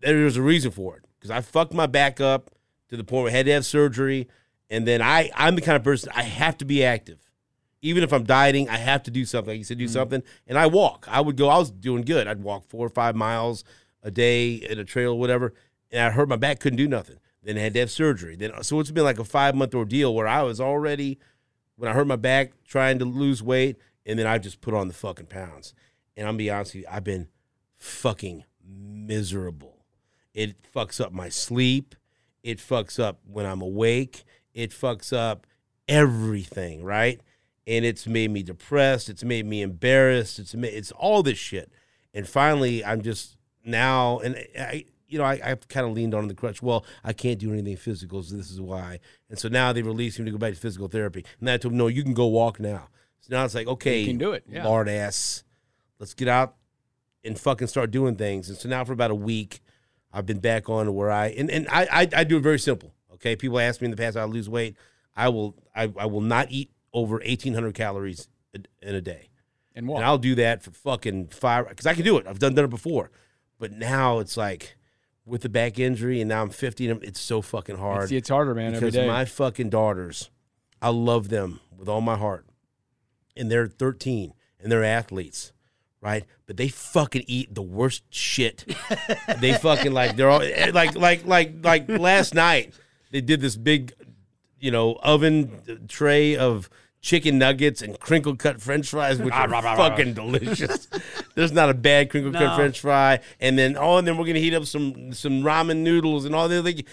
there's 0.00 0.36
a 0.36 0.42
reason 0.42 0.70
for 0.70 0.96
it 0.96 1.04
because 1.18 1.30
I 1.30 1.40
fucked 1.40 1.74
my 1.74 1.86
back 1.86 2.20
up 2.20 2.50
to 2.88 2.96
the 2.96 3.04
point 3.04 3.24
where 3.24 3.32
I 3.32 3.36
had 3.36 3.46
to 3.46 3.52
have 3.52 3.66
surgery, 3.66 4.28
and 4.70 4.86
then 4.86 5.02
I 5.02 5.30
I'm 5.34 5.54
the 5.56 5.62
kind 5.62 5.76
of 5.76 5.84
person 5.84 6.10
I 6.14 6.22
have 6.22 6.56
to 6.58 6.64
be 6.64 6.84
active. 6.84 7.18
Even 7.82 8.04
if 8.04 8.12
I'm 8.12 8.24
dieting, 8.24 8.68
I 8.68 8.76
have 8.76 9.02
to 9.04 9.10
do 9.10 9.24
something. 9.24 9.52
Like 9.52 9.58
you 9.58 9.64
said, 9.64 9.78
do 9.78 9.84
mm-hmm. 9.84 9.92
something, 9.92 10.22
and 10.46 10.56
I 10.56 10.66
walk. 10.66 11.06
I 11.10 11.20
would 11.20 11.36
go. 11.36 11.48
I 11.48 11.58
was 11.58 11.70
doing 11.70 12.02
good. 12.02 12.26
I'd 12.26 12.42
walk 12.42 12.64
four 12.68 12.86
or 12.86 12.90
five 12.90 13.16
miles 13.16 13.64
a 14.02 14.10
day 14.10 14.54
in 14.54 14.78
a 14.78 14.84
trail 14.84 15.12
or 15.12 15.18
whatever, 15.18 15.52
and 15.90 16.00
I 16.00 16.10
hurt 16.10 16.28
my 16.28 16.36
back, 16.36 16.60
couldn't 16.60 16.76
do 16.76 16.88
nothing. 16.88 17.18
Then 17.42 17.58
I 17.58 17.60
had 17.60 17.74
to 17.74 17.80
have 17.80 17.90
surgery. 17.90 18.36
Then 18.36 18.52
so 18.62 18.78
it's 18.80 18.90
been 18.90 19.04
like 19.04 19.18
a 19.18 19.24
five 19.24 19.54
month 19.54 19.74
ordeal 19.74 20.14
where 20.14 20.28
I 20.28 20.42
was 20.42 20.60
already 20.60 21.18
when 21.76 21.90
I 21.90 21.94
hurt 21.94 22.06
my 22.06 22.16
back 22.16 22.52
trying 22.64 22.98
to 23.00 23.04
lose 23.04 23.42
weight, 23.42 23.76
and 24.06 24.18
then 24.18 24.26
I 24.26 24.38
just 24.38 24.60
put 24.60 24.74
on 24.74 24.88
the 24.88 24.94
fucking 24.94 25.26
pounds. 25.26 25.74
And 26.16 26.26
I'm 26.26 26.34
gonna 26.34 26.38
be 26.38 26.50
honest 26.50 26.74
with 26.74 26.82
you, 26.82 26.88
I've 26.90 27.04
been 27.04 27.28
fucking 27.76 28.44
miserable. 28.64 29.84
It 30.34 30.56
fucks 30.74 31.00
up 31.00 31.12
my 31.12 31.28
sleep. 31.28 31.94
It 32.42 32.58
fucks 32.58 32.98
up 32.98 33.20
when 33.26 33.46
I'm 33.46 33.60
awake. 33.60 34.24
It 34.54 34.70
fucks 34.70 35.12
up 35.12 35.46
everything, 35.88 36.82
right? 36.84 37.20
And 37.66 37.84
it's 37.84 38.06
made 38.06 38.30
me 38.30 38.42
depressed. 38.42 39.08
It's 39.08 39.22
made 39.22 39.46
me 39.46 39.62
embarrassed. 39.62 40.38
It's 40.38 40.54
it's 40.54 40.90
all 40.92 41.22
this 41.22 41.38
shit. 41.38 41.70
And 42.14 42.28
finally, 42.28 42.84
I'm 42.84 43.02
just 43.02 43.36
now, 43.64 44.18
and 44.18 44.36
I, 44.58 44.84
you 45.06 45.18
know, 45.18 45.24
I, 45.24 45.40
I've 45.44 45.68
kind 45.68 45.86
of 45.86 45.92
leaned 45.92 46.14
on 46.14 46.26
the 46.28 46.34
crutch. 46.34 46.60
Well, 46.62 46.84
I 47.04 47.12
can't 47.12 47.38
do 47.38 47.52
anything 47.52 47.76
physical, 47.76 48.22
so 48.22 48.36
this 48.36 48.50
is 48.50 48.60
why. 48.60 48.98
And 49.30 49.38
so 49.38 49.48
now 49.48 49.72
they 49.72 49.82
released 49.82 50.18
me 50.18 50.24
to 50.24 50.30
go 50.30 50.38
back 50.38 50.54
to 50.54 50.58
physical 50.58 50.88
therapy. 50.88 51.24
And 51.40 51.48
I 51.48 51.56
told 51.56 51.72
them, 51.72 51.78
no, 51.78 51.86
you 51.86 52.02
can 52.02 52.14
go 52.14 52.26
walk 52.26 52.58
now. 52.58 52.88
So 53.20 53.28
now 53.36 53.44
it's 53.44 53.54
like, 53.54 53.68
okay, 53.68 54.00
You 54.00 54.06
can 54.08 54.18
do 54.18 54.32
it, 54.32 54.44
yeah. 54.48 54.66
lard 54.66 54.88
ass, 54.88 55.44
let's 56.00 56.14
get 56.14 56.28
out 56.28 56.56
and 57.24 57.38
fucking 57.38 57.68
start 57.68 57.90
doing 57.92 58.16
things. 58.16 58.48
And 58.48 58.58
so 58.58 58.68
now 58.68 58.84
for 58.84 58.92
about 58.92 59.12
a 59.12 59.14
week, 59.14 59.60
I've 60.12 60.26
been 60.26 60.40
back 60.40 60.68
on 60.68 60.86
to 60.86 60.92
where 60.92 61.10
I 61.10 61.28
and, 61.28 61.50
and 61.50 61.68
I, 61.68 61.86
I 61.90 62.08
I 62.20 62.24
do 62.24 62.36
it 62.36 62.42
very 62.42 62.58
simple. 62.58 62.92
Okay, 63.14 63.36
people 63.36 63.58
ask 63.60 63.80
me 63.80 63.86
in 63.86 63.90
the 63.90 63.96
past 63.96 64.16
I 64.16 64.24
lose 64.24 64.48
weight. 64.48 64.76
I 65.16 65.28
will 65.28 65.54
I, 65.74 65.92
I 65.96 66.06
will 66.06 66.20
not 66.20 66.48
eat 66.50 66.70
over 66.92 67.20
eighteen 67.24 67.54
hundred 67.54 67.74
calories 67.74 68.28
in 68.54 68.94
a 68.94 69.00
day, 69.00 69.28
And 69.74 69.88
walk. 69.88 69.98
and 69.98 70.04
I'll 70.06 70.18
do 70.18 70.34
that 70.36 70.62
for 70.62 70.70
fucking 70.72 71.28
five 71.28 71.68
because 71.68 71.86
I 71.86 71.94
can 71.94 72.04
do 72.04 72.18
it. 72.18 72.26
I've 72.26 72.38
done 72.38 72.54
done 72.54 72.66
it 72.66 72.70
before, 72.70 73.10
but 73.58 73.72
now 73.72 74.18
it's 74.18 74.36
like 74.36 74.76
with 75.24 75.42
the 75.42 75.48
back 75.48 75.78
injury 75.78 76.20
and 76.20 76.28
now 76.28 76.42
I'm 76.42 76.50
fifty. 76.50 76.88
and 76.88 77.02
It's 77.02 77.20
so 77.20 77.40
fucking 77.42 77.76
hard 77.78 78.04
it's, 78.04 78.12
it's 78.12 78.28
harder, 78.28 78.54
man, 78.54 78.72
because 78.72 78.92
day. 78.94 79.06
my 79.06 79.24
fucking 79.24 79.70
daughters, 79.70 80.30
I 80.82 80.88
love 80.90 81.28
them 81.28 81.60
with 81.76 81.88
all 81.88 82.00
my 82.00 82.16
heart, 82.16 82.44
and 83.36 83.50
they're 83.50 83.66
13 83.66 84.34
and 84.60 84.70
they're 84.70 84.84
athletes, 84.84 85.52
right? 86.00 86.24
But 86.46 86.56
they 86.56 86.68
fucking 86.68 87.24
eat 87.26 87.54
the 87.54 87.62
worst 87.62 88.02
shit. 88.10 88.64
they 89.40 89.54
fucking 89.54 89.92
like 89.92 90.16
they're 90.16 90.28
all 90.30 90.42
eh, 90.42 90.70
like 90.74 90.94
like 90.94 91.24
like 91.24 91.54
like 91.62 91.88
last 91.88 92.34
night 92.34 92.74
they 93.10 93.20
did 93.20 93.40
this 93.40 93.56
big, 93.56 93.92
you 94.60 94.70
know, 94.70 94.94
oven 95.02 95.86
tray 95.88 96.36
of 96.36 96.68
chicken 97.02 97.36
nuggets 97.36 97.82
and 97.82 97.98
crinkle 98.00 98.34
cut 98.36 98.62
French 98.62 98.88
fries, 98.88 99.18
which 99.18 99.34
are 99.34 99.48
fucking 99.50 100.14
delicious. 100.14 100.88
There's 101.34 101.52
not 101.52 101.68
a 101.68 101.74
bad 101.74 102.08
crinkle 102.10 102.32
cut 102.32 102.40
No. 102.40 102.56
French 102.56 102.80
fry, 102.80 103.20
and 103.40 103.58
then 103.58 103.76
oh, 103.76 103.98
and 103.98 104.06
then 104.06 104.16
we're 104.16 104.26
gonna 104.26 104.38
heat 104.38 104.54
up 104.54 104.64
some 104.64 105.12
some 105.12 105.42
ramen 105.42 105.78
noodles 105.78 106.24
and 106.24 106.34
all 106.34 106.48
the 106.48 106.62
like 106.62 106.86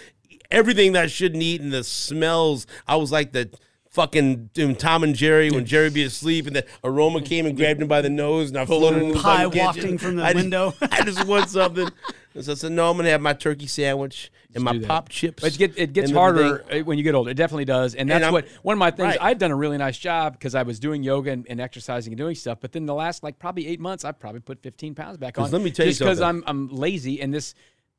everything 0.50 0.92
that 0.92 1.04
I 1.04 1.06
shouldn't 1.06 1.42
eat, 1.42 1.60
and 1.62 1.72
the 1.72 1.84
smells. 1.84 2.66
I 2.86 2.96
was 2.96 3.10
like 3.12 3.32
the 3.32 3.50
fucking 3.90 4.50
um, 4.62 4.74
Tom 4.76 5.02
and 5.02 5.14
Jerry 5.16 5.50
when 5.50 5.64
Jerry 5.64 5.90
be 5.90 6.02
asleep, 6.04 6.46
and 6.46 6.54
the 6.56 6.66
aroma 6.84 7.22
came 7.22 7.46
and 7.46 7.56
grabbed 7.56 7.80
him 7.80 7.88
by 7.88 8.00
the 8.02 8.10
nose, 8.10 8.50
and 8.50 8.58
I 8.58 8.66
floated 8.66 9.02
in 9.02 9.08
the 9.12 9.14
Pie 9.18 9.44
fucking 9.44 9.50
kitchen. 9.52 9.64
wafting 9.66 9.98
from 9.98 10.16
the 10.16 10.22
I 10.24 10.32
just- 10.32 10.36
window. 10.36 10.74
I 10.82 11.02
just 11.02 11.24
want 11.26 11.48
something. 11.50 11.88
And 12.34 12.44
so 12.44 12.52
I 12.52 12.54
said, 12.54 12.72
no, 12.72 12.90
I'm 12.90 12.96
gonna 12.96 13.10
have 13.10 13.20
my 13.20 13.32
turkey 13.32 13.66
sandwich 13.66 14.30
and 14.54 14.62
my 14.62 14.78
pop 14.78 15.08
chips. 15.08 15.42
But 15.42 15.54
it, 15.54 15.58
get, 15.58 15.78
it 15.78 15.92
gets 15.92 16.10
harder 16.10 16.64
uh, 16.70 16.78
when 16.80 16.96
you 16.96 17.04
get 17.04 17.14
older. 17.14 17.30
It 17.30 17.34
definitely 17.34 17.64
does, 17.64 17.94
and 17.94 18.08
that's 18.08 18.22
I'm- 18.22 18.32
what 18.32 18.46
one 18.62 18.74
of 18.74 18.78
my 18.78 18.90
things. 18.90 19.08
right. 19.08 19.18
I'd 19.20 19.38
done 19.38 19.50
a 19.50 19.56
really 19.56 19.78
nice 19.78 19.98
job 19.98 20.34
because 20.34 20.54
I 20.54 20.62
was 20.62 20.78
doing 20.78 21.02
yoga 21.02 21.32
and, 21.32 21.46
and 21.48 21.60
exercising 21.60 22.12
and 22.12 22.18
doing 22.18 22.34
stuff. 22.34 22.58
But 22.60 22.72
then 22.72 22.86
the 22.86 22.94
last 22.94 23.22
like 23.22 23.38
probably 23.38 23.66
eight 23.66 23.80
months, 23.80 24.04
I've 24.04 24.18
probably 24.18 24.40
put 24.40 24.62
15 24.62 24.94
pounds 24.94 25.18
back 25.18 25.38
on. 25.38 25.50
let 25.50 25.60
me 25.62 25.70
tell 25.70 25.86
you 25.86 25.90
just 25.92 26.00
because 26.00 26.20
I'm. 26.20 26.44
I'm 26.46 26.68
lazy 26.68 27.20
and 27.20 27.32
this 27.34 27.54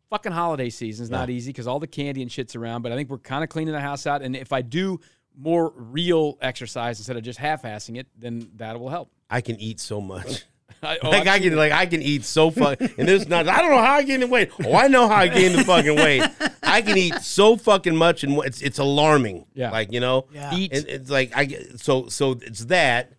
fucking 0.10 0.32
holiday 0.32 0.70
season's 0.70 1.10
not 1.10 1.30
easy 1.30 1.50
because 1.52 1.67
all 1.67 1.80
the 1.80 1.88
candy 1.88 2.22
and 2.22 2.32
shit's 2.32 2.56
around. 2.56 2.82
But 2.82 2.91
I 2.91 2.96
think 2.96 3.10
we're 3.10 3.17
kind 3.17 3.44
of 3.44 3.50
cleaning 3.50 3.74
the 3.74 3.80
house 3.82 4.06
out, 4.08 4.22
and 4.22 4.36
if 4.36 4.54
I 4.54 4.62
do 4.62 5.00
more 5.38 5.72
real 5.76 6.38
exercise 6.41 7.00
instead 7.00 7.15
of 7.15 7.24
just 7.24 7.39
half-assing 7.39 7.98
it, 7.98 8.08
then 8.17 8.50
that 8.58 8.80
will 8.80 8.89
help. 8.89 9.10
I 9.30 9.41
can 9.41 9.58
eat 9.60 9.80
so 9.80 10.02
much. 10.02 10.44
I, 10.84 10.98
oh, 11.04 11.10
like 11.10 11.22
I've 11.22 11.28
I 11.28 11.39
seen 11.39 11.50
can, 11.50 11.58
like 11.58 11.72
I 11.72 11.86
can 11.86 12.02
eat 12.02 12.24
so 12.26 12.50
fuck, 12.50 12.82
and 12.82 13.08
there's 13.08 13.28
not. 13.28 13.48
I 13.48 13.62
don't 13.62 13.70
know 13.72 13.78
how 13.82 13.94
I 13.94 14.04
gain 14.04 14.20
the 14.22 14.28
weight. 14.28 14.50
Oh, 14.65 14.74
I 14.76 14.88
know 14.88 15.08
how 15.08 15.15
I 15.15 15.28
gain 15.28 15.56
the 15.56 15.63
fucking 15.63 15.96
weight. 15.96 16.24
I 16.63 16.82
can 16.82 16.98
eat 16.98 17.15
so 17.22 17.56
fucking 17.56 17.96
much, 17.96 18.24
and 18.24 18.44
it's 18.46 18.62
it's 18.62 18.80
alarming. 18.80 19.46
Yeah. 19.54 19.70
like 19.72 19.91
you 19.91 20.00
know, 20.00 20.26
Yeah. 20.34 20.56
Eat. 20.56 20.74
And 20.74 20.88
it's 20.88 21.10
like 21.10 21.36
I 21.36 21.46
get 21.46 21.80
so 21.80 22.08
so 22.08 22.32
it's 22.32 22.65
that 22.65 23.13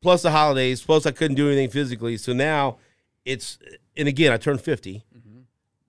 plus 0.00 0.22
the 0.22 0.30
holidays, 0.30 0.82
plus 0.82 1.06
I 1.06 1.10
couldn't 1.10 1.36
do 1.36 1.48
anything 1.48 1.68
physically. 1.70 2.16
So 2.16 2.32
now 2.32 2.78
it's 3.24 3.58
and 3.96 4.08
again 4.08 4.32
I 4.32 4.36
turned 4.36 4.60
50 4.60 5.04
Mm-hmm. 5.16 5.38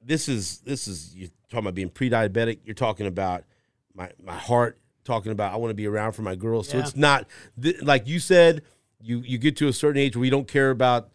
This 0.06 0.28
is 0.28 0.60
this 0.60 0.88
is 0.88 1.16
you're 1.16 1.30
talking 1.50 1.66
about 1.66 1.76
being 1.76 1.90
pre-diabetic. 1.90 2.60
You're 2.66 2.76
talking 2.76 3.08
about 3.08 3.46
my 3.94 4.12
my 4.22 4.36
heart. 4.36 4.78
Talking 5.06 5.32
about 5.32 5.54
I 5.54 5.58
want 5.58 5.72
to 5.72 5.76
be 5.76 5.88
around 5.88 6.14
for 6.14 6.22
my 6.22 6.36
girls. 6.36 6.70
So 6.70 6.78
it's 6.80 6.96
not 6.96 7.28
th- 7.62 7.82
like 7.82 8.08
you 8.08 8.20
said. 8.20 8.62
You 9.04 9.20
you 9.26 9.38
get 9.38 9.58
to 9.58 9.68
a 9.68 9.74
certain 9.74 10.00
age 10.02 10.16
where 10.16 10.24
you 10.26 10.32
don't 10.32 10.48
care 10.48 10.70
about 10.70 11.10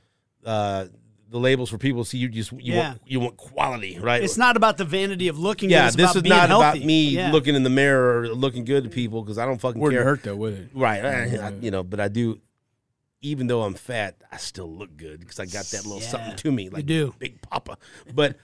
uh, 0.45 0.87
the 1.31 1.39
labels 1.39 1.71
for 1.71 1.79
people. 1.79 2.05
to 2.05 2.09
See 2.11 2.19
you 2.19 2.29
just 2.29 2.53
you 2.53 2.75
Yeah. 2.75 2.89
want 2.91 3.01
you 3.07 3.21
want 3.21 3.37
quality, 3.39 3.99
right? 3.99 4.23
It's 4.23 4.37
not 4.37 4.57
about 4.57 4.77
the 4.77 4.85
vanity 4.85 5.29
of 5.29 5.39
looking. 5.39 5.71
yeah, 5.71 5.83
good, 5.83 5.87
it's 5.89 5.97
this 5.97 6.05
about 6.11 6.17
is 6.17 6.23
being 6.23 6.37
not 6.37 6.49
healthy. 6.49 6.79
about 6.79 6.87
me 6.87 7.09
Yeah. 7.11 7.33
looking 7.33 7.55
in 7.55 7.63
the 7.63 7.71
mirror 7.71 8.21
or 8.21 8.29
looking 8.29 8.65
good 8.65 8.85
to 8.85 8.91
people 8.91 9.23
because 9.23 9.39
I 9.39 9.47
don't 9.47 9.59
fucking 9.61 9.81
Wouldn't 9.81 9.99
care. 9.99 10.05
hurt 10.05 10.23
though, 10.23 10.37
would 10.37 10.53
it? 10.55 10.69
Right. 10.75 11.05
I- 11.05 11.47
I- 11.49 11.53
you 11.61 11.71
know, 11.71 11.83
but 11.83 11.99
I 12.01 12.09
do, 12.09 12.41
even 13.23 13.47
though 13.47 13.63
I'm 13.63 13.75
fat, 13.75 14.17
I 14.31 14.37
still 14.37 14.71
look 14.71 14.97
good 14.97 15.21
because 15.21 15.41
I 15.41 15.47
got 15.47 15.65
that 15.67 15.85
little 15.85 16.01
Yeah, 16.03 16.09
something 16.09 16.37
to 16.37 16.53
me, 16.53 16.69
like 16.69 16.87
do. 16.87 17.15
Big 17.19 17.41
Papa. 17.43 17.79
But 18.15 18.37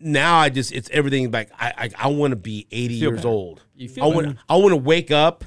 now 0.00 0.36
I 0.38 0.48
just, 0.48 0.72
it's 0.72 0.88
everything 0.90 1.30
like 1.30 1.50
I, 1.58 1.72
I, 1.76 2.06
I 2.06 2.08
want 2.08 2.32
to 2.32 2.36
be 2.36 2.66
80 2.70 2.88
Feel 3.00 3.10
years 3.10 3.16
better. 3.18 3.28
old. 3.28 3.62
You 3.76 3.88
feel 3.88 4.04
I 4.04 4.06
want. 4.08 4.36
I 4.48 4.56
want 4.56 4.70
to 4.70 4.76
wake 4.76 5.10
up 5.10 5.44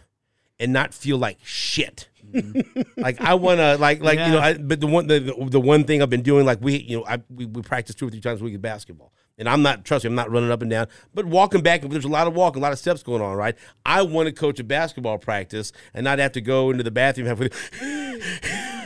and 0.60 0.72
not 0.72 0.94
feel 0.94 1.18
like 1.18 1.38
shit. 1.44 2.08
Mm-hmm. 2.34 3.02
like 3.02 3.22
I 3.22 3.36
want 3.36 3.60
to, 3.60 3.78
like, 3.78 4.02
like 4.02 4.20
you 4.20 4.26
know. 4.34 4.40
I, 4.40 4.58
but 4.58 4.82
the 4.82 4.88
one, 4.88 5.08
the, 5.08 5.20
the, 5.50 5.60
one 5.60 5.84
thing 5.84 6.02
I've 6.02 6.10
been 6.10 6.24
doing, 6.24 6.46
like 6.46 6.60
we, 6.62 6.78
you 6.78 6.98
know, 6.98 7.06
I 7.06 7.22
we, 7.30 7.46
we 7.46 7.62
practice 7.62 7.96
two 7.96 8.08
or 8.08 8.10
three 8.10 8.22
times 8.22 8.42
a 8.42 8.44
week 8.44 8.56
at 8.56 8.62
basketball. 8.62 9.12
And 9.38 9.50
I'm 9.50 9.62
not, 9.62 9.84
trust 9.84 10.06
me, 10.06 10.10
I'm 10.10 10.16
not 10.16 10.32
running 10.32 10.50
up 10.50 10.62
and 10.62 10.72
down, 10.72 10.88
but 11.14 11.26
walking 11.26 11.62
back, 11.62 11.82
there's 11.82 12.06
a 12.06 12.10
lot 12.10 12.26
of 12.26 12.34
walking, 12.36 12.62
a 12.62 12.64
lot 12.64 12.72
of 12.72 12.80
steps 12.80 13.04
going 13.04 13.22
on, 13.22 13.36
right? 13.36 13.56
I 13.86 14.02
want 14.02 14.28
to 14.28 14.32
coach 14.32 14.62
a 14.62 14.64
basketball 14.64 15.18
practice 15.18 15.74
and 15.94 16.06
not 16.06 16.20
have 16.20 16.32
to 16.34 16.42
go 16.42 16.72
into 16.72 16.84
the 16.84 16.92
bathroom 16.92 17.28
halfway. 17.28 17.50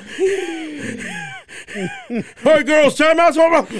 All 2.09 2.23
right, 2.53 2.65
girls, 2.65 2.97
time 2.97 3.19
out. 3.19 3.35
time 3.35 3.53
out. 3.53 3.71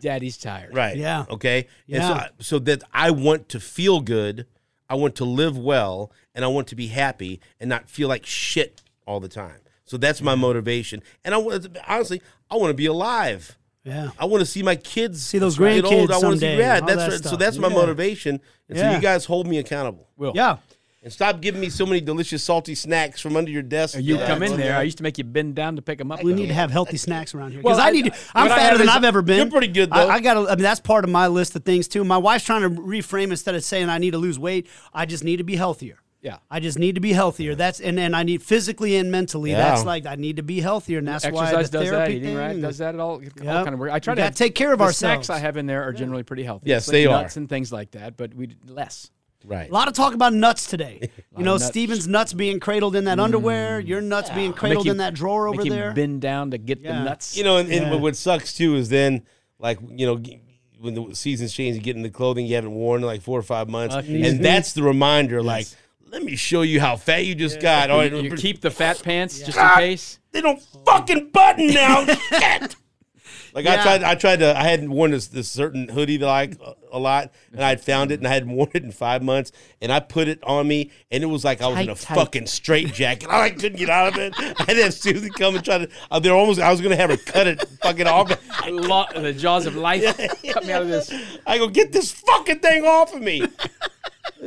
Daddy's 0.00 0.36
tired. 0.36 0.74
Right. 0.74 0.96
Yeah. 0.96 1.24
Okay. 1.30 1.62
So, 1.62 1.68
Yeah. 1.86 2.12
I- 2.12 2.28
so 2.40 2.58
that 2.60 2.82
I 2.92 3.10
want 3.10 3.48
to 3.50 3.60
feel 3.60 4.00
good, 4.00 4.46
I 4.88 4.94
want 4.94 5.14
to 5.16 5.24
live 5.24 5.56
well, 5.58 6.10
and 6.34 6.44
I 6.44 6.48
want 6.48 6.68
to 6.68 6.76
be 6.76 6.86
happy 6.88 7.40
and 7.60 7.68
not 7.68 7.88
feel 7.90 8.08
like 8.08 8.24
shit 8.24 8.80
all 9.06 9.20
the 9.20 9.28
time. 9.28 9.60
So 9.84 9.96
that's 9.96 10.20
my 10.20 10.34
motivation. 10.34 11.02
And 11.24 11.34
I 11.34 11.38
want 11.38 11.66
honestly, 11.86 12.20
I 12.50 12.56
want 12.56 12.70
to 12.70 12.74
be 12.74 12.86
alive. 12.86 13.56
Yeah. 13.84 14.10
I 14.18 14.26
want 14.26 14.40
to 14.42 14.46
see 14.46 14.62
my 14.62 14.76
kids 14.76 15.24
See 15.24 15.38
those 15.38 15.56
get 15.56 15.84
old. 15.84 15.94
grandkids 15.94 16.10
I 16.12 16.18
want 16.18 16.34
to 16.34 16.40
see 16.40 16.46
someday, 16.46 16.58
yeah. 16.58 16.80
That's 16.80 16.96
that 16.96 17.10
right. 17.12 17.24
so 17.24 17.36
that's 17.36 17.56
my 17.56 17.68
Yeah. 17.68 17.74
motivation. 17.74 18.40
And 18.68 18.76
so 18.78 18.90
you 18.90 19.00
guys 19.00 19.24
hold 19.24 19.46
me 19.46 19.56
accountable 19.58 20.08
Will. 20.16 20.32
Yeah. 20.34 20.58
And 21.02 21.12
stop 21.12 21.40
giving 21.40 21.60
me 21.60 21.70
so 21.70 21.86
many 21.86 22.00
delicious 22.00 22.42
salty 22.42 22.74
snacks 22.74 23.20
from 23.20 23.36
under 23.36 23.50
your 23.50 23.62
desk. 23.62 23.96
You 24.00 24.18
Yeah. 24.18 24.26
come 24.26 24.42
in 24.42 24.56
there. 24.56 24.76
I 24.76 24.82
used 24.82 24.96
to 24.98 25.02
make 25.04 25.16
you 25.18 25.24
bend 25.24 25.54
down 25.54 25.76
to 25.76 25.82
pick 25.82 25.98
them 25.98 26.10
up. 26.10 26.22
We 26.24 26.32
though. 26.32 26.38
need 26.38 26.48
to 26.48 26.54
have 26.54 26.70
healthy 26.70 26.96
snacks 26.96 27.34
around 27.34 27.52
here. 27.52 27.62
Well, 27.62 27.74
Because 27.76 27.84
I, 27.84 27.88
I- 27.88 27.92
need. 27.92 28.04
To, 28.06 28.14
I'm 28.34 28.48
fatter 28.48 28.78
than 28.78 28.88
I've 28.88 29.04
ever 29.04 29.22
been. 29.22 29.36
You're 29.38 29.50
pretty 29.50 29.68
good, 29.68 29.90
I, 29.92 30.04
though. 30.04 30.10
I 30.10 30.20
got. 30.20 30.36
I 30.36 30.54
mean, 30.56 30.62
that's 30.62 30.80
part 30.80 31.04
of 31.04 31.10
my 31.10 31.28
list 31.28 31.54
of 31.56 31.64
things 31.64 31.86
too. 31.88 32.02
My 32.04 32.18
wife's 32.18 32.44
trying 32.44 32.62
to 32.62 32.70
reframe 32.70 33.30
instead 33.30 33.54
of 33.54 33.62
saying 33.62 33.88
I 33.88 33.98
need 33.98 34.10
to 34.12 34.18
lose 34.18 34.38
weight. 34.38 34.66
I 34.92 35.06
just 35.06 35.22
need 35.24 35.36
to 35.36 35.44
be 35.44 35.56
healthier. 35.56 35.98
Yeah. 36.20 36.38
I 36.50 36.58
just 36.58 36.80
need 36.80 36.96
to 36.96 37.00
be 37.00 37.12
healthier. 37.12 37.54
That's 37.54 37.78
and 37.80 37.98
and 38.00 38.16
I 38.16 38.24
need 38.24 38.42
physically 38.42 38.96
and 38.96 39.08
mentally. 39.12 39.52
Yeah. 39.52 39.58
That's 39.58 39.84
like 39.84 40.04
I 40.04 40.16
need 40.16 40.36
to 40.38 40.42
be 40.42 40.60
healthier, 40.60 40.98
and 40.98 41.06
that's 41.06 41.24
why 41.24 41.44
Exercise 41.44 41.70
the 41.70 41.78
does 41.78 41.90
that. 41.90 41.94
therapy 41.96 42.14
Eating 42.14 42.28
thing 42.30 42.36
right 42.36 42.60
does 42.60 42.78
that 42.78 42.94
at 42.96 43.00
all. 43.00 43.12
all 43.12 43.20
kind 43.44 43.68
of 43.68 43.78
work. 43.78 43.92
I 43.92 44.00
try 44.00 44.14
We 44.14 44.16
to 44.16 44.22
have- 44.24 44.34
take 44.34 44.56
care 44.56 44.72
of 44.72 44.78
the 44.80 44.86
ourselves. 44.86 45.26
Snacks 45.26 45.30
I 45.30 45.38
have 45.38 45.56
in 45.56 45.66
there 45.66 45.84
are 45.84 45.92
generally 45.92 46.24
pretty 46.24 46.42
healthy. 46.42 46.70
Yes, 46.70 46.82
It's 46.82 46.88
like 46.88 46.92
they 46.94 47.06
are. 47.06 47.22
nuts 47.22 47.36
and 47.36 47.48
things 47.48 47.70
like 47.72 47.92
that, 47.92 48.16
but 48.16 48.34
we 48.34 48.48
less. 48.66 49.12
Right. 49.48 49.68
A 49.70 49.72
lot 49.72 49.88
of 49.88 49.94
talk 49.94 50.14
about 50.14 50.32
nuts 50.34 50.66
today. 50.66 51.10
You 51.38 51.44
know, 51.44 51.52
nuts. 51.52 51.66
Steven's 51.66 52.08
nuts 52.08 52.32
being 52.32 52.58
cradled 52.58 52.96
in 52.96 53.04
that 53.04 53.20
underwear. 53.20 53.78
Your 53.78 54.00
nuts 54.00 54.28
being 54.30 54.52
cradled 54.52 54.86
Make 54.86 54.90
in 54.90 54.96
that 54.96 55.14
drawer 55.14 55.46
over 55.46 55.58
make 55.58 55.66
you 55.66 55.70
there. 55.70 55.92
bend 55.92 56.20
down 56.20 56.50
to 56.50 56.58
get 56.58 56.80
Yeah. 56.80 56.98
the 56.98 57.04
nuts. 57.04 57.36
You 57.36 57.44
know, 57.44 57.58
and, 57.58 57.70
and 57.72 57.86
Yeah. 57.92 57.94
what 57.94 58.16
sucks 58.16 58.52
too 58.52 58.74
is 58.74 58.88
then, 58.88 59.22
like, 59.60 59.78
you 59.88 60.04
know, 60.04 60.20
when 60.80 60.94
the 60.94 61.14
seasons 61.14 61.52
change, 61.54 61.76
you 61.76 61.82
get 61.82 61.94
in 61.94 62.02
the 62.02 62.10
clothing 62.10 62.44
you 62.46 62.56
haven't 62.56 62.74
worn 62.74 63.02
in 63.02 63.06
like 63.06 63.22
four 63.22 63.38
or 63.38 63.42
five 63.42 63.68
months, 63.68 63.94
Uh, 63.94 64.02
and 64.06 64.44
that's 64.44 64.72
the 64.72 64.82
reminder. 64.82 65.40
Like, 65.42 65.68
let 66.10 66.24
me 66.24 66.34
show 66.34 66.62
you 66.62 66.80
how 66.80 66.96
fat 66.96 67.24
you 67.24 67.36
just 67.36 67.60
got. 67.60 67.88
All 67.92 67.98
right, 67.98 68.10
you, 68.12 68.22
you 68.22 68.30
keep 68.36 68.60
the 68.60 68.70
fat 68.70 69.00
pants 69.02 69.38
just 69.46 69.56
in 69.56 69.68
case. 69.76 70.18
they 70.32 70.40
don't 70.40 70.60
fucking 70.84 71.30
button 71.30 71.68
now. 71.68 72.04
Shit. 72.38 72.74
Like 73.64 73.78
I 73.78 73.82
tried, 73.82 74.02
I 74.04 74.14
tried 74.14 74.38
to. 74.38 74.56
I 74.56 74.62
hadn't 74.62 74.90
worn 74.90 75.10
this 75.10 75.26
this 75.28 75.48
certain 75.50 75.88
hoodie 75.88 76.16
that 76.18 76.28
I 76.28 76.40
like 76.42 76.60
a, 76.60 76.74
a 76.92 76.98
lot, 76.98 77.32
and 77.52 77.62
I 77.62 77.70
had 77.70 77.80
found 77.80 78.12
it, 78.12 78.20
and 78.20 78.26
I 78.28 78.32
hadn't 78.32 78.50
worn 78.52 78.70
it 78.72 78.84
in 78.84 78.92
five 78.92 79.20
months, 79.22 79.50
and 79.82 79.90
I 79.92 79.98
put 80.00 80.28
it 80.28 80.38
on 80.44 80.68
me, 80.68 80.92
and 81.10 81.24
it 81.24 81.26
was 81.26 81.44
like 81.44 81.60
I 81.60 81.66
was 81.66 81.78
in 81.80 81.88
a 81.90 81.94
Tight, 81.94 81.98
tight. 82.00 82.14
fucking 82.14 82.46
straight 82.46 82.92
jacket. 82.94 83.28
I 83.30 83.38
like, 83.40 83.58
couldn't 83.58 83.78
get 83.78 83.90
out 83.90 84.12
of 84.12 84.18
it. 84.18 84.32
I 84.38 84.44
had 84.64 84.74
to 84.76 84.82
have 84.84 84.94
Susie 84.94 85.28
come 85.30 85.56
and 85.56 85.64
try 85.64 85.78
to. 85.78 85.88
Uh, 86.10 86.20
they're 86.20 86.34
almost. 86.34 86.60
I 86.60 86.70
was 86.70 86.80
gonna 86.80 86.94
have 86.96 87.10
her 87.10 87.16
cut 87.16 87.46
it 87.48 87.60
fucking 87.82 88.06
off. 88.06 88.30
Lo- 88.68 89.06
the 89.14 89.32
jaws 89.32 89.66
of 89.66 89.74
life 89.74 90.04
cut 90.52 90.64
me 90.64 90.72
out 90.72 90.82
of 90.82 90.88
this. 90.88 91.12
I 91.46 91.58
go 91.58 91.68
get 91.68 91.90
this 91.90 92.12
fucking 92.12 92.60
thing 92.60 92.84
off 92.84 93.12
of 93.12 93.22
me. 93.22 93.42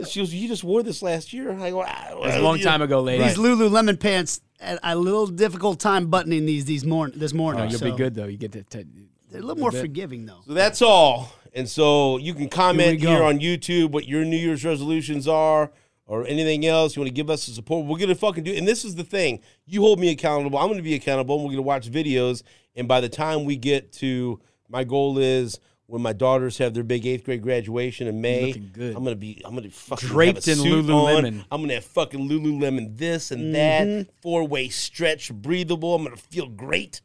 she 0.08 0.20
goes, 0.22 0.34
"You 0.34 0.48
just 0.48 0.64
wore 0.64 0.84
this 0.84 1.02
last 1.02 1.34
year." 1.34 1.52
I 1.52 1.70
go, 1.72 1.84
ah, 1.86 2.12
It 2.12 2.18
was 2.20 2.36
a 2.36 2.40
long 2.42 2.60
time 2.60 2.82
ago, 2.82 3.02
lady. 3.02 3.24
These 3.24 3.38
Lululemon 3.38 4.00
pants 4.00 4.40
had 4.40 4.51
a 4.62 4.96
little 4.96 5.28
difficult 5.28 5.80
time 5.80 6.08
buttoning 6.08 6.46
these 6.46 6.66
these 6.66 6.86
morning 6.86 7.20
this 7.20 7.34
morning. 7.34 7.62
Oh, 7.62 7.66
you'll 7.66 7.80
so 7.80 7.92
be 7.92 7.98
good 7.98 8.16
though. 8.16 8.26
You 8.26 8.38
get 8.38 8.52
to. 8.54 8.64
to 8.64 8.86
They're 9.30 9.40
a 9.40 9.44
little 9.44 9.60
more 9.60 9.72
bit. 9.72 9.82
forgiving 9.82 10.26
though. 10.26 10.42
So 10.46 10.54
that's 10.54 10.82
all. 10.82 11.34
And 11.54 11.68
so 11.68 12.18
you 12.18 12.34
can 12.34 12.50
comment 12.50 13.00
Here 13.00 13.10
here 13.10 13.24
on 13.24 13.40
YouTube 13.40 13.92
what 13.92 14.08
your 14.08 14.24
New 14.24 14.38
Year's 14.38 14.64
resolutions 14.64 15.28
are 15.28 15.72
or 16.06 16.26
anything 16.26 16.66
else. 16.66 16.96
You 16.96 17.02
want 17.02 17.10
to 17.10 17.14
give 17.14 17.30
us 17.30 17.46
the 17.46 17.54
support. 17.54 17.86
We're 17.86 17.98
going 17.98 18.10
to 18.10 18.16
fucking 18.16 18.44
do 18.44 18.54
And 18.54 18.68
this 18.68 18.86
is 18.86 18.96
the 18.96 19.04
thing. 19.04 19.42
You 19.66 19.82
hold 19.82 20.00
me 20.00 20.10
accountable. 20.10 20.60
I'm 20.60 20.68
going 20.68 20.78
to 20.78 20.84
be 20.84 20.96
accountable. 20.96 21.36
And 21.36 21.44
we're 21.44 21.52
going 21.52 21.58
to 21.58 21.64
watch 21.64 21.90
videos. 21.90 22.44
And 22.76 22.88
by 22.88 23.02
the 23.02 23.10
time 23.10 23.46
we 23.46 23.58
get 23.58 23.92
to 23.94 24.40
my 24.70 24.84
goal 24.84 25.18
is 25.18 25.60
when 25.92 26.02
my 26.02 26.14
daughters 26.14 26.58
have 26.58 26.74
their 26.74 26.84
big 26.86 27.06
eighth 27.06 27.26
grade 27.26 27.42
graduation 27.42 28.08
in 28.08 28.22
May. 28.22 28.54
I'm 28.80 28.94
gonna 29.04 29.14
be 29.16 29.42
I'm 29.44 29.54
gonna 29.56 29.70
fucking 29.70 30.08
Draped 30.08 30.46
have 30.46 30.48
a 30.48 30.52
in 30.52 30.58
suit 30.66 30.86
Lululemon. 30.86 31.26
on. 31.40 31.46
I'm 31.52 31.62
gonna 31.62 31.74
have 31.74 31.84
fucking 31.86 32.30
Lululemon 32.30 32.98
this 32.98 33.30
and 33.32 33.54
Mm-hmm. 33.54 33.98
that 33.98 34.08
four 34.22 34.48
way 34.48 34.70
stretch, 34.70 35.34
breathable. 35.34 35.94
I'm 35.96 36.04
gonna 36.06 36.16
feel 36.16 36.48
great, 36.48 37.02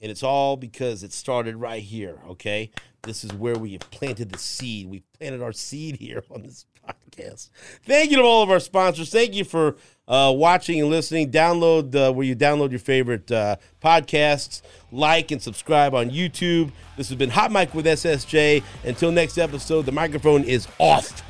and 0.00 0.08
it's 0.10 0.22
all 0.22 0.56
because 0.56 1.02
it 1.02 1.12
started 1.12 1.56
right 1.56 1.82
here. 1.82 2.20
Okay, 2.28 2.70
this 3.02 3.24
is 3.24 3.32
where 3.32 3.56
we 3.58 3.72
have 3.72 3.90
planted 3.90 4.30
the 4.30 4.38
seed. 4.38 4.86
We 4.88 5.02
planted 5.18 5.42
our 5.42 5.52
seed 5.52 5.96
here 5.96 6.22
on 6.30 6.42
this 6.44 6.64
podcast. 6.88 7.50
Thank 7.84 8.10
you 8.10 8.16
to 8.18 8.22
all 8.22 8.42
of 8.42 8.50
our 8.50 8.60
sponsors. 8.60 9.10
Thank 9.10 9.34
you 9.34 9.44
for 9.44 9.76
uh, 10.06 10.32
watching 10.34 10.80
and 10.80 10.88
listening. 10.88 11.30
Download 11.30 11.94
uh, 11.94 12.12
where 12.12 12.26
you 12.26 12.34
download 12.34 12.70
your 12.70 12.80
favorite 12.80 13.30
uh, 13.30 13.56
podcasts. 13.82 14.62
Like 14.90 15.30
and 15.30 15.42
subscribe 15.42 15.94
on 15.94 16.10
YouTube. 16.10 16.72
This 16.96 17.08
has 17.08 17.18
been 17.18 17.30
Hot 17.30 17.52
Mic 17.52 17.74
with 17.74 17.86
SSJ. 17.86 18.62
Until 18.84 19.12
next 19.12 19.38
episode, 19.38 19.84
the 19.86 19.92
microphone 19.92 20.44
is 20.44 20.66
off. 20.78 21.22